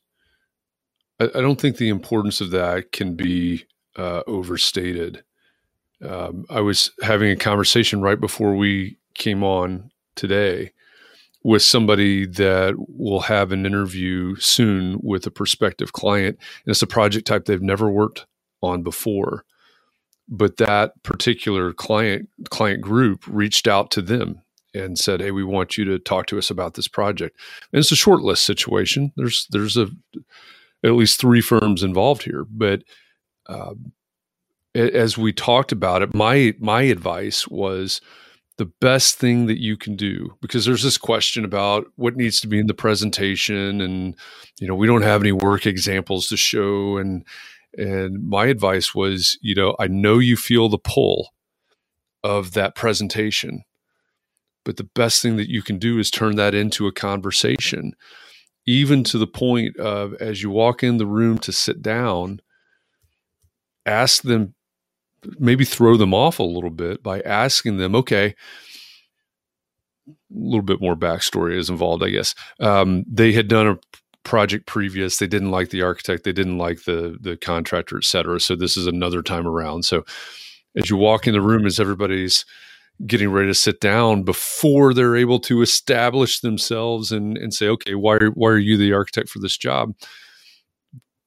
I, 1.20 1.26
I 1.26 1.42
don't 1.42 1.60
think 1.60 1.78
the 1.78 1.90
importance 1.90 2.42
of 2.42 2.52
that 2.52 2.92
can 2.92 3.16
be 3.16 3.66
uh, 3.98 4.24
overstated. 4.28 5.24
Um, 6.08 6.46
I 6.50 6.62
was 6.62 6.92
having 7.02 7.32
a 7.32 7.36
conversation 7.36 8.02
right 8.02 8.20
before 8.20 8.56
we 8.56 8.98
came 9.14 9.44
on 9.44 9.92
today 10.16 10.72
with 11.44 11.64
somebody 11.64 12.26
that 12.26 12.76
will 12.78 13.22
have 13.22 13.52
an 13.52 13.66
interview 13.66 14.36
soon 14.36 15.00
with 15.02 15.26
a 15.26 15.32
prospective 15.32 15.94
client. 15.94 16.38
And 16.66 16.72
it's 16.72 16.82
a 16.82 16.88
project 16.88 17.28
type 17.28 17.46
they've 17.46 17.62
never 17.62 17.90
worked 17.90 18.26
on 18.62 18.84
before. 18.84 19.44
But 20.28 20.58
that 20.58 21.02
particular 21.04 21.74
client 21.74 22.30
client 22.50 22.82
group 22.82 23.26
reached 23.28 23.68
out 23.68 23.92
to 23.92 24.02
them 24.02 24.42
and 24.74 24.98
said, 24.98 25.20
"Hey, 25.20 25.32
we 25.32 25.44
want 25.44 25.78
you 25.78 25.84
to 25.86 26.00
talk 26.00 26.28
to 26.28 26.38
us 26.38 26.50
about 26.50 26.76
this 26.76 26.88
project." 26.88 27.38
And 27.74 27.80
it's 27.80 27.92
a 27.92 27.98
short 27.98 28.22
list 28.22 28.46
situation. 28.46 29.12
There's 29.18 29.48
there's 29.50 29.76
a 29.76 29.90
at 30.84 30.94
least 30.94 31.20
three 31.20 31.42
firms 31.42 31.84
involved 31.84 32.24
here, 32.24 32.46
but 32.50 32.84
um, 33.48 33.92
as 34.74 35.18
we 35.18 35.34
talked 35.34 35.72
about 35.72 36.02
it, 36.02 36.14
my 36.14 36.54
my 36.60 36.84
advice 36.84 37.48
was 37.48 38.02
the 38.58 38.72
best 38.80 39.16
thing 39.16 39.48
that 39.48 39.60
you 39.60 39.76
can 39.76 39.96
do 39.96 40.36
because 40.42 40.66
there's 40.66 40.84
this 40.84 40.98
question 40.98 41.44
about 41.44 41.88
what 41.96 42.16
needs 42.16 42.40
to 42.42 42.48
be 42.48 42.60
in 42.60 42.68
the 42.68 42.74
presentation 42.74 43.82
and 43.82 44.16
you 44.60 44.68
know 44.68 44.76
we 44.76 44.88
don't 44.88 45.02
have 45.02 45.22
any 45.22 45.32
work 45.32 45.66
examples 45.66 46.28
to 46.28 46.38
show. 46.38 46.98
And 46.98 47.26
and 47.78 48.28
my 48.28 48.46
advice 48.46 48.94
was 48.94 49.38
you 49.42 49.56
know 49.56 49.76
I 49.80 49.88
know 49.88 50.20
you 50.20 50.38
feel 50.38 50.70
the 50.70 50.78
pull 50.78 51.34
of 52.24 52.54
that 52.54 52.76
presentation 52.76 53.64
but 54.64 54.78
the 54.78 54.88
best 54.96 55.22
thing 55.22 55.38
that 55.38 55.50
you 55.50 55.64
can 55.64 55.80
do 55.80 55.98
is 55.98 56.12
turn 56.12 56.36
that 56.36 56.54
into 56.54 56.86
a 56.86 56.92
conversation 56.92 57.94
even 58.68 59.04
to 59.04 59.18
the 59.18 59.26
point 59.26 59.76
of 59.78 60.14
as 60.16 60.44
you 60.44 60.52
walk 60.52 60.84
in 60.84 60.98
the 60.98 61.08
room 61.08 61.40
to 61.40 61.52
sit 61.52 61.82
down 61.82 62.40
ask 63.88 64.22
them 64.22 64.54
maybe 65.40 65.66
throw 65.66 65.98
them 65.98 66.14
off 66.14 66.40
a 66.40 66.44
little 66.44 66.70
bit 66.70 67.04
by 67.04 67.22
asking 67.22 67.78
them, 67.78 67.96
okay, 67.96 68.36
a 70.08 70.14
little 70.30 70.62
bit 70.64 70.82
more 70.82 70.96
backstory 70.96 71.58
is 71.58 71.70
involved, 71.70 72.04
I 72.04 72.10
guess. 72.10 72.34
Um, 72.60 73.04
they 73.08 73.32
had 73.32 73.48
done 73.48 73.68
a 73.68 73.80
project 74.24 74.66
previous. 74.68 75.18
They 75.18 75.28
didn't 75.28 75.52
like 75.52 75.70
the 75.70 75.82
architect. 75.82 76.24
They 76.24 76.34
didn't 76.34 76.58
like 76.58 76.84
the 76.84 77.18
the 77.20 77.38
contractor, 77.38 77.98
et 77.98 78.04
cetera. 78.04 78.40
So 78.40 78.56
this 78.56 78.78
is 78.78 78.88
another 78.88 79.22
time 79.22 79.48
around. 79.48 79.84
So 79.84 80.04
as 80.76 80.90
you 80.90 80.98
walk 80.98 81.28
in 81.28 81.34
the 81.34 81.42
room, 81.42 81.66
as 81.66 81.80
everybody's 81.80 82.46
getting 83.08 83.32
ready 83.32 83.48
to 83.48 83.54
sit 83.56 83.80
down, 83.82 84.24
before 84.24 84.94
they're 84.94 85.16
able 85.16 85.40
to 85.40 85.62
establish 85.62 86.40
themselves 86.40 87.12
and 87.12 87.38
and 87.38 87.54
say, 87.54 87.68
okay, 87.68 87.96
why 87.96 88.16
are, 88.18 88.30
why 88.30 88.50
are 88.50 88.60
you 88.60 88.78
the 88.78 88.94
architect 88.94 89.30
for 89.30 89.40
this 89.40 89.58
job? 89.58 89.94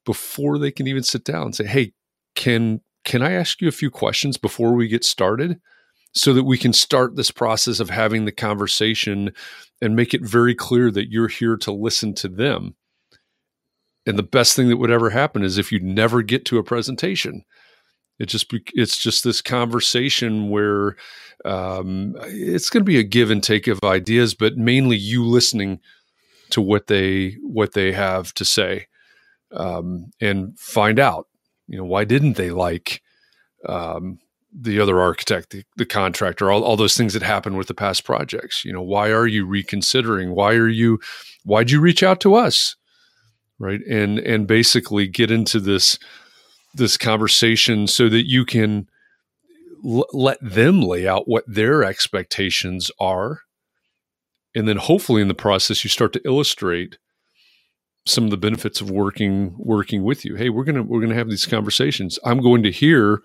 Before 0.05 0.59
they 0.59 0.71
can 0.71 0.87
even 0.87 1.03
sit 1.03 1.25
down 1.25 1.47
and 1.47 1.55
say, 1.55 1.67
hey, 1.67 1.93
can 2.35 2.81
can 3.05 3.23
I 3.23 3.33
ask 3.33 3.61
you 3.61 3.69
a 3.69 3.73
few 3.73 3.91
questions 3.91 4.37
before 4.37 4.73
we 4.73 4.89
get 4.89 5.05
started? 5.05 5.61
So 6.17 6.33
that 6.33 6.45
we 6.45 6.59
can 6.59 6.73
start 6.73 7.17
this 7.17 7.33
process 7.33 7.81
of 7.81 7.91
having 7.91 8.25
the 8.25 8.31
conversation 8.31 9.33
and 9.83 9.97
make 9.97 10.15
it 10.15 10.23
very 10.23 10.55
clear 10.55 10.93
that 10.93 11.11
you're 11.11 11.27
here 11.27 11.57
to 11.57 11.73
listen 11.73 12.15
to 12.15 12.29
them. 12.29 12.77
And 14.07 14.17
the 14.17 14.23
best 14.23 14.55
thing 14.55 14.69
that 14.69 14.77
would 14.77 14.93
ever 14.93 15.11
happen 15.11 15.43
is 15.43 15.59
if 15.59 15.73
you 15.73 15.81
never 15.81 16.23
get 16.23 16.45
to 16.47 16.59
a 16.59 16.63
presentation. 16.63 17.45
It 18.21 18.27
just 18.27 18.47
it's 18.75 18.97
just 18.97 19.25
this 19.25 19.43
conversation 19.43 20.51
where 20.51 20.95
um, 21.45 22.15
it's 22.23 22.71
going 22.71 22.83
to 22.83 22.89
be 22.89 23.01
a 23.01 23.03
give 23.03 23.33
and 23.33 23.43
take 23.43 23.67
of 23.67 23.81
ideas, 23.83 24.35
but 24.35 24.57
mainly 24.57 24.97
you 24.97 25.25
listening 25.25 25.81
to 26.51 26.61
what 26.61 26.87
they 26.87 27.37
what 27.43 27.73
they 27.73 27.91
have 27.91 28.33
to 28.35 28.45
say 28.45 28.87
um, 29.51 30.11
and 30.21 30.59
find 30.59 31.01
out 31.01 31.27
you 31.67 31.79
know 31.79 31.85
why 31.85 32.05
didn't 32.05 32.37
they 32.37 32.51
like 32.51 33.03
um, 33.69 34.19
the 34.53 34.79
other 34.79 35.01
architect 35.01 35.51
the, 35.51 35.65
the 35.77 35.87
contractor 35.87 36.51
all, 36.51 36.63
all 36.63 36.77
those 36.77 36.97
things 36.97 37.15
that 37.15 37.23
happened 37.23 37.57
with 37.57 37.69
the 37.69 37.75
past 37.75 38.05
projects? 38.05 38.65
You 38.65 38.73
know 38.73 38.83
why 38.83 39.11
are 39.11 39.27
you 39.27 39.47
reconsidering? 39.47 40.35
Why 40.35 40.55
are 40.55 40.69
you 40.69 41.01
why'd 41.45 41.71
you 41.71 41.81
reach 41.81 42.03
out 42.03 42.21
to 42.21 42.35
us? 42.35 42.77
Right? 43.59 43.81
And 43.89 44.19
and 44.19 44.47
basically 44.47 45.07
get 45.07 45.31
into 45.31 45.61
this 45.61 45.99
this 46.75 46.97
conversation 46.97 47.87
so 47.87 48.09
that 48.09 48.29
you 48.29 48.45
can 48.45 48.89
l- 49.85 50.09
let 50.13 50.39
them 50.41 50.83
lay 50.83 51.07
out 51.07 51.29
what 51.29 51.45
their 51.47 51.85
expectations 51.85 52.91
are. 52.99 53.41
And 54.55 54.69
then 54.69 54.77
hopefully 54.77 55.23
in 55.23 55.29
the 55.29 55.35
process 55.35 55.85
you 55.85 55.91
start 55.91 56.13
to 56.15 56.23
illustrate 56.25 56.99
some 58.07 58.25
of 58.25 58.31
the 58.31 58.37
benefits 58.37 58.81
of 58.81 58.91
working 58.91 59.55
working 59.59 60.03
with 60.03 60.25
you. 60.25 60.37
Hey, 60.37 60.51
we're 60.51 60.65
gonna 60.65 60.83
we're 60.83 61.01
gonna 61.01 61.15
have 61.15 61.31
these 61.31 61.47
conversations. 61.47 62.19
I'm 62.25 62.41
going 62.41 62.63
to 62.63 62.71
hear 62.71 63.23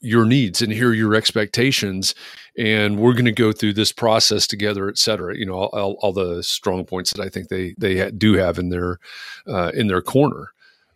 your 0.00 0.24
needs 0.24 0.62
and 0.62 0.72
hear 0.72 0.92
your 0.92 1.14
expectations, 1.14 2.14
and 2.56 2.98
we're 2.98 3.12
going 3.12 3.24
to 3.24 3.32
go 3.32 3.52
through 3.52 3.72
this 3.72 3.92
process 3.92 4.46
together, 4.46 4.88
et 4.88 4.98
cetera. 4.98 5.36
You 5.36 5.46
know, 5.46 5.54
all, 5.54 5.96
all 6.00 6.12
the 6.12 6.42
strong 6.42 6.84
points 6.84 7.12
that 7.12 7.22
I 7.22 7.28
think 7.28 7.48
they 7.48 7.74
they 7.78 8.10
do 8.10 8.34
have 8.34 8.58
in 8.58 8.70
their 8.70 8.98
uh, 9.46 9.72
in 9.74 9.88
their 9.88 10.02
corner. 10.02 10.52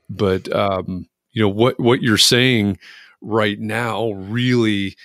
But 0.09 0.55
um, 0.55 1.09
you 1.33 1.43
know 1.43 1.49
what 1.49 1.79
what 1.79 2.03
you're 2.03 2.18
saying 2.18 2.79
right 3.20 3.59
now 3.59 4.11
really 4.12 4.97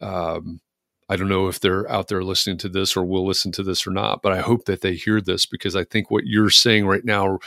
um, 0.00 0.60
I 1.08 1.16
don't 1.16 1.28
know 1.28 1.48
if 1.48 1.60
they're 1.60 1.90
out 1.90 2.08
there 2.08 2.24
listening 2.24 2.58
to 2.58 2.68
this 2.68 2.96
or 2.96 3.04
will 3.04 3.26
listen 3.26 3.52
to 3.52 3.62
this 3.62 3.86
or 3.86 3.90
not, 3.90 4.22
but 4.22 4.32
I 4.32 4.40
hope 4.40 4.64
that 4.64 4.80
they 4.80 4.94
hear 4.94 5.20
this 5.20 5.44
because 5.44 5.76
I 5.76 5.84
think 5.84 6.10
what 6.10 6.26
you're 6.26 6.50
saying 6.50 6.86
right 6.86 7.04
now 7.04 7.38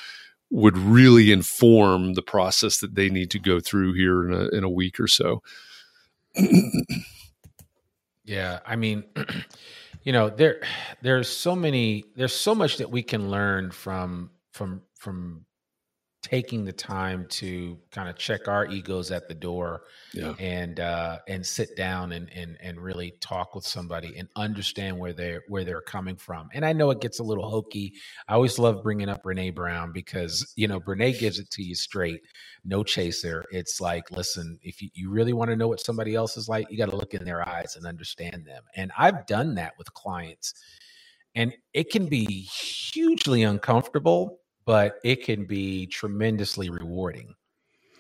would 0.49 0.78
really 0.78 1.32
inform 1.32 2.14
the 2.14 2.22
process 2.22 2.78
that 2.80 2.95
they 2.95 3.10
need 3.10 3.32
to 3.32 3.39
go 3.39 3.60
through 3.60 3.93
here 3.93 4.28
in 4.28 4.34
a, 4.34 4.47
in 4.55 4.64
a 4.64 4.70
week 4.70 4.99
or 4.99 5.08
so. 5.08 5.41
yeah, 8.24 8.60
I 8.66 8.76
mean, 8.76 9.03
you 10.03 10.14
know, 10.14 10.30
there 10.30 10.62
there's 11.01 11.28
so 11.28 11.55
many 11.55 12.05
there's 12.16 12.36
so 12.36 12.53
much 12.53 12.78
that 12.78 12.91
we 12.91 13.01
can 13.01 13.32
learn 13.32 13.72
from 13.72 14.30
from 14.51 14.84
from 14.95 15.47
taking 16.28 16.66
the 16.66 16.74
time 16.74 17.26
to 17.30 17.78
kind 17.90 18.10
of 18.10 18.18
check 18.18 18.50
our 18.50 18.66
egos 18.66 19.12
at 19.12 19.30
the 19.30 19.34
door 19.34 19.84
yeah. 20.14 20.34
and 20.40 20.82
uh, 20.82 21.20
and 21.30 21.46
sit 21.46 21.74
down 21.78 22.12
and, 22.12 22.30
and 22.34 22.58
and 22.62 22.78
really 22.78 23.14
talk 23.22 23.56
with 23.56 23.66
somebody 23.66 24.18
and 24.18 24.28
understand 24.36 25.00
where 25.00 25.14
they're 25.14 25.44
where 25.48 25.64
they're 25.64 25.80
coming 25.80 26.18
from. 26.18 26.50
And 26.54 26.66
I 26.66 26.74
know 26.74 26.92
it 26.92 27.00
gets 27.00 27.20
a 27.20 27.24
little 27.24 27.50
hokey. 27.50 27.94
I 28.28 28.34
always 28.34 28.60
love 28.60 28.84
bringing 28.84 29.08
up 29.08 29.24
Brene 29.24 29.56
Brown 29.56 29.94
because 29.94 30.52
you 30.58 30.68
know 30.68 30.82
Brene 30.82 31.18
gives 31.18 31.40
it 31.40 31.50
to 31.52 31.64
you 31.64 31.76
straight, 31.76 32.20
no 32.66 32.84
chaser. 32.84 33.46
It's 33.52 33.80
like, 33.80 34.12
listen, 34.12 34.60
if 34.62 34.82
you, 34.82 34.90
you 34.94 35.10
really 35.10 35.34
want 35.34 35.50
to 35.50 35.56
know 35.56 35.70
what 35.70 35.80
somebody 35.80 36.14
else 36.14 36.36
is 36.36 36.50
like, 36.50 36.70
you 36.70 36.78
got 36.78 36.90
to 36.90 36.98
look 36.98 37.14
in 37.14 37.24
their 37.24 37.48
eyes 37.48 37.78
and 37.78 37.86
understand 37.86 38.44
them. 38.46 38.64
And 38.76 38.92
I've 38.98 39.26
done 39.28 39.56
that 39.56 39.76
with 39.78 39.94
clients, 39.94 40.54
and 41.36 41.54
it 41.74 41.90
can 41.90 42.08
be 42.08 42.26
hugely 42.26 43.44
uncomfortable 43.44 44.40
but 44.68 44.99
it 45.05 45.24
can 45.24 45.45
be 45.45 45.88
tremendously 45.88 46.70
rewarding. 46.70 47.34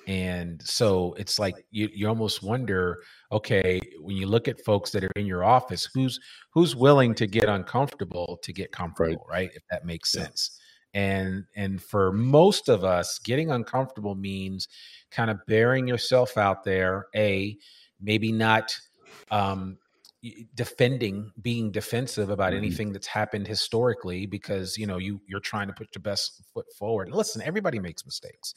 And 0.05 0.61
so 0.61 1.15
it's 1.17 1.39
like 1.39 1.55
you, 1.71 1.89
you 1.93 2.07
almost 2.07 2.43
wonder, 2.43 2.97
okay, 3.31 3.79
when 4.01 4.17
you 4.17 4.27
look 4.27 4.49
at 4.49 4.63
folks 4.65 4.91
that 4.91 5.03
are 5.03 5.11
in 5.15 5.25
your 5.25 5.43
office, 5.43 5.89
who's 5.93 6.19
who's 6.53 6.75
willing 6.75 7.15
to 7.15 7.25
get 7.25 7.49
uncomfortable 7.49 8.39
to 8.43 8.53
get 8.53 8.71
comfortable, 8.71 9.25
right? 9.29 9.47
right? 9.47 9.51
If 9.53 9.63
that 9.71 9.85
makes 9.85 10.13
yeah. 10.13 10.23
sense. 10.23 10.59
And 10.93 11.45
and 11.55 11.81
for 11.81 12.11
most 12.11 12.69
of 12.69 12.83
us, 12.83 13.17
getting 13.19 13.49
uncomfortable 13.51 14.15
means 14.15 14.67
kind 15.09 15.29
of 15.29 15.39
bearing 15.47 15.87
yourself 15.87 16.37
out 16.37 16.63
there, 16.65 17.07
a 17.15 17.57
maybe 18.01 18.31
not 18.31 18.77
um, 19.31 19.77
defending 20.55 21.31
being 21.41 21.71
defensive 21.71 22.29
about 22.29 22.49
mm-hmm. 22.49 22.57
anything 22.57 22.91
that's 22.91 23.07
happened 23.07 23.47
historically 23.47 24.25
because 24.25 24.77
you 24.77 24.87
know 24.87 24.97
you 24.97 25.21
you're 25.27 25.39
trying 25.39 25.67
to 25.67 25.73
put 25.73 25.87
your 25.93 26.01
best 26.01 26.41
foot 26.53 26.65
forward 26.77 27.09
listen 27.11 27.41
everybody 27.41 27.79
makes 27.79 28.05
mistakes 28.05 28.53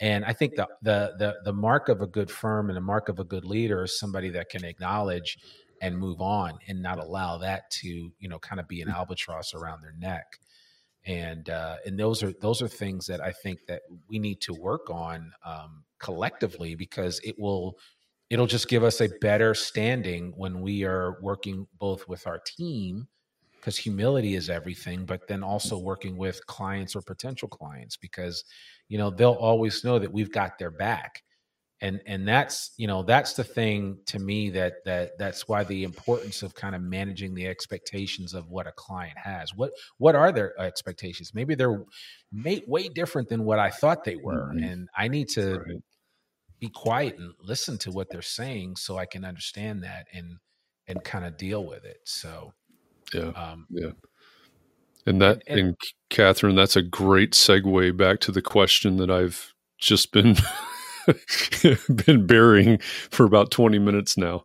and 0.00 0.24
i 0.24 0.32
think 0.32 0.54
the, 0.56 0.66
the 0.82 1.12
the 1.18 1.34
the 1.44 1.52
mark 1.52 1.88
of 1.88 2.00
a 2.00 2.06
good 2.06 2.30
firm 2.30 2.68
and 2.68 2.76
the 2.76 2.80
mark 2.80 3.08
of 3.08 3.18
a 3.18 3.24
good 3.24 3.44
leader 3.44 3.84
is 3.84 3.98
somebody 3.98 4.30
that 4.30 4.48
can 4.48 4.64
acknowledge 4.64 5.38
and 5.80 5.98
move 5.98 6.20
on 6.20 6.58
and 6.68 6.80
not 6.80 6.98
allow 6.98 7.38
that 7.38 7.70
to 7.70 7.88
you 8.18 8.28
know 8.28 8.38
kind 8.38 8.60
of 8.60 8.68
be 8.68 8.80
an 8.80 8.88
mm. 8.88 8.94
albatross 8.94 9.54
around 9.54 9.82
their 9.82 9.94
neck 9.98 10.38
and 11.04 11.50
uh, 11.50 11.76
and 11.84 11.98
those 11.98 12.22
are 12.22 12.32
those 12.40 12.62
are 12.62 12.68
things 12.68 13.06
that 13.06 13.20
I 13.20 13.32
think 13.32 13.66
that 13.66 13.82
we 14.08 14.18
need 14.18 14.40
to 14.42 14.54
work 14.54 14.88
on 14.88 15.32
um, 15.44 15.84
collectively 15.98 16.74
because 16.74 17.20
it 17.24 17.38
will 17.38 17.76
it'll 18.32 18.46
just 18.46 18.66
give 18.66 18.82
us 18.82 19.02
a 19.02 19.10
better 19.20 19.52
standing 19.52 20.32
when 20.38 20.62
we 20.62 20.84
are 20.84 21.18
working 21.20 21.66
both 21.78 22.08
with 22.08 22.26
our 22.26 22.38
team 22.38 23.06
because 23.56 23.76
humility 23.76 24.34
is 24.34 24.48
everything 24.48 25.04
but 25.04 25.28
then 25.28 25.42
also 25.42 25.78
working 25.78 26.16
with 26.16 26.44
clients 26.46 26.96
or 26.96 27.02
potential 27.02 27.46
clients 27.46 27.98
because 27.98 28.42
you 28.88 28.96
know 28.96 29.10
they'll 29.10 29.32
always 29.32 29.84
know 29.84 29.98
that 29.98 30.10
we've 30.10 30.32
got 30.32 30.58
their 30.58 30.70
back. 30.70 31.22
And 31.82 32.00
and 32.06 32.26
that's 32.26 32.72
you 32.78 32.86
know 32.86 33.02
that's 33.02 33.34
the 33.34 33.44
thing 33.44 33.98
to 34.06 34.18
me 34.18 34.48
that 34.50 34.74
that 34.86 35.18
that's 35.18 35.46
why 35.46 35.64
the 35.64 35.84
importance 35.84 36.42
of 36.42 36.54
kind 36.54 36.74
of 36.74 36.80
managing 36.80 37.34
the 37.34 37.46
expectations 37.48 38.34
of 38.34 38.48
what 38.48 38.66
a 38.68 38.72
client 38.72 39.18
has. 39.18 39.52
What 39.54 39.72
what 39.98 40.14
are 40.14 40.32
their 40.32 40.58
expectations? 40.60 41.32
Maybe 41.34 41.54
they're 41.54 41.84
may, 42.30 42.62
way 42.68 42.88
different 42.88 43.28
than 43.28 43.44
what 43.44 43.58
i 43.58 43.68
thought 43.68 44.04
they 44.04 44.16
were 44.16 44.52
mm-hmm. 44.54 44.64
and 44.64 44.88
i 44.96 45.08
need 45.08 45.28
to 45.30 45.58
right 45.58 45.82
be 46.62 46.68
quiet 46.68 47.18
and 47.18 47.34
listen 47.42 47.76
to 47.76 47.90
what 47.90 48.08
they're 48.08 48.22
saying 48.22 48.76
so 48.76 48.96
I 48.96 49.04
can 49.04 49.24
understand 49.24 49.82
that 49.82 50.06
and 50.14 50.38
and 50.86 51.02
kind 51.02 51.24
of 51.24 51.36
deal 51.36 51.66
with 51.66 51.84
it. 51.84 51.98
So 52.04 52.52
yeah, 53.12 53.30
um, 53.30 53.66
yeah. 53.68 53.90
And 55.04 55.20
that, 55.20 55.42
and, 55.48 55.58
and 55.58 55.76
Catherine, 56.08 56.54
that's 56.54 56.76
a 56.76 56.82
great 56.82 57.32
segue 57.32 57.96
back 57.96 58.20
to 58.20 58.30
the 58.30 58.40
question 58.40 58.98
that 58.98 59.10
I've 59.10 59.52
just 59.76 60.12
been 60.12 60.36
been 62.06 62.28
burying 62.28 62.78
for 63.10 63.26
about 63.26 63.50
twenty 63.50 63.80
minutes 63.80 64.16
now. 64.16 64.44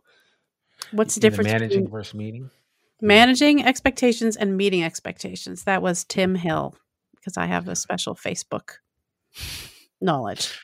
What's 0.90 1.14
the 1.14 1.20
difference? 1.20 1.46
The 1.46 1.58
managing 1.58 1.88
versus 1.88 2.14
meeting. 2.14 2.50
Managing 3.00 3.64
expectations 3.64 4.34
and 4.34 4.56
meeting 4.56 4.82
expectations. 4.82 5.62
That 5.64 5.82
was 5.82 6.02
Tim 6.02 6.34
Hill 6.34 6.74
because 7.14 7.36
I 7.36 7.46
have 7.46 7.68
a 7.68 7.76
special 7.76 8.16
Facebook 8.16 8.78
knowledge. 10.00 10.58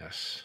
Yes. 0.00 0.42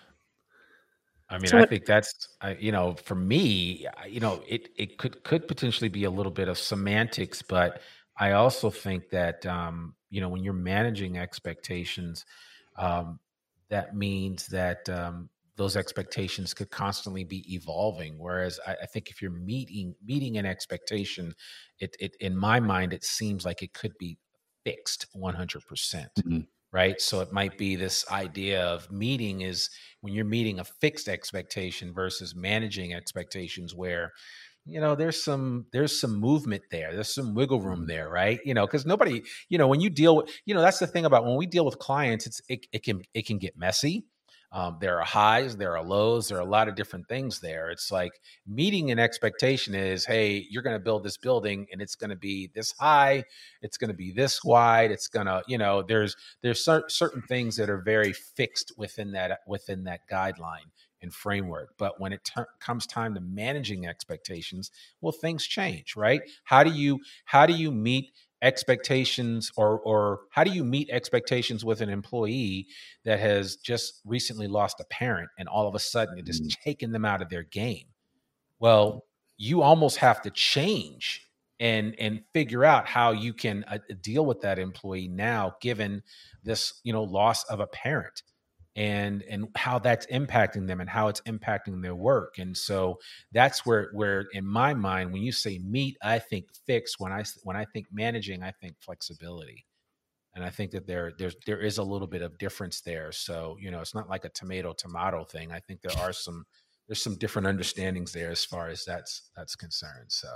I 1.30 1.38
mean, 1.38 1.48
so 1.48 1.58
I 1.58 1.66
think 1.66 1.86
that's 1.86 2.28
you 2.60 2.72
know, 2.72 2.94
for 2.94 3.16
me, 3.16 3.88
you 4.08 4.20
know, 4.20 4.44
it 4.48 4.70
it 4.78 4.98
could 4.98 5.24
could 5.24 5.48
potentially 5.48 5.90
be 5.90 6.04
a 6.04 6.10
little 6.10 6.32
bit 6.32 6.48
of 6.48 6.58
semantics, 6.58 7.42
but 7.42 7.82
I 8.18 8.32
also 8.32 8.70
think 8.70 9.10
that 9.10 9.46
um, 9.46 9.96
you 10.10 10.22
know 10.22 10.30
when 10.30 10.44
you're 10.44 10.54
managing 10.54 11.18
expectations, 11.18 12.26
um, 12.78 13.20
that 13.70 13.96
means 13.96 14.48
that 14.48 14.88
um, 14.88 15.30
those 15.56 15.76
expectations 15.76 16.54
could 16.54 16.70
constantly 16.70 17.24
be 17.24 17.56
evolving. 17.56 18.20
Whereas 18.20 18.60
I, 18.68 18.76
I, 18.84 18.86
think 18.86 19.10
if 19.10 19.20
you're 19.20 19.32
meeting 19.32 19.96
meeting 20.06 20.38
an 20.38 20.46
expectation, 20.46 21.34
it, 21.80 21.96
it 22.00 22.16
in 22.20 22.38
my 22.38 22.60
mind 22.60 22.94
it 22.94 23.04
seems 23.04 23.46
like 23.46 23.64
it 23.64 23.74
could 23.74 23.98
be 23.98 24.18
fixed 24.64 25.08
100 25.14 25.66
percent. 25.66 26.12
Mm-hmm 26.20 26.42
right? 26.76 27.00
So 27.00 27.22
it 27.22 27.32
might 27.32 27.58
be 27.58 27.78
this 27.78 28.06
idea 28.12 28.62
of 28.62 28.92
meeting 28.92 29.40
is 29.40 29.70
when 30.02 30.14
you're 30.14 30.26
meeting 30.26 30.60
a 30.60 30.66
fixed 30.66 31.08
expectation 31.08 31.94
versus 31.94 32.36
managing 32.36 32.94
expectations 32.94 33.74
where 33.74 34.12
you 34.66 34.82
know 34.82 34.94
there's 34.94 35.24
some 35.24 35.68
there's 35.72 35.98
some 35.98 36.20
movement 36.20 36.64
there 36.72 36.94
there's 36.94 37.14
some 37.14 37.34
wiggle 37.34 37.62
room 37.62 37.82
mm-hmm. 37.82 37.88
there 37.88 38.10
right 38.10 38.40
you 38.44 38.54
know 38.54 38.66
because 38.66 38.86
nobody 38.86 39.22
you 39.48 39.58
know 39.58 39.68
when 39.68 39.80
you 39.80 39.90
deal 39.92 40.18
with 40.18 40.30
you 40.46 40.54
know 40.56 40.62
that's 40.62 40.80
the 40.80 40.88
thing 40.88 41.06
about 41.06 41.24
when 41.24 41.38
we 41.38 41.46
deal 41.46 41.64
with 41.64 41.78
clients 41.78 42.26
it's 42.26 42.42
it, 42.50 42.66
it 42.74 42.84
can 42.84 43.04
it 43.14 43.28
can 43.28 43.38
get 43.38 43.56
messy 43.56 44.06
um, 44.56 44.78
there 44.80 45.02
are 45.02 45.06
highs, 45.06 45.58
there 45.58 45.76
are 45.78 45.84
lows, 45.84 46.30
there 46.30 46.38
are 46.38 46.42
a 46.42 46.50
lot 46.50 46.70
of 46.70 46.76
different 46.76 47.10
things 47.10 47.42
there. 47.42 47.70
It's 47.72 47.92
like 47.92 48.14
meeting 48.48 48.90
an 48.90 48.98
expectation 48.98 49.76
is, 49.76 50.06
hey, 50.06 50.48
you're 50.50 50.64
going 50.64 50.78
to 50.78 50.84
build 50.84 51.04
this 51.04 51.18
building 51.18 51.68
and 51.74 51.82
it's 51.82 51.96
going 51.96 52.10
to 52.10 52.16
be 52.16 52.50
this 52.56 52.72
high, 52.80 53.26
it's 53.62 53.78
going 53.78 53.90
to 53.90 53.94
be 53.94 54.14
this 54.14 54.46
wide, 54.46 54.92
it's 54.92 55.10
going 55.10 55.26
to, 55.26 55.44
you 55.46 55.58
know, 55.58 55.82
there's 55.82 56.16
there's 56.42 56.64
cer- 56.64 56.88
certain 56.88 57.22
things 57.24 57.58
that 57.58 57.70
are 57.70 57.82
very 57.82 58.14
fixed 58.14 58.72
within 58.78 59.12
that 59.12 59.42
within 59.46 59.84
that 59.84 60.08
guideline 60.10 60.72
and 61.02 61.14
framework. 61.14 61.74
But 61.78 62.00
when 62.00 62.14
it 62.14 62.24
ter- 62.24 62.48
comes 62.62 62.88
time 62.88 63.14
to 63.16 63.20
managing 63.20 63.86
expectations, 63.86 64.72
well, 65.02 65.12
things 65.12 65.46
change, 65.46 65.98
right? 65.98 66.22
How 66.46 66.64
do 66.64 66.72
you 66.72 67.02
how 67.26 67.46
do 67.46 67.52
you 67.52 67.72
meet 67.72 68.12
expectations 68.46 69.52
or 69.58 69.80
or 69.80 70.22
how 70.30 70.44
do 70.44 70.52
you 70.52 70.64
meet 70.64 70.88
expectations 70.92 71.66
with 71.66 71.82
an 71.82 71.90
employee 71.90 72.68
that 73.04 73.20
has 73.20 73.56
just 73.56 74.02
recently 74.06 74.48
lost 74.48 74.80
a 74.80 74.86
parent 74.86 75.30
and 75.40 75.50
all 75.50 75.68
of 75.68 75.74
a 75.74 75.80
sudden 75.80 76.20
it 76.20 76.28
has 76.28 76.40
mm. 76.40 76.50
taken 76.64 76.92
them 76.92 77.04
out 77.04 77.24
of 77.24 77.30
their 77.30 77.42
game 77.42 77.88
well 78.60 79.04
you 79.38 79.64
almost 79.64 79.98
have 79.98 80.22
to 80.22 80.30
change 80.30 81.28
and 81.60 81.96
and 82.00 82.22
figure 82.34 82.64
out 82.64 82.88
how 82.88 83.12
you 83.12 83.34
can 83.34 83.66
uh, 83.68 83.80
deal 84.02 84.24
with 84.24 84.42
that 84.42 84.60
employee 84.60 85.08
now 85.08 85.56
given 85.60 86.04
this 86.44 86.80
you 86.84 86.94
know 86.94 87.04
loss 87.04 87.44
of 87.46 87.60
a 87.60 87.68
parent 87.68 88.22
and 88.76 89.24
and 89.30 89.48
how 89.56 89.80
that's 89.80 90.06
impacting 90.08 90.68
them 90.68 90.82
and 90.82 90.90
how 90.90 91.08
it's 91.08 91.22
impacting 91.22 91.82
their 91.82 91.96
work 91.96 92.36
and 92.40 92.56
so 92.56 93.00
that's 93.32 93.66
where 93.66 93.90
where 93.94 94.26
in 94.34 94.46
my 94.46 94.74
mind 94.74 95.12
when 95.12 95.22
you 95.22 95.32
say 95.32 95.60
meet 95.60 95.98
i 96.04 96.20
think 96.20 96.46
fix 96.68 97.00
when 97.00 97.12
i 97.12 97.24
when 97.44 97.56
i 97.56 97.66
think 97.74 97.86
managing 97.92 98.44
i 98.44 98.52
think 98.52 98.76
flexibility 98.80 99.66
and 100.36 100.44
i 100.44 100.50
think 100.50 100.72
that 100.72 100.86
there 100.86 101.14
there's 101.18 101.36
there 101.46 101.62
is 101.62 101.78
a 101.78 101.84
little 101.84 102.08
bit 102.08 102.22
of 102.22 102.38
difference 102.38 102.82
there 102.82 103.12
so 103.12 103.56
you 103.62 103.72
know 103.72 103.80
it's 103.80 103.96
not 103.96 104.10
like 104.10 104.26
a 104.26 104.30
tomato 104.30 104.74
tomato 104.74 105.24
thing 105.24 105.52
i 105.52 105.60
think 105.60 105.82
there 105.82 105.98
are 106.04 106.12
some 106.12 106.46
there's 106.88 107.02
some 107.02 107.16
different 107.16 107.48
understandings 107.48 108.12
there 108.12 108.30
as 108.30 108.44
far 108.44 108.68
as 108.68 108.84
that's 108.86 109.32
that's 109.36 109.56
concerned 109.56 110.10
so. 110.10 110.28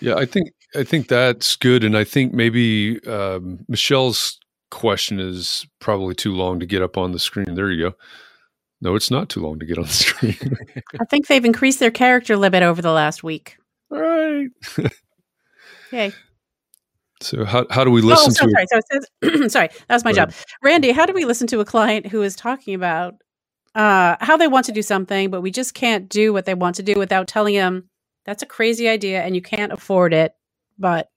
Yeah 0.00 0.14
i 0.14 0.24
think 0.24 0.52
i 0.74 0.82
think 0.84 1.08
that's 1.08 1.56
good 1.56 1.84
and 1.84 1.96
i 1.96 2.04
think 2.04 2.32
maybe 2.32 3.00
um, 3.06 3.64
michelle's 3.68 4.38
question 4.72 5.20
is 5.20 5.66
probably 5.78 6.14
too 6.14 6.32
long 6.32 6.58
to 6.58 6.66
get 6.66 6.82
up 6.82 6.96
on 6.96 7.12
the 7.12 7.18
screen. 7.18 7.54
There 7.54 7.70
you 7.70 7.90
go. 7.90 7.96
No, 8.80 8.96
it's 8.96 9.10
not 9.10 9.28
too 9.28 9.40
long 9.40 9.60
to 9.60 9.66
get 9.66 9.78
on 9.78 9.84
the 9.84 9.90
screen. 9.90 10.36
I 11.00 11.04
think 11.04 11.28
they've 11.28 11.44
increased 11.44 11.78
their 11.78 11.92
character 11.92 12.36
limit 12.36 12.64
over 12.64 12.82
the 12.82 12.90
last 12.90 13.22
week. 13.22 13.56
All 13.92 14.00
right. 14.00 14.48
Yay. 15.92 16.12
So 17.20 17.44
how 17.44 17.66
how 17.70 17.84
do 17.84 17.90
we 17.92 18.00
listen 18.00 18.30
oh, 18.30 18.34
so, 18.34 18.46
to? 18.46 18.50
Sorry, 18.50 18.66
so 18.66 18.78
it 18.78 19.30
says, 19.30 19.52
sorry, 19.52 19.68
that 19.86 19.94
was 19.94 20.04
my 20.04 20.12
job. 20.12 20.32
Randy, 20.64 20.90
how 20.90 21.06
do 21.06 21.12
we 21.12 21.24
listen 21.24 21.46
to 21.48 21.60
a 21.60 21.64
client 21.64 22.06
who 22.06 22.22
is 22.22 22.34
talking 22.34 22.74
about 22.74 23.14
uh, 23.76 24.16
how 24.20 24.36
they 24.36 24.48
want 24.48 24.66
to 24.66 24.72
do 24.72 24.82
something, 24.82 25.30
but 25.30 25.42
we 25.42 25.52
just 25.52 25.74
can't 25.74 26.08
do 26.08 26.32
what 26.32 26.46
they 26.46 26.54
want 26.54 26.76
to 26.76 26.82
do 26.82 26.94
without 26.96 27.28
telling 27.28 27.54
them 27.54 27.88
that's 28.24 28.42
a 28.42 28.46
crazy 28.46 28.88
idea 28.88 29.22
and 29.22 29.36
you 29.36 29.42
can't 29.42 29.72
afford 29.72 30.12
it. 30.12 30.34
But 30.78 31.08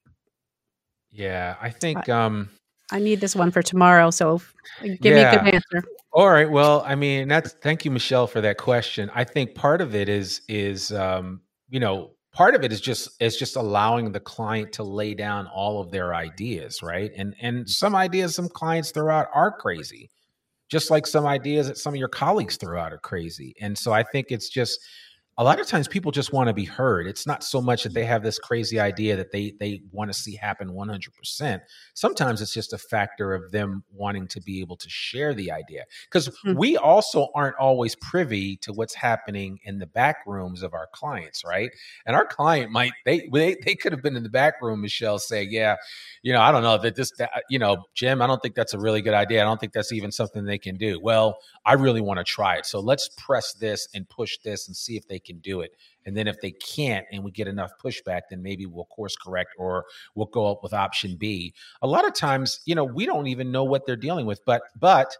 yeah, 1.11 1.55
I 1.59 1.69
think 1.71 2.07
um, 2.09 2.49
I 2.91 2.99
need 2.99 3.19
this 3.19 3.35
one 3.35 3.51
for 3.51 3.61
tomorrow. 3.61 4.11
So 4.11 4.41
give 4.81 4.99
yeah. 5.01 5.13
me 5.13 5.21
a 5.21 5.43
good 5.43 5.53
answer. 5.55 5.87
All 6.11 6.29
right. 6.29 6.49
Well, 6.49 6.83
I 6.85 6.95
mean, 6.95 7.27
that's 7.27 7.53
thank 7.53 7.83
you, 7.83 7.91
Michelle, 7.91 8.27
for 8.27 8.41
that 8.41 8.57
question. 8.57 9.11
I 9.13 9.23
think 9.23 9.55
part 9.55 9.81
of 9.81 9.95
it 9.95 10.07
is 10.07 10.41
is 10.47 10.91
um, 10.91 11.41
you 11.69 11.79
know, 11.79 12.11
part 12.31 12.55
of 12.55 12.63
it 12.63 12.71
is 12.71 12.81
just 12.81 13.21
is 13.21 13.37
just 13.37 13.55
allowing 13.55 14.11
the 14.11 14.19
client 14.19 14.73
to 14.73 14.83
lay 14.83 15.13
down 15.13 15.47
all 15.47 15.81
of 15.81 15.91
their 15.91 16.13
ideas, 16.13 16.81
right? 16.83 17.11
And 17.17 17.35
and 17.41 17.69
some 17.69 17.95
ideas 17.95 18.35
some 18.35 18.49
clients 18.49 18.91
throw 18.91 19.13
out 19.13 19.27
are 19.33 19.51
crazy. 19.51 20.09
Just 20.69 20.89
like 20.89 21.05
some 21.05 21.25
ideas 21.25 21.67
that 21.67 21.77
some 21.77 21.93
of 21.93 21.99
your 21.99 22.07
colleagues 22.07 22.57
throw 22.57 22.79
out 22.79 22.91
are 22.91 22.97
crazy. 22.97 23.53
And 23.61 23.77
so 23.77 23.91
I 23.91 24.03
think 24.03 24.27
it's 24.29 24.49
just 24.49 24.79
a 25.37 25.43
lot 25.43 25.59
of 25.59 25.67
times 25.67 25.87
people 25.87 26.11
just 26.11 26.31
want 26.31 26.47
to 26.47 26.53
be 26.53 26.63
heard. 26.63 27.07
It's 27.07 27.27
not 27.27 27.43
so 27.43 27.61
much 27.61 27.83
that 27.83 27.93
they 27.93 28.05
have 28.05 28.23
this 28.23 28.39
crazy 28.39 28.79
idea 28.79 29.17
that 29.17 29.31
they 29.31 29.53
they 29.59 29.81
want 29.91 30.09
to 30.11 30.17
see 30.17 30.35
happen 30.35 30.69
100%. 30.69 31.59
Sometimes 31.93 32.41
it's 32.41 32.53
just 32.53 32.71
a 32.71 32.77
factor 32.77 33.33
of 33.33 33.51
them 33.51 33.83
wanting 33.91 34.27
to 34.29 34.41
be 34.41 34.61
able 34.61 34.77
to 34.77 34.89
share 34.89 35.33
the 35.33 35.51
idea 35.51 35.83
because 36.09 36.29
mm-hmm. 36.29 36.57
we 36.57 36.77
also 36.77 37.27
aren't 37.35 37.57
always 37.57 37.95
privy 37.97 38.55
to 38.57 38.71
what's 38.71 38.93
happening 38.93 39.59
in 39.63 39.79
the 39.79 39.87
back 39.87 40.17
rooms 40.25 40.63
of 40.63 40.73
our 40.73 40.87
clients, 40.93 41.43
right? 41.43 41.69
And 42.05 42.15
our 42.15 42.25
client 42.25 42.71
might 42.71 42.93
they 43.05 43.27
they, 43.33 43.57
they 43.65 43.75
could 43.75 43.91
have 43.91 44.01
been 44.01 44.15
in 44.15 44.23
the 44.23 44.29
back 44.29 44.61
room 44.61 44.81
Michelle 44.81 45.19
say, 45.19 45.43
"Yeah, 45.43 45.75
you 46.21 46.31
know, 46.31 46.41
I 46.41 46.53
don't 46.53 46.63
know 46.63 46.77
that 46.77 46.95
this 46.95 47.11
that, 47.17 47.43
you 47.49 47.59
know, 47.59 47.83
Jim, 47.93 48.21
I 48.21 48.27
don't 48.27 48.41
think 48.41 48.55
that's 48.55 48.73
a 48.73 48.79
really 48.79 49.01
good 49.01 49.13
idea. 49.13 49.41
I 49.41 49.45
don't 49.45 49.59
think 49.59 49.73
that's 49.73 49.91
even 49.91 50.13
something 50.13 50.45
they 50.45 50.57
can 50.57 50.77
do." 50.77 50.97
Well, 51.01 51.39
I 51.65 51.73
really 51.73 52.01
want 52.01 52.19
to 52.19 52.23
try 52.23 52.55
it. 52.55 52.65
So 52.65 52.79
let's 52.79 53.09
press 53.17 53.53
this 53.53 53.89
and 53.93 54.07
push 54.07 54.37
this 54.37 54.67
and 54.67 54.77
see 54.77 54.95
if 54.95 55.05
they 55.09 55.19
can 55.25 55.39
do 55.39 55.61
it. 55.61 55.71
And 56.05 56.15
then 56.15 56.27
if 56.27 56.39
they 56.41 56.51
can't 56.51 57.05
and 57.11 57.23
we 57.23 57.31
get 57.31 57.47
enough 57.47 57.71
pushback, 57.83 58.21
then 58.29 58.41
maybe 58.41 58.65
we'll 58.65 58.85
course 58.85 59.15
correct 59.15 59.51
or 59.57 59.85
we'll 60.15 60.27
go 60.27 60.51
up 60.51 60.63
with 60.63 60.73
option 60.73 61.15
B. 61.17 61.53
A 61.81 61.87
lot 61.87 62.05
of 62.05 62.13
times, 62.13 62.61
you 62.65 62.75
know, 62.75 62.83
we 62.83 63.05
don't 63.05 63.27
even 63.27 63.51
know 63.51 63.63
what 63.63 63.85
they're 63.85 63.95
dealing 63.95 64.25
with, 64.25 64.39
but 64.45 64.61
but 64.79 65.15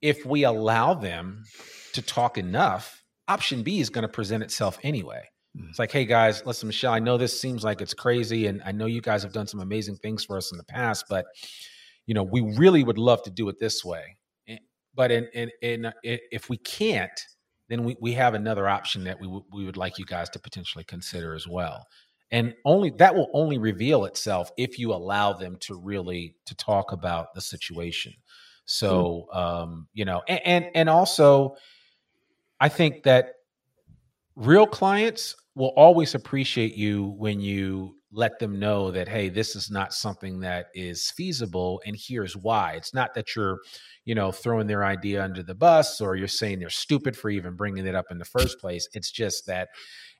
if 0.00 0.24
we 0.24 0.44
allow 0.44 0.94
them 0.94 1.44
to 1.92 2.02
talk 2.02 2.38
enough, 2.38 3.02
option 3.26 3.62
B 3.62 3.80
is 3.80 3.90
going 3.90 4.02
to 4.02 4.08
present 4.08 4.42
itself 4.42 4.78
anyway. 4.82 5.22
Mm. 5.56 5.68
It's 5.70 5.78
like, 5.78 5.90
hey 5.90 6.04
guys, 6.04 6.44
listen, 6.46 6.68
Michelle, 6.68 6.92
I 6.92 7.00
know 7.00 7.16
this 7.16 7.38
seems 7.38 7.64
like 7.64 7.80
it's 7.80 7.94
crazy, 7.94 8.46
and 8.46 8.62
I 8.64 8.72
know 8.72 8.86
you 8.86 9.00
guys 9.00 9.22
have 9.22 9.32
done 9.32 9.46
some 9.46 9.60
amazing 9.60 9.96
things 9.96 10.24
for 10.24 10.36
us 10.36 10.52
in 10.52 10.58
the 10.58 10.64
past, 10.64 11.06
but 11.08 11.26
you 12.06 12.14
know, 12.14 12.22
we 12.22 12.40
really 12.56 12.84
would 12.84 12.98
love 12.98 13.22
to 13.24 13.30
do 13.30 13.48
it 13.48 13.58
this 13.58 13.84
way. 13.84 14.16
But 14.94 15.12
in, 15.12 15.28
in, 15.32 15.50
in, 15.62 15.92
if 16.02 16.48
we 16.48 16.56
can't, 16.56 17.20
then 17.68 17.84
we, 17.84 17.96
we 18.00 18.12
have 18.12 18.34
another 18.34 18.68
option 18.68 19.04
that 19.04 19.20
we, 19.20 19.26
w- 19.26 19.44
we 19.52 19.64
would 19.64 19.76
like 19.76 19.98
you 19.98 20.04
guys 20.04 20.28
to 20.30 20.38
potentially 20.38 20.84
consider 20.84 21.34
as 21.34 21.46
well 21.46 21.86
and 22.30 22.54
only 22.64 22.90
that 22.90 23.14
will 23.14 23.30
only 23.32 23.58
reveal 23.58 24.04
itself 24.04 24.50
if 24.56 24.78
you 24.78 24.92
allow 24.92 25.32
them 25.32 25.56
to 25.60 25.74
really 25.74 26.34
to 26.44 26.54
talk 26.54 26.92
about 26.92 27.34
the 27.34 27.40
situation 27.40 28.12
hmm. 28.12 28.18
so 28.64 29.26
um 29.32 29.88
you 29.94 30.04
know 30.04 30.22
and, 30.28 30.40
and 30.44 30.66
and 30.74 30.88
also 30.88 31.54
i 32.60 32.68
think 32.68 33.02
that 33.02 33.34
real 34.36 34.66
clients 34.66 35.34
will 35.54 35.72
always 35.76 36.14
appreciate 36.14 36.74
you 36.74 37.14
when 37.18 37.40
you 37.40 37.97
let 38.12 38.38
them 38.38 38.58
know 38.58 38.90
that 38.90 39.08
hey 39.08 39.28
this 39.28 39.54
is 39.54 39.70
not 39.70 39.92
something 39.92 40.40
that 40.40 40.66
is 40.74 41.10
feasible 41.10 41.80
and 41.86 41.96
here's 41.98 42.36
why. 42.36 42.72
It's 42.72 42.94
not 42.94 43.14
that 43.14 43.36
you're 43.36 43.58
you 44.04 44.14
know 44.14 44.32
throwing 44.32 44.66
their 44.66 44.84
idea 44.84 45.22
under 45.22 45.42
the 45.42 45.54
bus 45.54 46.00
or 46.00 46.16
you're 46.16 46.28
saying 46.28 46.58
they're 46.58 46.70
stupid 46.70 47.16
for 47.16 47.28
even 47.28 47.54
bringing 47.54 47.86
it 47.86 47.94
up 47.94 48.06
in 48.10 48.18
the 48.18 48.24
first 48.24 48.58
place. 48.60 48.88
It's 48.94 49.10
just 49.10 49.46
that 49.46 49.68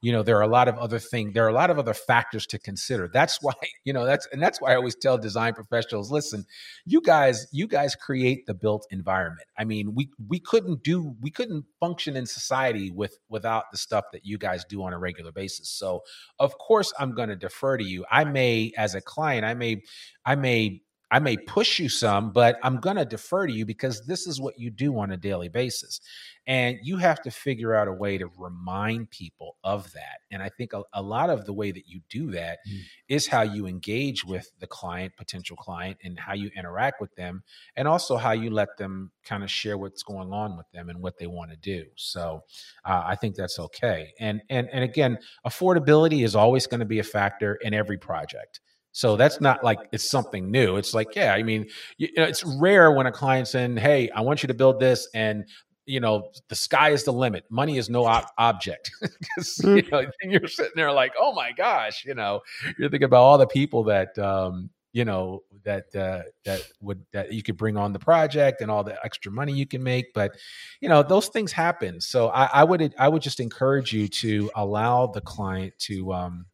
you 0.01 0.13
know 0.13 0.23
there 0.23 0.37
are 0.37 0.43
a 0.43 0.49
lot 0.49 0.69
of 0.69 0.79
other 0.79 0.99
things 0.99 1.35
there 1.35 1.45
are 1.45 1.49
a 1.49 1.55
lot 1.55 1.71
of 1.71 1.79
other 1.79 1.95
factors 1.95 2.47
to 2.47 2.59
consider. 2.59 3.09
That's 3.13 3.39
why 3.43 3.55
you 3.85 3.93
know 3.93 4.05
that's 4.05 4.29
and 4.33 4.43
that's 4.43 4.61
why 4.61 4.73
i 4.73 4.77
always 4.77 4.95
tell 4.95 5.19
design 5.19 5.55
professionals 5.55 6.11
listen 6.11 6.45
you 6.85 7.01
guys 7.01 7.47
you 7.53 7.67
guys 7.67 7.95
create 7.95 8.47
the 8.47 8.55
built 8.55 8.87
environment. 8.91 9.47
I 9.59 9.65
mean 9.65 9.95
we 9.95 10.11
we 10.29 10.39
couldn't 10.39 10.83
do 10.83 11.15
we 11.21 11.31
couldn't 11.31 11.65
function 11.81 12.17
in 12.17 12.27
society 12.27 12.91
with 12.91 13.19
without 13.29 13.65
the 13.73 13.79
stuff 13.79 14.05
that 14.13 14.25
you 14.25 14.39
guys 14.39 14.65
do 14.65 14.83
on 14.83 14.93
a 14.93 14.99
regular 14.99 15.33
basis. 15.33 15.69
So 15.69 16.03
of 16.39 16.57
course 16.59 16.93
i'm 16.99 17.15
going 17.15 17.29
to 17.29 17.37
defer 17.37 17.77
to 17.77 17.85
you. 17.85 18.05
I 18.11 18.25
may 18.25 18.73
as 18.77 18.95
a 18.95 19.01
client 19.01 19.45
i 19.45 19.55
may 19.55 19.83
i 20.25 20.35
may 20.35 20.83
I 21.11 21.19
may 21.21 21.37
push 21.37 21.79
you 21.79 21.89
some, 21.89 22.33
but 22.33 22.59
I'm 22.63 22.79
going 22.81 22.97
to 22.97 23.05
defer 23.05 23.47
to 23.47 23.53
you 23.53 23.65
because 23.65 24.05
this 24.07 24.27
is 24.27 24.41
what 24.41 24.59
you 24.59 24.71
do 24.71 24.99
on 24.99 25.11
a 25.11 25.17
daily 25.17 25.49
basis. 25.49 26.01
And 26.47 26.79
you 26.83 26.97
have 26.97 27.23
to 27.23 27.31
figure 27.31 27.75
out 27.75 27.89
a 27.89 27.93
way 27.93 28.17
to 28.19 28.31
remind 28.39 29.11
people 29.11 29.57
of 29.65 29.93
that. 29.93 30.21
And 30.31 30.43
I 30.43 30.49
think 30.49 30.73
a, 30.73 30.83
a 30.95 31.03
lot 31.03 31.29
of 31.31 31.45
the 31.45 31.53
way 31.53 31.71
that 31.71 31.87
you 31.87 32.01
do 32.09 32.31
that 32.33 32.59
mm. 32.69 32.81
is 33.09 33.27
how 33.27 33.43
you 33.43 33.67
engage 33.67 34.25
with 34.25 34.51
the 34.59 34.67
client, 34.67 35.13
potential 35.17 35.57
client, 35.57 35.99
and 36.05 36.19
how 36.19 36.35
you 36.35 36.51
interact 36.57 37.01
with 37.01 37.15
them, 37.17 37.43
and 37.77 37.87
also 37.87 38.17
how 38.17 38.33
you 38.33 38.51
let 38.51 38.77
them 38.79 39.11
kind 39.25 39.43
of 39.43 39.51
share 39.51 39.77
what's 39.77 40.03
going 40.03 40.33
on 40.33 40.57
with 40.57 40.71
them 40.73 40.89
and 40.89 41.01
what 41.01 41.19
they 41.19 41.27
want 41.27 41.51
to 41.51 41.57
do. 41.57 41.85
So 41.97 42.45
uh, 42.85 43.03
I 43.05 43.15
think 43.15 43.35
that's 43.35 43.59
okay. 43.59 44.13
And 44.19 44.41
and 44.49 44.69
and 44.73 44.85
again, 44.85 45.19
affordability 45.47 46.25
is 46.25 46.35
always 46.35 46.67
going 46.67 46.81
to 46.81 46.87
be 46.87 46.99
a 46.99 47.05
factor 47.05 47.57
in 47.57 47.75
every 47.75 47.99
project. 47.99 48.61
So 48.93 49.17
that's 49.17 49.41
not 49.41 49.63
like 49.63 49.79
it's 49.93 50.11
something 50.11 50.51
new. 50.51 50.77
It's 50.77 50.95
like, 50.95 51.15
yeah, 51.15 51.33
I 51.33 51.43
mean, 51.43 51.69
you 51.99 52.09
know, 52.17 52.25
it's 52.25 52.45
rare 52.45 52.91
when 52.91 53.07
a 53.07 53.13
client's 53.13 53.55
in, 53.55 53.77
hey, 53.77 54.11
I 54.11 54.23
want 54.23 54.43
you 54.43 54.49
to 54.49 54.55
build 54.55 54.81
this, 54.81 55.09
and 55.15 55.45
you 55.87 56.01
know, 56.01 56.31
the 56.49 56.55
sky 56.55 56.91
is 56.91 57.05
the 57.05 57.13
limit. 57.13 57.45
Money 57.49 57.79
is 57.79 57.89
no 57.89 58.07
ob- 58.07 58.27
object. 58.37 58.91
Because 59.37 59.61
you 59.65 59.83
know, 59.91 60.05
you're 60.23 60.49
sitting 60.49 60.73
there 60.77 60.93
like, 60.93 61.13
oh 61.19 61.33
my 61.33 61.53
gosh, 61.53 62.05
you 62.05 62.15
know, 62.15 62.41
you're 62.79 62.91
thinking 62.91 63.05
about 63.05 63.23
all 63.23 63.39
the 63.39 63.47
people 63.47 63.85
that 63.85 64.19
um, 64.19 64.71
you 64.93 65.05
know 65.05 65.43
that 65.65 65.95
uh, 65.95 66.23
that 66.45 66.63
would 66.81 67.05
that 67.13 67.33
you 67.33 67.43
could 67.43 67.57
bring 67.57 67.77
on 67.77 67.93
the 67.93 67.99
project 67.99 68.61
and 68.61 68.71
all 68.71 68.85
the 68.85 68.97
extra 69.05 69.33
money 69.33 69.53
you 69.53 69.67
can 69.67 69.83
make. 69.83 70.13
But 70.13 70.37
you 70.81 70.89
know, 70.89 71.03
those 71.03 71.29
things 71.29 71.53
happen. 71.53 72.01
So 72.01 72.29
I, 72.29 72.47
I 72.53 72.65
would 72.65 72.95
I 72.99 73.09
would 73.09 73.23
just 73.23 73.41
encourage 73.41 73.93
you 73.93 74.09
to 74.09 74.51
allow 74.55 75.07
the 75.07 75.21
client 75.21 75.75
to 75.81 76.13
um, 76.13 76.47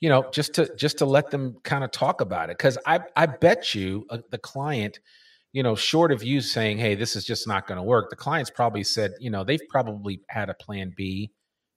you 0.00 0.08
know 0.08 0.28
just 0.32 0.54
to 0.54 0.74
just 0.76 0.98
to 0.98 1.04
let 1.04 1.30
them 1.30 1.56
kind 1.64 1.84
of 1.84 1.90
talk 1.90 2.20
about 2.20 2.50
it. 2.50 2.58
Because 2.58 2.78
i 2.86 3.00
i 3.14 3.26
bet 3.26 3.74
you 3.74 4.06
uh, 4.10 4.18
the 4.30 4.38
client 4.38 5.00
you 5.52 5.62
know 5.62 5.74
short 5.74 6.12
of 6.12 6.22
you 6.22 6.40
saying 6.40 6.78
hey 6.78 6.94
this 6.94 7.16
is 7.16 7.24
just 7.24 7.48
not 7.48 7.66
going 7.66 7.76
to 7.76 7.82
work 7.82 8.10
the 8.10 8.16
clients 8.16 8.50
probably 8.50 8.84
said 8.84 9.12
you 9.20 9.30
know 9.30 9.44
they've 9.44 9.60
probably 9.70 10.20
had 10.28 10.50
a 10.50 10.54
plan 10.54 10.92
b 10.96 11.30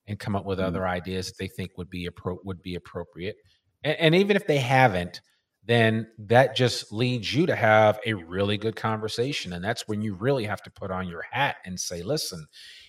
and 0.08 0.20
come 0.20 0.36
up 0.36 0.46
with 0.46 0.60
mm-hmm. 0.60 0.68
other 0.68 0.88
ideas 0.88 1.28
that 1.28 1.38
they 1.38 1.48
think 1.48 1.78
would 1.78 1.90
be 1.90 2.10
appro- 2.10 2.44
would 2.44 2.62
be 2.62 2.76
appropriate. 2.76 3.38
And, 3.84 3.98
and 4.00 4.16
even 4.16 4.36
if 4.36 4.48
they 4.48 4.58
haven't 4.58 5.22
then 5.66 6.08
that 6.18 6.56
just 6.56 6.92
leads 6.92 7.34
you 7.34 7.46
to 7.46 7.56
have 7.56 8.00
a 8.06 8.14
really 8.14 8.58
good 8.58 8.76
conversation 8.76 9.54
and 9.54 9.64
that's 9.64 9.88
when 9.88 10.02
you 10.02 10.16
really 10.16 10.46
have 10.46 10.62
to 10.64 10.72
put 10.72 10.90
on 10.90 11.08
your 11.08 11.24
hat 11.32 11.58
and 11.66 11.80
say 11.80 12.02
listen 12.02 12.46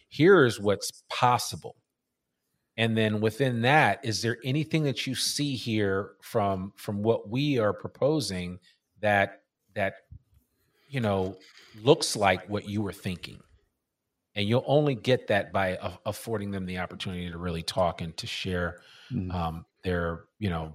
here's 0.09 0.59
what's 0.59 0.91
possible 1.11 1.77
and 2.81 2.97
then 2.97 3.21
within 3.21 3.61
that 3.61 4.03
is 4.03 4.23
there 4.23 4.39
anything 4.43 4.85
that 4.85 5.07
you 5.07 5.15
see 5.15 5.55
here 5.55 6.13
from 6.23 6.73
from 6.77 7.03
what 7.03 7.29
we 7.29 7.59
are 7.59 7.75
proposing 7.75 8.59
that 9.01 9.43
that 9.75 9.97
you 10.89 10.99
know 10.99 11.37
looks 11.83 12.17
like 12.17 12.49
what 12.49 12.67
you 12.67 12.81
were 12.81 12.93
thinking? 12.93 13.39
And 14.35 14.49
you'll 14.49 14.65
only 14.67 14.95
get 14.95 15.27
that 15.27 15.53
by 15.53 15.79
affording 16.07 16.53
them 16.53 16.65
the 16.65 16.79
opportunity 16.79 17.31
to 17.31 17.37
really 17.37 17.63
talk 17.63 18.01
and 18.01 18.17
to 18.17 18.27
share 18.27 18.79
mm-hmm. 19.13 19.31
um, 19.31 19.67
their 19.85 20.25
you 20.39 20.49
know 20.49 20.73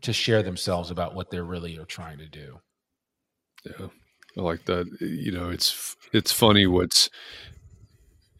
to 0.00 0.14
share 0.14 0.42
themselves 0.42 0.90
about 0.90 1.14
what 1.14 1.30
they 1.30 1.40
really 1.40 1.78
are 1.78 1.84
trying 1.84 2.18
to 2.18 2.26
do. 2.26 2.58
Yeah 3.66 3.88
i 4.38 4.40
like 4.40 4.64
that. 4.64 4.86
You 5.00 5.32
know 5.32 5.50
it's 5.50 5.94
it's 6.12 6.32
funny 6.32 6.66
what's 6.66 7.10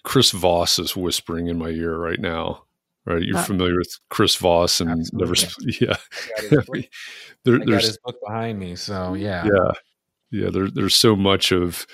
chris 0.05 0.31
voss 0.31 0.79
is 0.79 0.97
whispering 0.97 1.49
in 1.49 1.59
my 1.59 1.69
ear 1.69 1.99
right 1.99 2.21
now 2.21 2.63
right? 3.09 3.23
You're 3.23 3.39
uh, 3.39 3.43
familiar 3.43 3.77
with 3.77 3.99
Chris 4.11 4.37
Voss 4.37 4.81
and 4.81 4.91
absolutely. 4.91 5.49
never, 5.65 5.79
yeah. 5.81 5.97
there, 7.45 7.59
there's 7.65 7.87
his 7.87 7.99
book 8.05 8.17
behind 8.25 8.59
me, 8.59 8.77
so 8.77 9.15
yeah, 9.15 9.47
yeah, 9.47 9.71
yeah. 10.31 10.51
There, 10.51 10.71
there's 10.71 10.95
so 10.95 11.17
much 11.17 11.53
of 11.53 11.87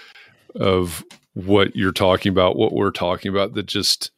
of 0.54 1.04
what 1.34 1.74
you're 1.76 1.92
talking 1.92 2.30
about, 2.30 2.56
what 2.56 2.72
we're 2.72 2.90
talking 2.90 3.30
about, 3.30 3.54
that 3.54 3.66
just 3.66 4.10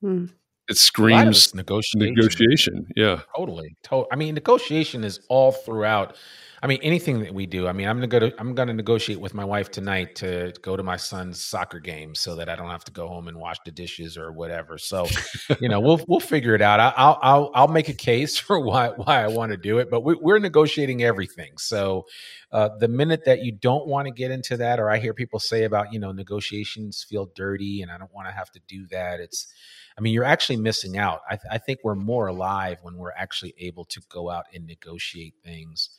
hmm. 0.00 0.26
it 0.68 0.76
screams 0.76 1.54
negotiation. 1.54 2.14
Negotiation, 2.14 2.86
yeah, 2.96 3.20
totally. 3.36 3.76
To- 3.84 4.06
I 4.12 4.16
mean, 4.16 4.34
negotiation 4.34 5.04
is 5.04 5.20
all 5.28 5.52
throughout 5.52 6.16
I 6.62 6.66
mean, 6.66 6.78
anything 6.82 7.20
that 7.20 7.32
we 7.32 7.46
do. 7.46 7.66
I 7.66 7.72
mean, 7.72 7.88
I'm 7.88 7.96
gonna 7.96 8.06
go 8.06 8.18
to 8.18 8.34
I'm 8.38 8.54
gonna 8.54 8.74
negotiate 8.74 9.18
with 9.18 9.32
my 9.32 9.44
wife 9.44 9.70
tonight 9.70 10.14
to 10.16 10.52
go 10.60 10.76
to 10.76 10.82
my 10.82 10.96
son's 10.96 11.40
soccer 11.40 11.80
game 11.80 12.14
so 12.14 12.36
that 12.36 12.50
I 12.50 12.56
don't 12.56 12.68
have 12.68 12.84
to 12.84 12.92
go 12.92 13.08
home 13.08 13.28
and 13.28 13.38
wash 13.38 13.56
the 13.64 13.70
dishes 13.70 14.18
or 14.18 14.30
whatever. 14.30 14.76
So, 14.76 15.06
you 15.60 15.70
know, 15.70 15.80
we'll 15.80 16.04
we'll 16.06 16.20
figure 16.20 16.54
it 16.54 16.60
out. 16.60 16.78
I'll 16.96 17.18
I'll 17.22 17.50
I'll 17.54 17.68
make 17.68 17.88
a 17.88 17.94
case 17.94 18.36
for 18.38 18.60
why 18.60 18.88
why 18.88 19.24
I 19.24 19.28
want 19.28 19.52
to 19.52 19.56
do 19.56 19.78
it, 19.78 19.90
but 19.90 20.04
we, 20.04 20.16
are 20.30 20.38
negotiating 20.38 21.02
everything. 21.02 21.52
So, 21.56 22.06
uh, 22.52 22.70
the 22.78 22.88
minute 22.88 23.24
that 23.24 23.42
you 23.42 23.52
don't 23.52 23.86
want 23.86 24.06
to 24.08 24.12
get 24.12 24.30
into 24.30 24.58
that, 24.58 24.78
or 24.78 24.90
I 24.90 24.98
hear 24.98 25.14
people 25.14 25.40
say 25.40 25.64
about 25.64 25.92
you 25.94 25.98
know 25.98 26.12
negotiations 26.12 27.04
feel 27.08 27.30
dirty 27.34 27.80
and 27.80 27.90
I 27.90 27.96
don't 27.96 28.12
want 28.12 28.28
to 28.28 28.32
have 28.32 28.50
to 28.52 28.60
do 28.68 28.86
that. 28.88 29.20
It's 29.20 29.46
I 29.96 30.02
mean, 30.02 30.12
you're 30.14 30.24
actually 30.24 30.56
missing 30.56 30.98
out. 30.98 31.20
I, 31.28 31.36
th- 31.36 31.50
I 31.50 31.58
think 31.58 31.80
we're 31.82 31.94
more 31.94 32.28
alive 32.28 32.78
when 32.82 32.96
we're 32.96 33.12
actually 33.12 33.54
able 33.58 33.84
to 33.86 34.00
go 34.08 34.30
out 34.30 34.46
and 34.54 34.66
negotiate 34.66 35.34
things 35.44 35.90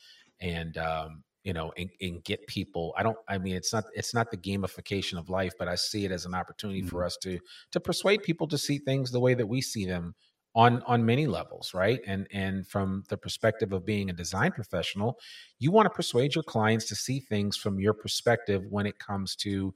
and 0.42 0.78
um, 0.78 1.24
you 1.44 1.54
know 1.54 1.72
and, 1.78 1.90
and, 2.02 2.24
get 2.24 2.46
people 2.48 2.94
i 2.98 3.04
don't 3.04 3.18
i 3.28 3.38
mean 3.38 3.56
it's 3.56 3.74
not 3.74 3.86
it's 3.96 4.14
not 4.14 4.30
the 4.30 4.38
gamification 4.38 5.18
of 5.18 5.30
life 5.30 5.54
but 5.58 5.68
i 5.68 5.76
see 5.76 6.06
it 6.06 6.12
as 6.12 6.26
an 6.26 6.36
opportunity 6.36 6.82
mm-hmm. 6.82 6.90
for 6.90 7.04
us 7.04 7.18
to 7.18 7.40
to 7.72 7.80
persuade 7.80 8.22
people 8.24 8.48
to 8.48 8.58
see 8.58 8.78
things 8.78 9.12
the 9.12 9.20
way 9.20 9.34
that 9.34 9.48
we 9.48 9.62
see 9.62 9.86
them 9.86 10.14
on 10.54 10.82
on 10.86 11.06
many 11.06 11.28
levels 11.28 11.74
right 11.74 12.02
and 12.06 12.28
and 12.32 12.68
from 12.68 13.04
the 13.10 13.18
perspective 13.18 13.72
of 13.72 13.86
being 13.86 14.10
a 14.10 14.14
design 14.14 14.52
professional 14.52 15.18
you 15.60 15.72
want 15.72 15.86
to 15.86 15.90
persuade 15.90 16.36
your 16.36 16.44
clients 16.44 16.88
to 16.88 16.96
see 16.96 17.20
things 17.20 17.56
from 17.56 17.80
your 17.80 17.94
perspective 17.94 18.64
when 18.70 18.86
it 18.86 19.00
comes 19.00 19.36
to 19.36 19.74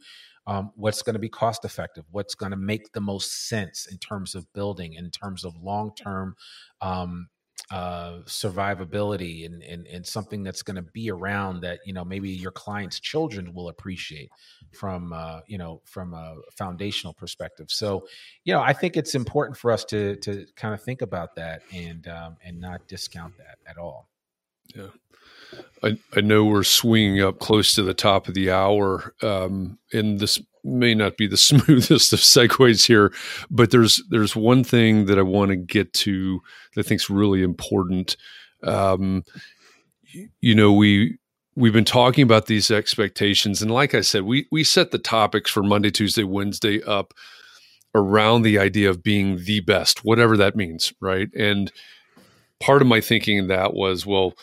um, 0.48 0.72
what's 0.76 1.02
going 1.02 1.14
to 1.14 1.20
be 1.20 1.30
cost 1.30 1.64
effective 1.64 2.04
what's 2.12 2.36
going 2.36 2.52
to 2.52 2.58
make 2.58 2.92
the 2.92 3.02
most 3.02 3.48
sense 3.48 3.88
in 3.90 3.98
terms 3.98 4.36
of 4.36 4.52
building 4.54 4.94
in 4.94 5.10
terms 5.10 5.46
of 5.46 5.56
long 5.64 5.92
term 5.96 6.36
um, 6.82 7.28
uh, 7.72 8.20
survivability 8.26 9.46
and, 9.46 9.64
and 9.64 9.88
and 9.88 10.06
something 10.06 10.44
that's 10.44 10.62
going 10.62 10.76
to 10.76 10.84
be 10.84 11.10
around 11.10 11.62
that 11.62 11.80
you 11.86 11.94
know 11.94 12.06
maybe 12.06 12.30
your 12.30 12.52
clients' 12.52 13.00
children 13.00 13.54
will 13.54 13.70
appreciate 13.70 14.30
from 14.72 15.12
uh, 15.14 15.40
you 15.48 15.58
know 15.58 15.82
from 15.86 16.14
a 16.14 16.36
foundational 16.52 17.14
perspective. 17.14 17.68
So, 17.70 18.08
you 18.44 18.54
know, 18.54 18.62
I 18.62 18.74
think 18.74 18.98
it's 18.98 19.16
important 19.16 19.58
for 19.58 19.72
us 19.72 19.84
to 19.86 20.16
to 20.18 20.46
kind 20.56 20.74
of 20.74 20.82
think 20.84 21.02
about 21.02 21.36
that 21.36 21.64
and 21.74 22.08
um, 22.08 22.38
and 22.44 22.60
not 22.60 22.88
discount 22.88 23.38
that 23.38 23.58
at 23.68 23.78
all. 23.78 24.10
Yeah. 24.76 24.88
I, 25.84 25.98
I 26.16 26.22
know 26.22 26.46
we're 26.46 26.64
swinging 26.64 27.22
up 27.22 27.40
close 27.40 27.76
to 27.76 27.84
the 27.84 27.94
top 27.94 28.28
of 28.28 28.34
the 28.34 28.50
hour, 28.50 29.14
um, 29.22 29.78
and 29.94 30.20
this 30.20 30.42
may 30.64 30.96
not 30.96 31.16
be 31.16 31.28
the 31.28 31.38
smoothest 31.38 32.12
of 32.12 32.20
segues 32.20 32.88
here, 32.88 33.14
but 33.50 33.72
there's 33.72 34.04
there's 34.10 34.36
one 34.36 34.64
thing 34.64 35.06
that 35.06 35.20
I 35.20 35.24
want 35.24 35.50
to 35.50 35.56
get 35.56 35.94
to 35.94 36.42
that 36.74 36.86
I 36.86 36.88
think 36.88 37.02
is 37.02 37.10
really 37.10 37.44
important. 37.44 38.18
Um, 38.64 39.24
you 40.42 40.56
know, 40.56 40.74
we 40.74 41.18
we've 41.56 41.74
been 41.74 41.86
talking 41.86 42.24
about 42.24 42.48
these 42.48 42.72
expectations, 42.72 43.62
and 43.62 43.70
like 43.70 43.94
I 43.94 44.02
said, 44.02 44.24
we 44.24 44.48
we 44.52 44.64
set 44.64 44.92
the 44.92 44.98
topics 44.98 45.52
for 45.52 45.62
Monday, 45.62 45.92
Tuesday, 45.92 46.24
Wednesday 46.24 46.82
up 46.84 47.14
around 47.94 48.42
the 48.42 48.60
idea 48.60 48.90
of 48.90 49.04
being 49.04 49.38
the 49.46 49.62
best, 49.62 50.04
whatever 50.04 50.36
that 50.36 50.56
means, 50.56 50.92
right? 51.00 51.30
And 51.34 51.72
part 52.60 52.82
of 52.82 52.90
my 52.90 53.00
thinking 53.00 53.38
in 53.38 53.48
that 53.48 53.74
was, 53.74 54.06
well 54.06 54.34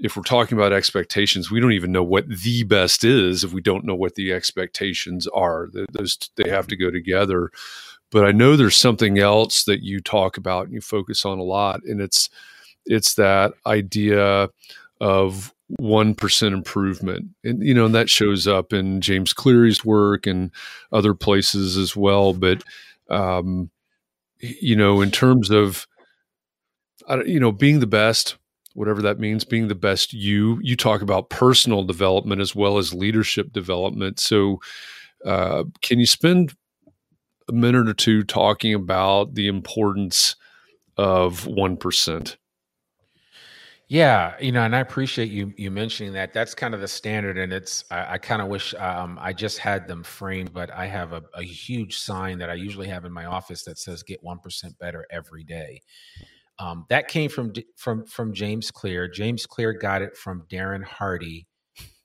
if 0.00 0.16
we're 0.16 0.22
talking 0.22 0.56
about 0.56 0.72
expectations, 0.72 1.50
we 1.50 1.60
don't 1.60 1.72
even 1.72 1.92
know 1.92 2.02
what 2.02 2.26
the 2.28 2.62
best 2.64 3.04
is 3.04 3.44
if 3.44 3.52
we 3.52 3.60
don't 3.60 3.84
know 3.84 3.94
what 3.94 4.14
the 4.14 4.32
expectations 4.32 5.26
are. 5.28 5.68
Those 5.92 6.18
they 6.36 6.48
have 6.48 6.66
to 6.68 6.76
go 6.76 6.90
together. 6.90 7.50
But 8.10 8.24
I 8.24 8.32
know 8.32 8.56
there's 8.56 8.76
something 8.76 9.18
else 9.18 9.64
that 9.64 9.82
you 9.82 10.00
talk 10.00 10.36
about 10.36 10.64
and 10.64 10.74
you 10.74 10.80
focus 10.80 11.24
on 11.24 11.38
a 11.38 11.44
lot, 11.44 11.84
and 11.84 12.00
it's 12.00 12.30
it's 12.86 13.14
that 13.14 13.52
idea 13.66 14.48
of 15.00 15.54
one 15.78 16.14
percent 16.14 16.54
improvement, 16.54 17.28
and 17.44 17.62
you 17.62 17.74
know, 17.74 17.84
and 17.84 17.94
that 17.94 18.08
shows 18.08 18.48
up 18.48 18.72
in 18.72 19.00
James 19.00 19.32
Clear's 19.32 19.84
work 19.84 20.26
and 20.26 20.50
other 20.92 21.14
places 21.14 21.76
as 21.76 21.94
well. 21.94 22.32
But 22.32 22.64
um, 23.10 23.70
you 24.38 24.76
know, 24.76 25.02
in 25.02 25.10
terms 25.10 25.50
of 25.50 25.86
you 27.26 27.38
know 27.38 27.52
being 27.52 27.80
the 27.80 27.86
best 27.86 28.36
whatever 28.74 29.02
that 29.02 29.18
means, 29.18 29.44
being 29.44 29.68
the 29.68 29.74
best 29.74 30.12
you. 30.12 30.58
You 30.62 30.76
talk 30.76 31.02
about 31.02 31.30
personal 31.30 31.84
development 31.84 32.40
as 32.40 32.54
well 32.54 32.78
as 32.78 32.94
leadership 32.94 33.52
development. 33.52 34.18
So, 34.20 34.60
uh, 35.24 35.64
can 35.82 35.98
you 35.98 36.06
spend 36.06 36.54
a 37.50 37.52
minute 37.52 37.88
or 37.88 37.94
two 37.94 38.22
talking 38.22 38.72
about 38.72 39.34
the 39.34 39.48
importance 39.48 40.36
of 40.96 41.46
1%. 41.46 42.36
Yeah, 43.88 44.34
you 44.40 44.52
know, 44.52 44.62
and 44.62 44.76
I 44.76 44.78
appreciate 44.78 45.32
you 45.32 45.52
you 45.56 45.68
mentioning 45.68 46.12
that. 46.12 46.32
That's 46.32 46.54
kind 46.54 46.74
of 46.74 46.80
the 46.80 46.86
standard, 46.86 47.36
and 47.36 47.52
it's 47.52 47.84
I, 47.90 48.12
I 48.12 48.18
kind 48.18 48.40
of 48.40 48.46
wish 48.46 48.72
um, 48.74 49.18
I 49.20 49.32
just 49.32 49.58
had 49.58 49.88
them 49.88 50.04
framed, 50.04 50.52
but 50.52 50.70
I 50.70 50.86
have 50.86 51.12
a, 51.12 51.24
a, 51.34 51.42
huge 51.42 51.98
sign 51.98 52.38
that 52.38 52.48
I 52.48 52.54
usually 52.54 52.86
have 52.86 53.04
in 53.04 53.10
my 53.10 53.24
office 53.24 53.64
that 53.64 53.78
says 53.80 54.04
"Get 54.04 54.22
one 54.22 54.38
percent 54.38 54.78
better 54.78 55.06
every 55.10 55.42
day." 55.42 55.82
Um, 56.60 56.84
that 56.90 57.08
came 57.08 57.30
from 57.30 57.52
from 57.76 58.04
from 58.06 58.34
James 58.34 58.70
Clear. 58.70 59.08
James 59.08 59.46
Clear 59.46 59.72
got 59.72 60.02
it 60.02 60.14
from 60.16 60.42
Darren 60.50 60.84
Hardy, 60.84 61.46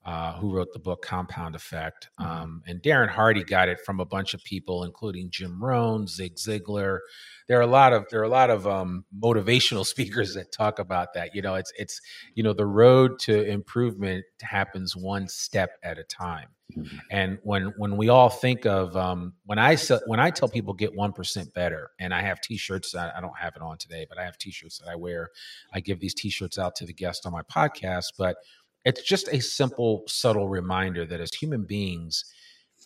uh, 0.05 0.33
who 0.33 0.55
wrote 0.55 0.71
the 0.71 0.79
book 0.79 1.03
Compound 1.03 1.55
Effect. 1.55 2.09
Mm-hmm. 2.19 2.31
Um, 2.31 2.63
and 2.65 2.81
Darren 2.81 3.09
Hardy 3.09 3.43
got 3.43 3.67
it 3.67 3.81
from 3.81 3.99
a 3.99 4.05
bunch 4.05 4.33
of 4.33 4.41
people, 4.45 4.85
including 4.85 5.29
Jim 5.29 5.61
Rohn, 5.61 6.07
Zig 6.07 6.35
Ziglar. 6.35 6.99
There 7.49 7.59
are 7.59 7.63
a 7.63 7.67
lot 7.67 7.91
of 7.91 8.05
there 8.09 8.21
are 8.21 8.23
a 8.23 8.29
lot 8.29 8.49
of 8.49 8.65
um, 8.65 9.03
motivational 9.21 9.85
speakers 9.93 10.33
that 10.35 10.53
talk 10.53 10.79
about 10.79 11.13
that. 11.15 11.35
You 11.35 11.41
know, 11.41 11.55
it's 11.55 11.73
it's 11.77 11.99
you 12.33 12.41
know 12.41 12.53
the 12.53 12.65
road 12.65 13.19
to 13.19 13.45
improvement 13.45 14.23
happens 14.41 14.95
one 14.95 15.27
step 15.27 15.71
at 15.83 15.99
a 15.99 16.03
time. 16.05 16.47
Mm-hmm. 16.75 16.97
And 17.11 17.37
when 17.43 17.73
when 17.77 17.95
we 17.95 18.09
all 18.09 18.29
think 18.29 18.65
of 18.65 18.97
um, 18.97 19.33
when 19.45 19.59
I 19.59 19.77
when 20.07 20.19
I 20.19 20.31
tell 20.31 20.49
people 20.49 20.73
get 20.73 20.95
one 20.95 21.13
percent 21.13 21.53
better, 21.53 21.91
and 21.99 22.13
I 22.13 22.21
have 22.21 22.41
T-shirts. 22.41 22.95
I, 22.95 23.11
I 23.15 23.21
don't 23.21 23.37
have 23.37 23.55
it 23.55 23.61
on 23.61 23.77
today, 23.77 24.05
but 24.09 24.17
I 24.17 24.23
have 24.23 24.37
T-shirts 24.37 24.79
that 24.79 24.89
I 24.89 24.95
wear. 24.95 25.29
I 25.73 25.79
give 25.79 25.99
these 25.99 26.15
T-shirts 26.15 26.57
out 26.57 26.75
to 26.77 26.85
the 26.85 26.93
guests 26.93 27.25
on 27.25 27.31
my 27.31 27.43
podcast, 27.43 28.13
but 28.17 28.37
it's 28.85 29.01
just 29.01 29.27
a 29.29 29.39
simple, 29.41 30.03
subtle 30.07 30.47
reminder 30.47 31.05
that 31.05 31.19
as 31.19 31.33
human 31.33 31.63
beings, 31.63 32.25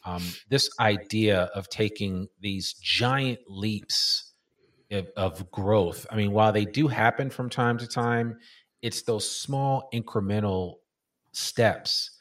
um, 0.06 0.24
this 0.48 0.70
idea 0.80 1.50
of 1.54 1.70
taking 1.70 2.30
these 2.40 2.74
giant 2.74 3.40
leaps 3.48 4.32
of, 4.92 5.08
of, 5.18 5.52
growth, 5.52 6.08
I 6.10 6.16
mean, 6.16 6.32
while 6.32 6.54
they 6.54 6.66
do 6.66 6.88
happen 6.88 7.30
from 7.30 7.50
time 7.50 7.78
to 7.80 7.88
time, 7.88 8.40
it's 8.82 9.02
those 9.02 9.30
small 9.30 9.90
incremental 9.94 10.76
steps 11.34 12.19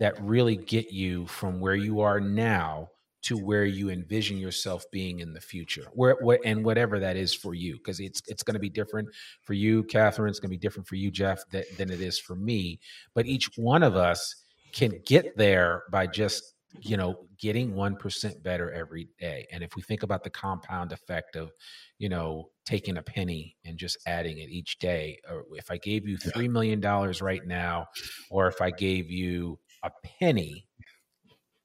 that 0.00 0.20
really 0.20 0.56
get 0.56 0.90
you 0.90 1.26
from 1.26 1.60
where 1.60 1.76
you 1.76 2.00
are 2.00 2.18
now 2.18 2.88
to 3.22 3.36
where 3.36 3.66
you 3.66 3.90
envision 3.90 4.38
yourself 4.38 4.84
being 4.90 5.20
in 5.20 5.32
the 5.32 5.40
future 5.40 5.84
where, 5.92 6.16
where 6.22 6.38
and 6.44 6.64
whatever 6.64 6.98
that 6.98 7.16
is 7.16 7.32
for 7.32 7.54
you 7.54 7.74
because 7.76 8.00
it's 8.00 8.22
it's 8.26 8.42
going 8.42 8.54
to 8.54 8.60
be 8.60 8.70
different 8.70 9.08
for 9.42 9.52
you 9.52 9.84
catherine 9.84 10.30
it's 10.30 10.40
going 10.40 10.48
to 10.48 10.56
be 10.56 10.58
different 10.58 10.88
for 10.88 10.96
you 10.96 11.10
jeff 11.10 11.42
that, 11.52 11.64
than 11.76 11.90
it 11.90 12.00
is 12.00 12.18
for 12.18 12.34
me 12.34 12.80
but 13.14 13.26
each 13.26 13.50
one 13.56 13.82
of 13.82 13.94
us 13.94 14.34
can 14.72 15.00
get 15.04 15.36
there 15.36 15.82
by 15.90 16.06
just 16.06 16.54
you 16.80 16.96
know 16.96 17.26
getting 17.38 17.72
1% 17.72 18.42
better 18.42 18.70
every 18.72 19.08
day 19.18 19.46
and 19.50 19.62
if 19.62 19.74
we 19.74 19.82
think 19.82 20.02
about 20.02 20.22
the 20.22 20.30
compound 20.30 20.92
effect 20.92 21.36
of 21.36 21.50
you 21.98 22.08
know 22.08 22.48
taking 22.64 22.96
a 22.96 23.02
penny 23.02 23.56
and 23.64 23.76
just 23.76 23.98
adding 24.06 24.38
it 24.38 24.48
each 24.50 24.78
day 24.78 25.18
or 25.28 25.44
if 25.52 25.70
i 25.70 25.76
gave 25.76 26.06
you 26.06 26.16
$3 26.16 26.48
million 26.48 26.80
right 27.20 27.46
now 27.46 27.86
or 28.30 28.46
if 28.46 28.60
i 28.60 28.70
gave 28.70 29.10
you 29.10 29.58
a 29.82 29.90
penny 30.04 30.66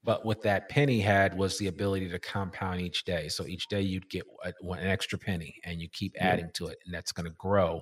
but 0.06 0.24
what 0.24 0.44
that 0.44 0.70
penny 0.70 1.00
had 1.00 1.36
was 1.36 1.58
the 1.58 1.66
ability 1.66 2.08
to 2.10 2.20
compound 2.20 2.80
each 2.80 3.06
day. 3.06 3.28
So 3.28 3.48
each 3.48 3.68
day 3.68 3.82
you'd 3.82 4.08
get 4.08 4.24
a, 4.44 4.54
an 4.72 4.88
extra 4.88 5.18
penny, 5.18 5.56
and 5.64 5.82
you 5.82 5.90
keep 5.90 6.16
adding 6.20 6.52
to 6.54 6.68
it, 6.68 6.78
and 6.86 6.94
that's 6.94 7.12
going 7.12 7.26
to 7.26 7.36
grow. 7.40 7.82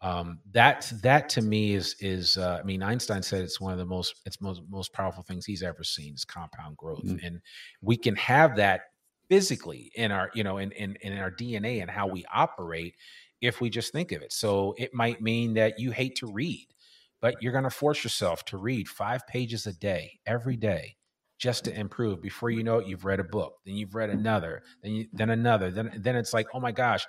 Um, 0.00 0.38
that 0.52 0.92
that 1.02 1.28
to 1.30 1.42
me 1.42 1.74
is 1.74 1.96
is 2.00 2.36
uh, 2.36 2.58
I 2.60 2.62
mean 2.62 2.82
Einstein 2.82 3.22
said 3.22 3.42
it's 3.42 3.60
one 3.60 3.72
of 3.72 3.78
the 3.78 3.84
most 3.84 4.14
it's 4.24 4.40
most 4.40 4.62
most 4.70 4.92
powerful 4.92 5.24
things 5.24 5.44
he's 5.44 5.62
ever 5.62 5.82
seen 5.82 6.14
is 6.14 6.24
compound 6.24 6.76
growth, 6.76 7.04
mm-hmm. 7.04 7.26
and 7.26 7.40
we 7.82 7.96
can 7.96 8.14
have 8.14 8.56
that 8.56 8.82
physically 9.28 9.90
in 9.96 10.12
our 10.12 10.30
you 10.34 10.44
know 10.44 10.58
in, 10.58 10.70
in 10.72 10.96
in 11.00 11.18
our 11.18 11.32
DNA 11.32 11.80
and 11.82 11.90
how 11.90 12.06
we 12.06 12.24
operate 12.32 12.94
if 13.40 13.60
we 13.60 13.70
just 13.70 13.92
think 13.92 14.12
of 14.12 14.22
it. 14.22 14.32
So 14.32 14.74
it 14.78 14.94
might 14.94 15.20
mean 15.20 15.54
that 15.54 15.80
you 15.80 15.90
hate 15.90 16.14
to 16.16 16.26
read, 16.26 16.68
but 17.20 17.42
you're 17.42 17.52
going 17.52 17.64
to 17.64 17.70
force 17.70 18.04
yourself 18.04 18.44
to 18.46 18.58
read 18.58 18.88
five 18.88 19.26
pages 19.26 19.66
a 19.66 19.72
day 19.72 20.18
every 20.26 20.56
day 20.56 20.96
just 21.38 21.64
to 21.64 21.78
improve. 21.78 22.22
Before 22.22 22.50
you 22.50 22.62
know 22.62 22.78
it, 22.78 22.86
you've 22.86 23.04
read 23.04 23.20
a 23.20 23.24
book, 23.24 23.54
then 23.64 23.76
you've 23.76 23.94
read 23.94 24.10
another, 24.10 24.62
then 24.82 24.92
you, 24.92 25.06
then 25.12 25.30
another, 25.30 25.70
then 25.70 25.90
then 25.98 26.16
it's 26.16 26.32
like, 26.32 26.46
oh 26.54 26.60
my 26.60 26.72
gosh, 26.72 27.06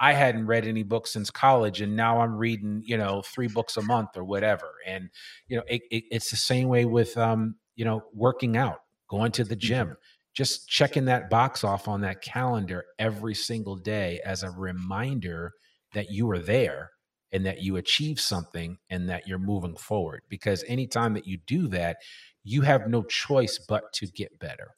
I 0.00 0.12
hadn't 0.12 0.46
read 0.46 0.66
any 0.66 0.82
books 0.82 1.12
since 1.12 1.30
college, 1.30 1.80
and 1.80 1.96
now 1.96 2.20
I'm 2.20 2.36
reading, 2.36 2.82
you 2.84 2.96
know, 2.96 3.22
three 3.22 3.48
books 3.48 3.76
a 3.76 3.82
month 3.82 4.10
or 4.16 4.24
whatever. 4.24 4.70
And 4.86 5.10
you 5.48 5.56
know, 5.56 5.64
it, 5.68 5.82
it, 5.90 6.04
it's 6.10 6.30
the 6.30 6.36
same 6.36 6.68
way 6.68 6.84
with, 6.84 7.16
um, 7.16 7.56
you 7.76 7.84
know, 7.84 8.02
working 8.12 8.56
out, 8.56 8.78
going 9.08 9.32
to 9.32 9.44
the 9.44 9.56
gym, 9.56 9.96
just 10.34 10.68
checking 10.68 11.06
that 11.06 11.30
box 11.30 11.64
off 11.64 11.88
on 11.88 12.00
that 12.02 12.22
calendar 12.22 12.84
every 12.98 13.34
single 13.34 13.76
day 13.76 14.20
as 14.24 14.42
a 14.42 14.50
reminder 14.50 15.52
that 15.94 16.10
you 16.10 16.30
are 16.30 16.38
there 16.38 16.90
and 17.32 17.44
that 17.46 17.62
you 17.62 17.76
achieve 17.76 18.20
something 18.20 18.78
and 18.90 19.08
that 19.08 19.26
you're 19.26 19.38
moving 19.38 19.76
forward. 19.76 20.22
Because 20.28 20.64
anytime 20.66 21.14
that 21.14 21.26
you 21.26 21.38
do 21.46 21.68
that, 21.68 21.98
you 22.44 22.62
have 22.62 22.88
no 22.88 23.02
choice 23.02 23.58
but 23.58 23.92
to 23.92 24.06
get 24.06 24.38
better 24.38 24.74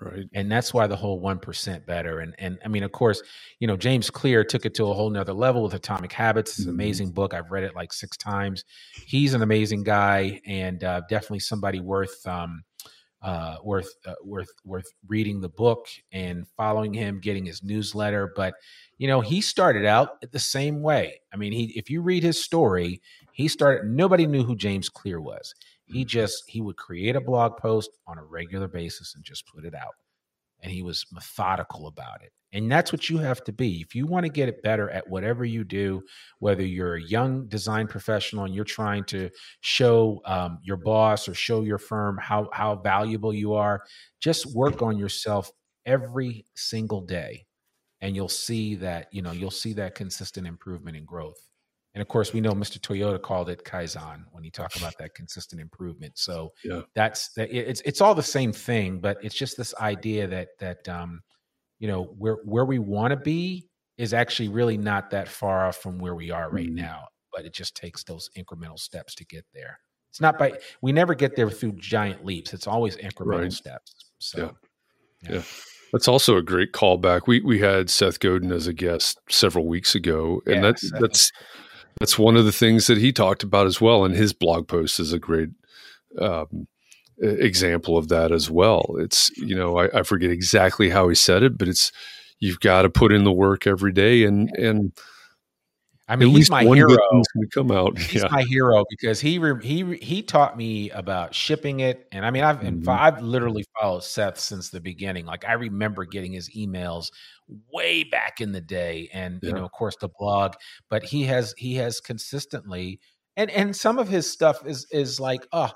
right 0.00 0.26
and 0.34 0.50
that's 0.50 0.74
why 0.74 0.86
the 0.86 0.96
whole 0.96 1.20
1% 1.20 1.86
better 1.86 2.20
and 2.20 2.34
and 2.38 2.58
i 2.64 2.68
mean 2.68 2.82
of 2.82 2.92
course 2.92 3.22
you 3.58 3.66
know 3.66 3.76
james 3.76 4.10
clear 4.10 4.44
took 4.44 4.66
it 4.66 4.74
to 4.74 4.84
a 4.84 4.92
whole 4.92 5.08
nother 5.08 5.32
level 5.32 5.62
with 5.62 5.74
atomic 5.74 6.12
habits 6.12 6.50
it's 6.50 6.58
an 6.60 6.64
mm-hmm. 6.64 6.74
amazing 6.80 7.10
book 7.10 7.32
i've 7.32 7.50
read 7.50 7.64
it 7.64 7.74
like 7.74 7.92
six 7.92 8.16
times 8.16 8.64
he's 9.06 9.34
an 9.34 9.42
amazing 9.42 9.82
guy 9.82 10.40
and 10.46 10.84
uh, 10.84 11.00
definitely 11.08 11.38
somebody 11.38 11.80
worth 11.80 12.26
um, 12.26 12.62
uh, 13.22 13.56
worth 13.64 13.92
uh, 14.06 14.14
worth 14.22 14.52
worth 14.64 14.86
reading 15.08 15.40
the 15.40 15.48
book 15.48 15.86
and 16.12 16.46
following 16.56 16.94
him 16.94 17.20
getting 17.20 17.44
his 17.44 17.62
newsletter 17.62 18.32
but 18.36 18.54
you 18.98 19.08
know 19.08 19.20
he 19.20 19.40
started 19.40 19.84
out 19.84 20.20
the 20.30 20.38
same 20.38 20.82
way 20.82 21.20
i 21.32 21.36
mean 21.36 21.52
he 21.52 21.72
if 21.76 21.90
you 21.90 22.00
read 22.00 22.22
his 22.22 22.42
story 22.42 23.00
he 23.32 23.48
started 23.48 23.90
nobody 23.90 24.24
knew 24.24 24.44
who 24.44 24.54
james 24.54 24.88
clear 24.88 25.20
was 25.20 25.54
he 25.88 26.04
just 26.04 26.44
he 26.46 26.60
would 26.60 26.76
create 26.76 27.16
a 27.16 27.20
blog 27.20 27.56
post 27.56 27.90
on 28.06 28.18
a 28.18 28.24
regular 28.24 28.68
basis 28.68 29.14
and 29.14 29.24
just 29.24 29.46
put 29.46 29.64
it 29.64 29.74
out. 29.74 29.94
And 30.62 30.72
he 30.72 30.82
was 30.82 31.06
methodical 31.12 31.86
about 31.86 32.22
it. 32.22 32.32
And 32.52 32.70
that's 32.72 32.92
what 32.92 33.10
you 33.10 33.18
have 33.18 33.44
to 33.44 33.52
be. 33.52 33.82
If 33.82 33.94
you 33.94 34.06
want 34.06 34.24
to 34.24 34.32
get 34.32 34.48
it 34.48 34.62
better 34.62 34.88
at 34.90 35.08
whatever 35.08 35.44
you 35.44 35.64
do, 35.64 36.02
whether 36.38 36.62
you're 36.62 36.94
a 36.94 37.02
young 37.02 37.46
design 37.46 37.86
professional 37.86 38.44
and 38.44 38.54
you're 38.54 38.64
trying 38.64 39.04
to 39.04 39.28
show 39.60 40.22
um, 40.24 40.58
your 40.62 40.78
boss 40.78 41.28
or 41.28 41.34
show 41.34 41.60
your 41.62 41.78
firm 41.78 42.18
how, 42.20 42.48
how 42.52 42.76
valuable 42.76 43.34
you 43.34 43.52
are, 43.52 43.82
just 44.20 44.46
work 44.54 44.80
on 44.80 44.96
yourself 44.96 45.52
every 45.84 46.46
single 46.54 47.02
day. 47.02 47.44
And 48.00 48.16
you'll 48.16 48.28
see 48.28 48.76
that, 48.76 49.08
you 49.12 49.20
know, 49.22 49.32
you'll 49.32 49.50
see 49.50 49.74
that 49.74 49.94
consistent 49.94 50.46
improvement 50.46 50.96
and 50.96 51.06
growth. 51.06 51.47
And 51.98 52.02
of 52.02 52.06
course, 52.06 52.32
we 52.32 52.40
know 52.40 52.52
Mr. 52.52 52.78
Toyota 52.78 53.20
called 53.20 53.48
it 53.48 53.64
kaizen 53.64 54.22
when 54.30 54.44
he 54.44 54.52
talked 54.52 54.76
about 54.76 54.96
that 54.98 55.16
consistent 55.16 55.60
improvement. 55.60 56.16
So 56.16 56.52
yeah. 56.62 56.82
that's 56.94 57.30
that. 57.32 57.50
It's 57.50 57.80
it's 57.80 58.00
all 58.00 58.14
the 58.14 58.22
same 58.22 58.52
thing, 58.52 59.00
but 59.00 59.18
it's 59.20 59.34
just 59.34 59.56
this 59.56 59.74
idea 59.80 60.28
that 60.28 60.50
that 60.60 60.88
um, 60.88 61.22
you 61.80 61.88
know 61.88 62.04
where 62.16 62.36
where 62.44 62.64
we 62.64 62.78
want 62.78 63.10
to 63.10 63.16
be 63.16 63.66
is 63.96 64.14
actually 64.14 64.48
really 64.48 64.78
not 64.78 65.10
that 65.10 65.26
far 65.28 65.66
off 65.66 65.78
from 65.78 65.98
where 65.98 66.14
we 66.14 66.30
are 66.30 66.48
right 66.50 66.66
mm-hmm. 66.66 66.76
now. 66.76 67.08
But 67.34 67.46
it 67.46 67.52
just 67.52 67.74
takes 67.74 68.04
those 68.04 68.30
incremental 68.38 68.78
steps 68.78 69.16
to 69.16 69.24
get 69.24 69.44
there. 69.52 69.80
It's 70.08 70.20
not 70.20 70.38
by 70.38 70.52
we 70.80 70.92
never 70.92 71.16
get 71.16 71.34
there 71.34 71.50
through 71.50 71.72
giant 71.72 72.24
leaps. 72.24 72.54
It's 72.54 72.68
always 72.68 72.96
incremental 72.98 73.40
right. 73.40 73.52
steps. 73.52 74.12
So 74.20 74.54
yeah. 75.22 75.30
yeah. 75.30 75.36
yeah. 75.38 75.42
That's 75.92 76.06
also 76.06 76.36
a 76.36 76.42
great 76.42 76.72
callback. 76.72 77.22
We 77.26 77.40
we 77.40 77.58
had 77.58 77.90
Seth 77.90 78.20
Godin 78.20 78.52
as 78.52 78.68
a 78.68 78.72
guest 78.72 79.18
several 79.28 79.66
weeks 79.66 79.96
ago, 79.96 80.42
and 80.46 80.56
yeah, 80.56 80.60
that's 80.60 80.88
Seth. 80.88 81.00
that's 81.00 81.32
that's 82.00 82.18
one 82.18 82.36
of 82.36 82.44
the 82.44 82.52
things 82.52 82.86
that 82.86 82.98
he 82.98 83.12
talked 83.12 83.42
about 83.42 83.66
as 83.66 83.80
well. 83.80 84.04
And 84.04 84.14
his 84.14 84.32
blog 84.32 84.68
post 84.68 85.00
is 85.00 85.12
a 85.12 85.18
great 85.18 85.50
um, 86.18 86.66
example 87.18 87.96
of 87.96 88.08
that 88.08 88.32
as 88.32 88.50
well. 88.50 88.96
It's, 88.98 89.30
you 89.36 89.54
know, 89.54 89.78
I, 89.78 90.00
I, 90.00 90.02
forget 90.02 90.30
exactly 90.30 90.90
how 90.90 91.08
he 91.08 91.14
said 91.14 91.42
it, 91.42 91.58
but 91.58 91.68
it's, 91.68 91.92
you've 92.38 92.60
got 92.60 92.82
to 92.82 92.90
put 92.90 93.12
in 93.12 93.24
the 93.24 93.32
work 93.32 93.66
every 93.66 93.92
day 93.92 94.24
and, 94.24 94.50
and, 94.56 94.92
I 96.10 96.16
mean, 96.16 96.30
At 96.30 96.36
he's 96.36 96.50
my 96.50 96.64
hero. 96.64 96.96
come 97.52 97.70
out. 97.70 97.98
He's 97.98 98.22
yeah. 98.22 98.28
my 98.30 98.42
hero 98.42 98.84
because 98.88 99.20
he 99.20 99.38
re, 99.38 99.62
he 99.62 99.96
he 99.96 100.22
taught 100.22 100.56
me 100.56 100.90
about 100.90 101.34
shipping 101.34 101.80
it, 101.80 102.08
and 102.12 102.24
I 102.24 102.30
mean, 102.30 102.44
I've 102.44 102.60
mm-hmm. 102.60 102.88
I've 102.88 103.20
literally 103.20 103.64
followed 103.78 104.04
Seth 104.04 104.38
since 104.38 104.70
the 104.70 104.80
beginning. 104.80 105.26
Like 105.26 105.44
I 105.46 105.52
remember 105.52 106.06
getting 106.06 106.32
his 106.32 106.48
emails 106.56 107.10
way 107.70 108.04
back 108.04 108.40
in 108.40 108.52
the 108.52 108.60
day, 108.62 109.10
and 109.12 109.38
yeah. 109.42 109.48
you 109.48 109.54
know, 109.56 109.64
of 109.66 109.72
course, 109.72 109.96
the 110.00 110.08
blog. 110.18 110.54
But 110.88 111.02
he 111.02 111.24
has 111.24 111.54
he 111.58 111.74
has 111.74 112.00
consistently, 112.00 113.00
and 113.36 113.50
and 113.50 113.76
some 113.76 113.98
of 113.98 114.08
his 114.08 114.30
stuff 114.30 114.66
is 114.66 114.86
is 114.90 115.20
like, 115.20 115.46
oh, 115.52 115.72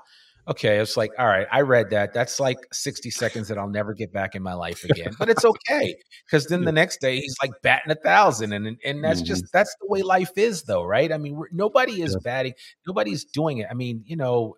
okay, 0.47 0.77
it's 0.79 0.97
like, 0.97 1.11
all 1.17 1.27
right, 1.27 1.47
I 1.51 1.61
read 1.61 1.89
that. 1.91 2.13
That's 2.13 2.39
like 2.39 2.57
60 2.71 3.09
seconds 3.11 3.47
that 3.47 3.57
I'll 3.57 3.69
never 3.69 3.93
get 3.93 4.11
back 4.11 4.35
in 4.35 4.43
my 4.43 4.53
life 4.53 4.83
again. 4.83 5.13
But 5.17 5.29
it's 5.29 5.45
okay. 5.45 5.95
Because 6.25 6.47
then 6.47 6.63
the 6.65 6.71
next 6.71 6.99
day 6.99 7.19
he's 7.19 7.35
like 7.41 7.51
batting 7.61 7.91
a 7.91 7.95
thousand. 7.95 8.53
And 8.53 8.77
and 8.83 9.03
that's 9.03 9.19
mm-hmm. 9.19 9.27
just 9.27 9.45
that's 9.53 9.73
the 9.79 9.87
way 9.87 10.01
life 10.01 10.37
is 10.37 10.63
though, 10.63 10.83
right? 10.83 11.11
I 11.11 11.17
mean, 11.17 11.41
nobody 11.51 12.01
is 12.01 12.13
yeah. 12.13 12.23
batting, 12.23 12.53
nobody's 12.87 13.23
doing 13.25 13.59
it. 13.59 13.67
I 13.69 13.73
mean, 13.73 14.03
you 14.05 14.15
know, 14.15 14.57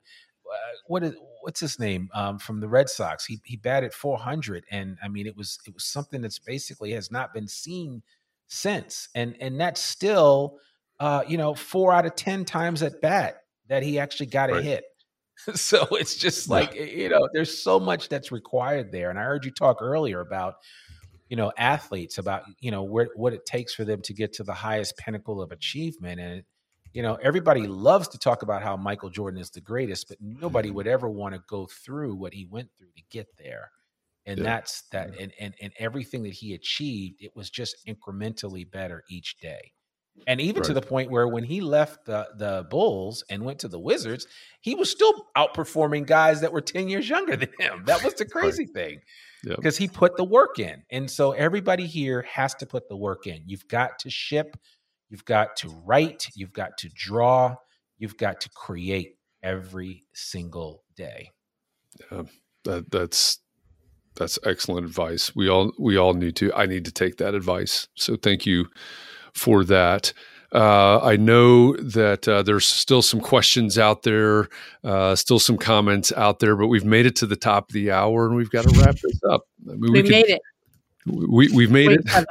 uh, 0.51 0.75
what 0.87 1.03
is 1.03 1.15
what's 1.45 1.59
his 1.59 1.79
name 1.79 2.09
um, 2.15 2.39
from 2.39 2.59
the 2.59 2.67
Red 2.67 2.89
Sox. 2.89 3.25
He 3.25 3.39
he 3.43 3.55
batted 3.55 3.93
400, 3.93 4.65
and 4.71 4.97
I 5.03 5.07
mean 5.07 5.27
it 5.27 5.37
was 5.37 5.59
it 5.67 5.73
was 5.73 5.85
something 5.85 6.21
that's 6.21 6.39
basically 6.39 6.91
has 6.91 7.11
not 7.11 7.33
been 7.33 7.47
seen 7.47 8.01
since, 8.47 9.09
and 9.13 9.35
and 9.39 9.59
that's 9.59 9.79
still 9.79 10.57
uh, 10.99 11.23
you 11.27 11.37
know 11.37 11.53
four 11.53 11.93
out 11.93 12.05
of 12.05 12.15
ten 12.15 12.45
times 12.45 12.81
at 12.81 12.99
bat 12.99 13.37
that 13.69 13.83
he 13.83 13.99
actually 13.99 14.27
got 14.27 14.49
right. 14.49 14.59
a 14.59 14.63
hit. 14.63 14.83
so 15.55 15.87
it's 15.91 16.15
just 16.15 16.49
like 16.49 16.73
yeah. 16.75 16.83
you 16.83 17.09
know 17.09 17.27
there's 17.33 17.61
so 17.61 17.79
much 17.79 18.09
that's 18.09 18.31
required 18.31 18.91
there, 18.91 19.09
and 19.09 19.19
I 19.19 19.23
heard 19.23 19.45
you 19.45 19.51
talk 19.51 19.81
earlier 19.81 20.21
about 20.21 20.55
you 21.29 21.35
know 21.35 21.51
athletes 21.57 22.17
about 22.17 22.43
you 22.59 22.71
know 22.71 22.83
where, 22.83 23.09
what 23.15 23.33
it 23.33 23.45
takes 23.45 23.73
for 23.73 23.85
them 23.85 24.01
to 24.03 24.13
get 24.13 24.33
to 24.33 24.43
the 24.43 24.53
highest 24.53 24.97
pinnacle 24.97 25.41
of 25.41 25.51
achievement 25.51 26.19
and 26.19 26.43
you 26.95 27.01
know, 27.01 27.15
everybody 27.15 27.67
loves 27.67 28.07
to 28.07 28.17
talk 28.17 28.41
about 28.41 28.63
how 28.63 28.77
Michael 28.77 29.09
Jordan 29.09 29.37
is 29.37 29.49
the 29.49 29.59
greatest, 29.59 30.07
but 30.07 30.17
nobody 30.21 30.69
mm-hmm. 30.69 30.77
would 30.77 30.87
ever 30.87 31.09
want 31.09 31.35
to 31.35 31.41
go 31.45 31.67
through 31.67 32.15
what 32.15 32.33
he 32.33 32.47
went 32.49 32.69
through 32.77 32.87
to 32.95 33.03
get 33.11 33.27
there. 33.37 33.69
And 34.25 34.37
yeah. 34.37 34.43
that's 34.45 34.83
that 34.93 35.09
and, 35.19 35.33
and 35.37 35.53
and 35.61 35.73
everything 35.77 36.23
that 36.23 36.31
he 36.31 36.53
achieved, 36.53 37.17
it 37.19 37.35
was 37.35 37.49
just 37.49 37.85
incrementally 37.85 38.69
better 38.71 39.03
each 39.09 39.35
day. 39.41 39.73
And 40.27 40.41
even 40.41 40.61
right. 40.61 40.67
to 40.67 40.73
the 40.73 40.81
point 40.81 41.11
where 41.11 41.27
when 41.27 41.43
he 41.43 41.61
left 41.61 42.05
the, 42.05 42.27
the 42.37 42.65
Bulls 42.69 43.23
and 43.29 43.43
went 43.43 43.59
to 43.59 43.67
the 43.67 43.79
Wizards, 43.79 44.27
he 44.61 44.73
was 44.73 44.89
still 44.89 45.27
outperforming 45.37 46.07
guys 46.07 46.41
that 46.41 46.51
were 46.51 46.61
10 46.61 46.89
years 46.89 47.07
younger 47.07 47.35
than 47.35 47.49
him. 47.59 47.83
That 47.85 48.03
was 48.03 48.15
the 48.15 48.25
crazy 48.25 48.63
right. 48.63 48.73
thing. 48.73 48.99
Because 49.43 49.77
he 49.77 49.87
put 49.87 50.17
the 50.17 50.23
work 50.23 50.57
in. 50.57 50.81
And 50.89 51.11
so 51.11 51.33
everybody 51.33 51.85
here 51.85 52.23
has 52.23 52.55
to 52.55 52.65
put 52.65 52.89
the 52.89 52.97
work 52.97 53.27
in. 53.27 53.43
You've 53.45 53.67
got 53.67 53.99
to 53.99 54.09
ship 54.09 54.57
You've 55.09 55.25
got 55.25 55.55
to 55.57 55.69
write, 55.85 56.27
you've 56.35 56.53
got 56.53 56.77
to 56.79 56.89
draw, 56.89 57.55
you've 57.97 58.17
got 58.17 58.41
to 58.41 58.49
create 58.49 59.17
every 59.43 60.03
single 60.13 60.83
day. 60.95 61.31
Yeah, 62.11 62.23
that, 62.63 62.91
that's 62.91 63.39
that's 64.15 64.39
excellent 64.45 64.85
advice. 64.85 65.35
We 65.35 65.49
all 65.49 65.71
we 65.79 65.97
all 65.97 66.13
need 66.13 66.35
to. 66.37 66.53
I 66.53 66.65
need 66.65 66.85
to 66.85 66.91
take 66.91 67.17
that 67.17 67.35
advice. 67.35 67.87
So 67.95 68.15
thank 68.15 68.45
you 68.45 68.67
for 69.35 69.63
that. 69.65 70.13
Uh, 70.51 70.99
I 71.03 71.17
know 71.17 71.75
that 71.75 72.27
uh, 72.27 72.41
there's 72.41 72.65
still 72.65 73.01
some 73.01 73.19
questions 73.19 73.77
out 73.77 74.03
there, 74.03 74.47
uh, 74.83 75.15
still 75.15 75.39
some 75.39 75.57
comments 75.57 76.13
out 76.13 76.39
there, 76.39 76.55
but 76.55 76.67
we've 76.67 76.85
made 76.85 77.05
it 77.05 77.15
to 77.17 77.25
the 77.25 77.35
top 77.35 77.69
of 77.69 77.73
the 77.73 77.91
hour 77.91 78.25
and 78.25 78.35
we've 78.35 78.49
got 78.49 78.63
to 78.63 78.79
wrap 78.79 78.95
this 78.95 79.21
up. 79.29 79.41
I 79.69 79.73
mean, 79.73 79.81
we, 79.81 79.89
we 79.89 80.01
could, 80.03 80.11
made 80.11 80.25
it. 80.27 80.41
We, 81.05 81.49
we've 81.53 81.71
made 81.71 81.89
Wait 81.89 81.99
it 82.05 82.25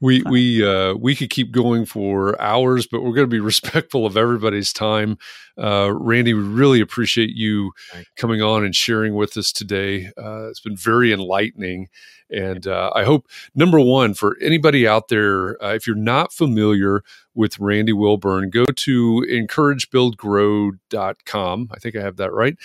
we 0.00 0.22
we 0.22 0.66
uh, 0.66 0.94
we 0.94 1.14
could 1.14 1.30
keep 1.30 1.52
going 1.52 1.86
for 1.86 2.40
hours, 2.40 2.86
but 2.86 3.02
we're 3.02 3.14
going 3.14 3.28
to 3.28 3.36
be 3.36 3.40
respectful 3.40 4.06
of 4.06 4.16
everybody's 4.16 4.72
time. 4.72 5.18
Uh, 5.58 5.92
Randy, 5.92 6.34
we 6.34 6.42
really 6.42 6.80
appreciate 6.80 7.30
you 7.30 7.72
coming 8.16 8.42
on 8.42 8.64
and 8.64 8.74
sharing 8.74 9.14
with 9.14 9.36
us 9.36 9.52
today. 9.52 10.10
Uh, 10.16 10.48
it's 10.48 10.60
been 10.60 10.76
very 10.76 11.12
enlightening, 11.12 11.88
and 12.30 12.66
uh, 12.66 12.90
I 12.94 13.04
hope 13.04 13.26
number 13.54 13.78
one 13.80 14.14
for 14.14 14.36
anybody 14.40 14.86
out 14.86 15.08
there, 15.08 15.62
uh, 15.62 15.74
if 15.74 15.86
you're 15.86 15.96
not 15.96 16.32
familiar 16.32 17.02
with 17.34 17.58
Randy 17.58 17.92
Wilburn, 17.92 18.48
go 18.50 18.64
to 18.64 19.26
encouragebuildgrow.com. 19.30 21.68
I 21.70 21.78
think 21.78 21.96
I 21.96 22.00
have 22.00 22.16
that 22.16 22.32
right. 22.32 22.56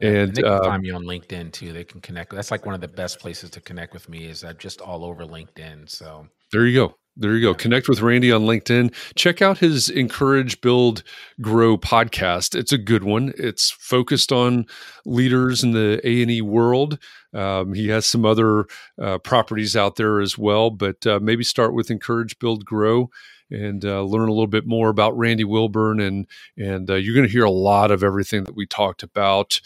And 0.00 0.34
they 0.34 0.42
can 0.42 0.52
um, 0.52 0.64
find 0.64 0.82
me 0.82 0.90
on 0.90 1.04
LinkedIn 1.04 1.52
too. 1.52 1.72
They 1.72 1.84
can 1.84 2.00
connect. 2.00 2.34
That's 2.34 2.50
like 2.50 2.66
one 2.66 2.74
of 2.74 2.80
the 2.80 2.88
best 2.88 3.20
places 3.20 3.50
to 3.50 3.60
connect 3.60 3.94
with 3.94 4.08
me. 4.08 4.24
Is 4.26 4.42
I'm 4.42 4.56
just 4.58 4.80
all 4.80 5.04
over 5.04 5.24
LinkedIn. 5.24 5.88
So 5.88 6.26
there 6.54 6.66
you 6.66 6.78
go. 6.78 6.94
There 7.16 7.34
you 7.34 7.42
go. 7.42 7.52
Connect 7.52 7.88
with 7.88 8.00
Randy 8.00 8.30
on 8.30 8.42
LinkedIn. 8.42 8.94
Check 9.16 9.42
out 9.42 9.58
his 9.58 9.88
Encourage, 9.88 10.60
Build, 10.60 11.02
Grow 11.40 11.76
podcast. 11.76 12.54
It's 12.54 12.70
a 12.70 12.78
good 12.78 13.02
one. 13.02 13.32
It's 13.36 13.72
focused 13.72 14.30
on 14.30 14.66
leaders 15.04 15.64
in 15.64 15.72
the 15.72 16.00
A 16.04 16.22
and 16.22 16.30
E 16.30 16.42
world. 16.42 17.00
Um, 17.32 17.74
he 17.74 17.88
has 17.88 18.06
some 18.06 18.24
other 18.24 18.66
uh, 19.02 19.18
properties 19.18 19.74
out 19.74 19.96
there 19.96 20.20
as 20.20 20.38
well, 20.38 20.70
but 20.70 21.04
uh, 21.08 21.18
maybe 21.20 21.42
start 21.42 21.74
with 21.74 21.90
Encourage, 21.90 22.38
Build, 22.38 22.64
Grow, 22.64 23.10
and 23.50 23.84
uh, 23.84 24.02
learn 24.02 24.28
a 24.28 24.32
little 24.32 24.46
bit 24.46 24.64
more 24.64 24.90
about 24.90 25.18
Randy 25.18 25.44
Wilburn. 25.44 25.98
And 25.98 26.28
and 26.56 26.88
uh, 26.88 26.94
you're 26.94 27.16
going 27.16 27.26
to 27.26 27.32
hear 27.32 27.44
a 27.44 27.50
lot 27.50 27.90
of 27.90 28.04
everything 28.04 28.44
that 28.44 28.54
we 28.54 28.64
talked 28.64 29.02
about 29.02 29.60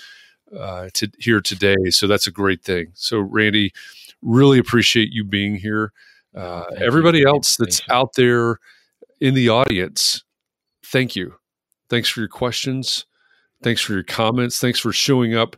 uh, 0.59 0.89
to 0.95 1.11
here 1.19 1.43
today. 1.43 1.91
So 1.91 2.07
that's 2.07 2.27
a 2.27 2.33
great 2.33 2.63
thing. 2.65 2.93
So 2.95 3.19
Randy, 3.19 3.75
really 4.23 4.59
appreciate 4.59 5.11
you 5.13 5.23
being 5.23 5.57
here. 5.57 5.93
Uh, 6.35 6.65
everybody 6.77 7.21
you. 7.21 7.29
else 7.29 7.57
that's 7.57 7.81
out 7.91 8.15
there 8.15 8.59
in 9.21 9.35
the 9.35 9.49
audience, 9.49 10.23
thank 10.85 11.17
you. 11.17 11.35
Thanks 11.89 12.09
for 12.09 12.21
your 12.21 12.29
questions. 12.29 13.07
Thanks 13.63 13.81
for 13.81 13.93
your 13.95 14.05
comments. 14.05 14.61
Thanks 14.61 14.79
for 14.79 14.93
showing 14.93 15.35
up 15.35 15.57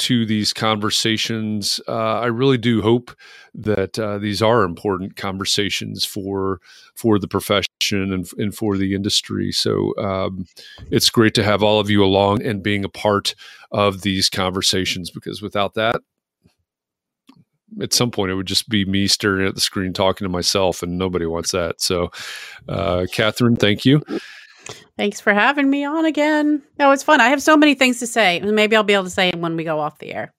to 0.00 0.24
these 0.24 0.54
conversations. 0.54 1.78
Uh, 1.86 2.20
I 2.20 2.26
really 2.26 2.56
do 2.56 2.80
hope 2.80 3.14
that 3.52 3.98
uh, 3.98 4.18
these 4.18 4.40
are 4.40 4.62
important 4.62 5.16
conversations 5.16 6.04
for 6.04 6.60
for 6.94 7.18
the 7.18 7.28
profession 7.28 7.68
and, 8.12 8.26
and 8.38 8.54
for 8.54 8.76
the 8.78 8.94
industry. 8.94 9.52
So 9.52 9.94
um, 9.98 10.46
it's 10.90 11.10
great 11.10 11.34
to 11.34 11.44
have 11.44 11.62
all 11.62 11.80
of 11.80 11.90
you 11.90 12.02
along 12.02 12.42
and 12.42 12.62
being 12.62 12.84
a 12.84 12.88
part 12.88 13.34
of 13.72 14.00
these 14.00 14.30
conversations 14.30 15.10
because 15.10 15.42
without 15.42 15.74
that, 15.74 16.00
at 17.80 17.92
some 17.92 18.10
point 18.10 18.30
it 18.30 18.34
would 18.34 18.46
just 18.46 18.68
be 18.68 18.84
me 18.84 19.06
staring 19.06 19.46
at 19.46 19.54
the 19.54 19.60
screen 19.60 19.92
talking 19.92 20.24
to 20.24 20.28
myself 20.28 20.82
and 20.82 20.98
nobody 20.98 21.26
wants 21.26 21.52
that. 21.52 21.80
So 21.80 22.10
uh, 22.68 23.06
catherine 23.12 23.56
thank 23.56 23.84
you. 23.84 24.02
Thanks 24.96 25.20
for 25.20 25.32
having 25.32 25.70
me 25.70 25.84
on 25.84 26.04
again. 26.04 26.62
No 26.78 26.90
it's 26.90 27.02
fun. 27.02 27.20
I 27.20 27.28
have 27.28 27.42
so 27.42 27.56
many 27.56 27.74
things 27.74 27.98
to 28.00 28.06
say 28.06 28.40
maybe 28.40 28.76
i'll 28.76 28.82
be 28.82 28.94
able 28.94 29.04
to 29.04 29.10
say 29.10 29.30
them 29.30 29.40
when 29.40 29.56
we 29.56 29.64
go 29.64 29.78
off 29.78 29.98
the 29.98 30.14
air. 30.14 30.32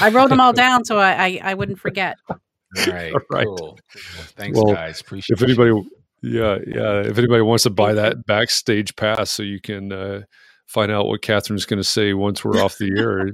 I 0.00 0.10
wrote 0.10 0.28
them 0.28 0.40
all 0.40 0.52
down 0.64 0.84
so 0.84 0.98
I, 0.98 1.12
I, 1.12 1.40
I 1.42 1.54
wouldn't 1.54 1.78
forget. 1.78 2.16
All 2.28 2.36
right, 2.86 3.12
all 3.14 3.20
right. 3.30 3.46
Cool. 3.46 3.78
thanks 4.36 4.58
well, 4.60 4.74
guys. 4.74 5.00
Appreciate 5.00 5.34
it. 5.34 5.42
if 5.42 5.48
anybody 5.48 5.88
yeah 6.22 6.58
yeah 6.66 7.00
if 7.00 7.18
anybody 7.18 7.42
wants 7.42 7.64
to 7.64 7.70
buy 7.70 7.92
that 7.92 8.24
backstage 8.26 8.96
pass 8.96 9.30
so 9.30 9.42
you 9.42 9.60
can 9.60 9.92
uh, 9.92 10.22
find 10.66 10.90
out 10.90 11.06
what 11.06 11.22
catherine's 11.22 11.66
going 11.66 11.80
to 11.80 11.84
say 11.84 12.14
once 12.14 12.44
we're 12.44 12.62
off 12.62 12.78
the 12.78 12.90
air 12.98 13.32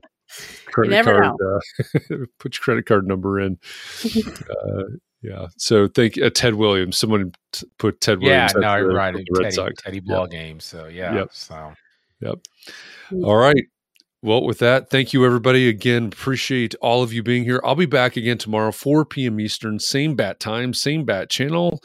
credit 0.66 1.04
card. 1.04 1.24
Uh, 1.26 2.16
put 2.38 2.56
your 2.56 2.62
credit 2.62 2.86
card 2.86 3.06
number 3.06 3.40
in. 3.40 3.58
uh, 4.50 4.82
yeah. 5.22 5.46
So 5.56 5.88
thank 5.88 6.20
uh, 6.20 6.30
Ted 6.30 6.54
Williams. 6.54 6.98
Someone 6.98 7.32
t- 7.52 7.66
put 7.78 8.00
Ted 8.00 8.20
Williams. 8.20 8.52
Yeah, 8.54 8.60
no, 8.60 8.76
you're 8.76 8.92
right. 8.92 9.14
Teddy, 9.14 9.50
Sox. 9.50 9.82
Teddy 9.82 10.00
ball 10.00 10.22
yep. 10.22 10.30
game. 10.30 10.60
So 10.60 10.86
yeah. 10.86 11.14
Yep. 11.14 11.28
So. 11.32 11.72
Yep. 12.20 12.38
All 13.24 13.36
right. 13.36 13.64
Well, 14.24 14.44
with 14.44 14.60
that, 14.60 14.88
thank 14.88 15.12
you 15.12 15.26
everybody 15.26 15.68
again. 15.68 16.06
Appreciate 16.06 16.76
all 16.76 17.02
of 17.02 17.12
you 17.12 17.24
being 17.24 17.42
here. 17.42 17.60
I'll 17.64 17.74
be 17.74 17.86
back 17.86 18.16
again 18.16 18.38
tomorrow, 18.38 18.70
4 18.70 19.04
p.m. 19.04 19.40
Eastern, 19.40 19.80
same 19.80 20.14
bat 20.14 20.38
time, 20.38 20.74
same 20.74 21.04
bat 21.04 21.28
channel. 21.28 21.82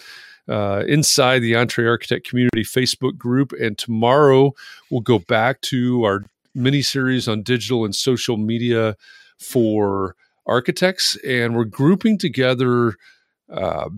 Uh, 0.48 0.84
inside 0.88 1.40
the 1.40 1.54
EntreArchitect 1.54 2.24
Community 2.24 2.64
Facebook 2.64 3.18
group. 3.18 3.52
And 3.60 3.78
tomorrow 3.78 4.54
we'll 4.90 5.02
go 5.02 5.20
back 5.20 5.60
to 5.62 6.04
our 6.06 6.24
mini 6.58 6.82
series 6.82 7.28
on 7.28 7.44
digital 7.44 7.86
and 7.86 7.96
social 7.96 8.38
media 8.38 8.96
for 9.40 10.16
architects, 10.46 11.18
and 11.26 11.56
we're 11.56 11.66
grouping 11.66 12.18
together 12.18 12.96
uh, 13.52 13.90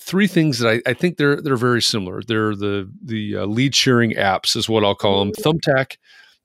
three 0.00 0.26
things 0.26 0.58
that 0.58 0.68
I, 0.86 0.90
I, 0.90 0.94
think 0.94 1.16
they're 1.16 1.40
they're 1.40 1.56
very 1.56 1.82
similar. 1.82 2.22
They're 2.22 2.54
the 2.54 2.90
the 3.02 3.38
uh, 3.38 3.46
lead 3.46 3.74
sharing 3.74 4.12
apps, 4.12 4.56
is 4.56 4.68
what 4.68 4.84
I'll 4.84 4.94
call 4.94 5.24
them. 5.24 5.32
Thumbtack, 5.32 5.96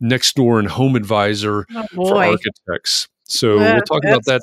Nextdoor, 0.01 0.59
and 0.59 0.67
Home 0.67 0.95
Advisor 0.95 1.65
oh 1.75 1.85
for 1.93 2.23
architects. 2.23 3.07
So 3.23 3.57
we'll 3.57 3.81
talk 3.81 4.03
about 4.03 4.25
that 4.25 4.41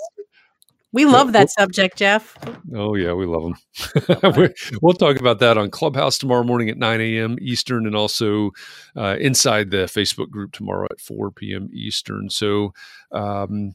we 0.93 1.05
love 1.07 1.33
that 1.35 1.51
subject, 1.51 1.99
Jeff. 1.99 2.37
Oh 2.75 2.95
yeah, 2.97 3.13
we 3.13 3.27
love 3.27 3.45
them. 3.45 4.53
we'll 4.83 4.95
talk 4.95 5.19
about 5.21 5.39
that 5.41 5.59
on 5.59 5.71
Clubhouse 5.71 6.19
tomorrow 6.19 6.45
morning 6.45 6.69
at 6.71 6.79
9 6.79 7.01
a.m. 7.01 7.37
Eastern, 7.41 7.87
and 7.87 7.97
also 7.97 8.51
uh, 8.97 9.17
inside 9.21 9.71
the 9.71 9.85
Facebook 9.87 10.31
group 10.31 10.53
tomorrow 10.53 10.87
at 10.91 11.01
4 11.01 11.31
p.m. 11.33 11.69
Eastern. 11.73 12.31
So, 12.31 12.75
um, 13.13 13.75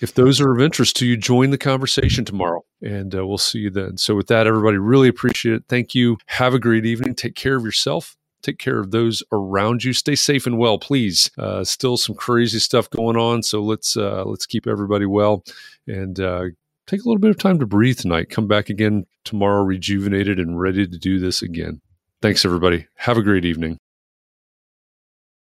if 0.00 0.14
those 0.14 0.40
are 0.40 0.52
of 0.52 0.60
interest 0.60 0.96
to 0.96 1.06
you, 1.06 1.16
join 1.16 1.50
the 1.50 1.58
conversation 1.58 2.24
tomorrow, 2.24 2.62
and 2.82 3.14
uh, 3.14 3.26
we'll 3.26 3.38
see 3.38 3.60
you 3.60 3.70
then. 3.70 3.98
So, 3.98 4.14
with 4.16 4.28
that, 4.28 4.46
everybody, 4.46 4.78
really 4.78 5.08
appreciate 5.08 5.56
it. 5.56 5.64
Thank 5.68 5.94
you. 5.94 6.18
Have 6.26 6.54
a 6.54 6.60
great 6.60 6.86
evening. 6.86 7.14
Take 7.14 7.34
care 7.36 7.56
of 7.56 7.64
yourself 7.64 8.16
take 8.42 8.58
care 8.58 8.78
of 8.78 8.90
those 8.90 9.22
around 9.32 9.84
you. 9.84 9.92
Stay 9.92 10.14
safe 10.14 10.46
and 10.46 10.58
well, 10.58 10.78
please. 10.78 11.30
Uh, 11.38 11.64
still 11.64 11.96
some 11.96 12.14
crazy 12.14 12.58
stuff 12.58 12.90
going 12.90 13.16
on, 13.16 13.42
so 13.42 13.62
let's 13.62 13.96
uh, 13.96 14.24
let's 14.24 14.46
keep 14.46 14.66
everybody 14.66 15.06
well 15.06 15.44
and 15.86 16.20
uh, 16.20 16.44
take 16.86 17.00
a 17.00 17.08
little 17.08 17.20
bit 17.20 17.30
of 17.30 17.38
time 17.38 17.58
to 17.58 17.66
breathe 17.66 17.98
tonight. 17.98 18.30
Come 18.30 18.46
back 18.46 18.68
again 18.68 19.06
tomorrow, 19.24 19.62
rejuvenated 19.62 20.38
and 20.38 20.60
ready 20.60 20.86
to 20.86 20.98
do 20.98 21.18
this 21.18 21.42
again. 21.42 21.80
Thanks, 22.20 22.44
everybody. 22.44 22.86
Have 22.96 23.16
a 23.16 23.22
great 23.22 23.44
evening. 23.44 23.78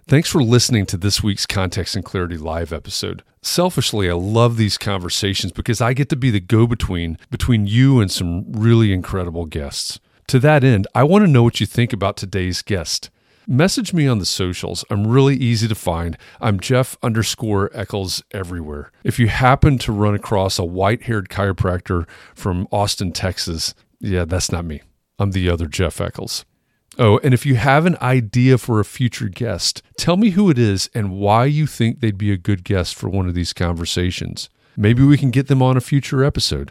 Thanks 0.08 0.28
for 0.28 0.42
listening 0.42 0.86
to 0.86 0.96
this 0.96 1.22
week's 1.22 1.46
Context 1.46 1.94
and 1.94 2.04
Clarity 2.04 2.36
Live 2.36 2.72
episode. 2.72 3.22
Selfishly, 3.42 4.10
I 4.10 4.14
love 4.14 4.56
these 4.56 4.76
conversations 4.76 5.52
because 5.52 5.80
I 5.80 5.92
get 5.92 6.08
to 6.08 6.16
be 6.16 6.30
the 6.30 6.40
go 6.40 6.66
between 6.66 7.16
between 7.30 7.66
you 7.66 8.00
and 8.00 8.10
some 8.10 8.50
really 8.52 8.92
incredible 8.92 9.46
guests. 9.46 10.00
To 10.30 10.38
that 10.38 10.62
end, 10.62 10.86
I 10.94 11.02
want 11.02 11.24
to 11.24 11.28
know 11.28 11.42
what 11.42 11.58
you 11.58 11.66
think 11.66 11.92
about 11.92 12.16
today's 12.16 12.62
guest. 12.62 13.10
message 13.48 13.92
me 13.92 14.06
on 14.06 14.20
the 14.20 14.24
socials. 14.24 14.84
I'm 14.88 15.08
really 15.08 15.34
easy 15.34 15.66
to 15.66 15.74
find. 15.74 16.16
I'm 16.40 16.60
Jeff 16.60 16.96
underscore 17.02 17.68
Echols 17.74 18.22
everywhere. 18.30 18.92
If 19.02 19.18
you 19.18 19.26
happen 19.26 19.76
to 19.78 19.90
run 19.90 20.14
across 20.14 20.56
a 20.56 20.64
white 20.64 21.02
haired 21.02 21.30
chiropractor 21.30 22.08
from 22.32 22.68
Austin, 22.70 23.10
Texas, 23.10 23.74
yeah, 23.98 24.24
that's 24.24 24.52
not 24.52 24.64
me. 24.64 24.82
I'm 25.18 25.32
the 25.32 25.50
other 25.50 25.66
Jeff 25.66 26.00
Echols. 26.00 26.44
Oh, 26.96 27.18
and 27.24 27.34
if 27.34 27.44
you 27.44 27.56
have 27.56 27.84
an 27.84 27.96
idea 28.00 28.56
for 28.56 28.78
a 28.78 28.84
future 28.84 29.28
guest, 29.28 29.82
tell 29.96 30.16
me 30.16 30.30
who 30.30 30.48
it 30.48 30.60
is 30.60 30.88
and 30.94 31.10
why 31.10 31.46
you 31.46 31.66
think 31.66 31.98
they'd 31.98 32.16
be 32.16 32.30
a 32.30 32.36
good 32.36 32.62
guest 32.62 32.94
for 32.94 33.08
one 33.08 33.26
of 33.26 33.34
these 33.34 33.52
conversations. 33.52 34.48
Maybe 34.76 35.02
we 35.02 35.18
can 35.18 35.32
get 35.32 35.48
them 35.48 35.60
on 35.60 35.76
a 35.76 35.80
future 35.80 36.22
episode. 36.22 36.70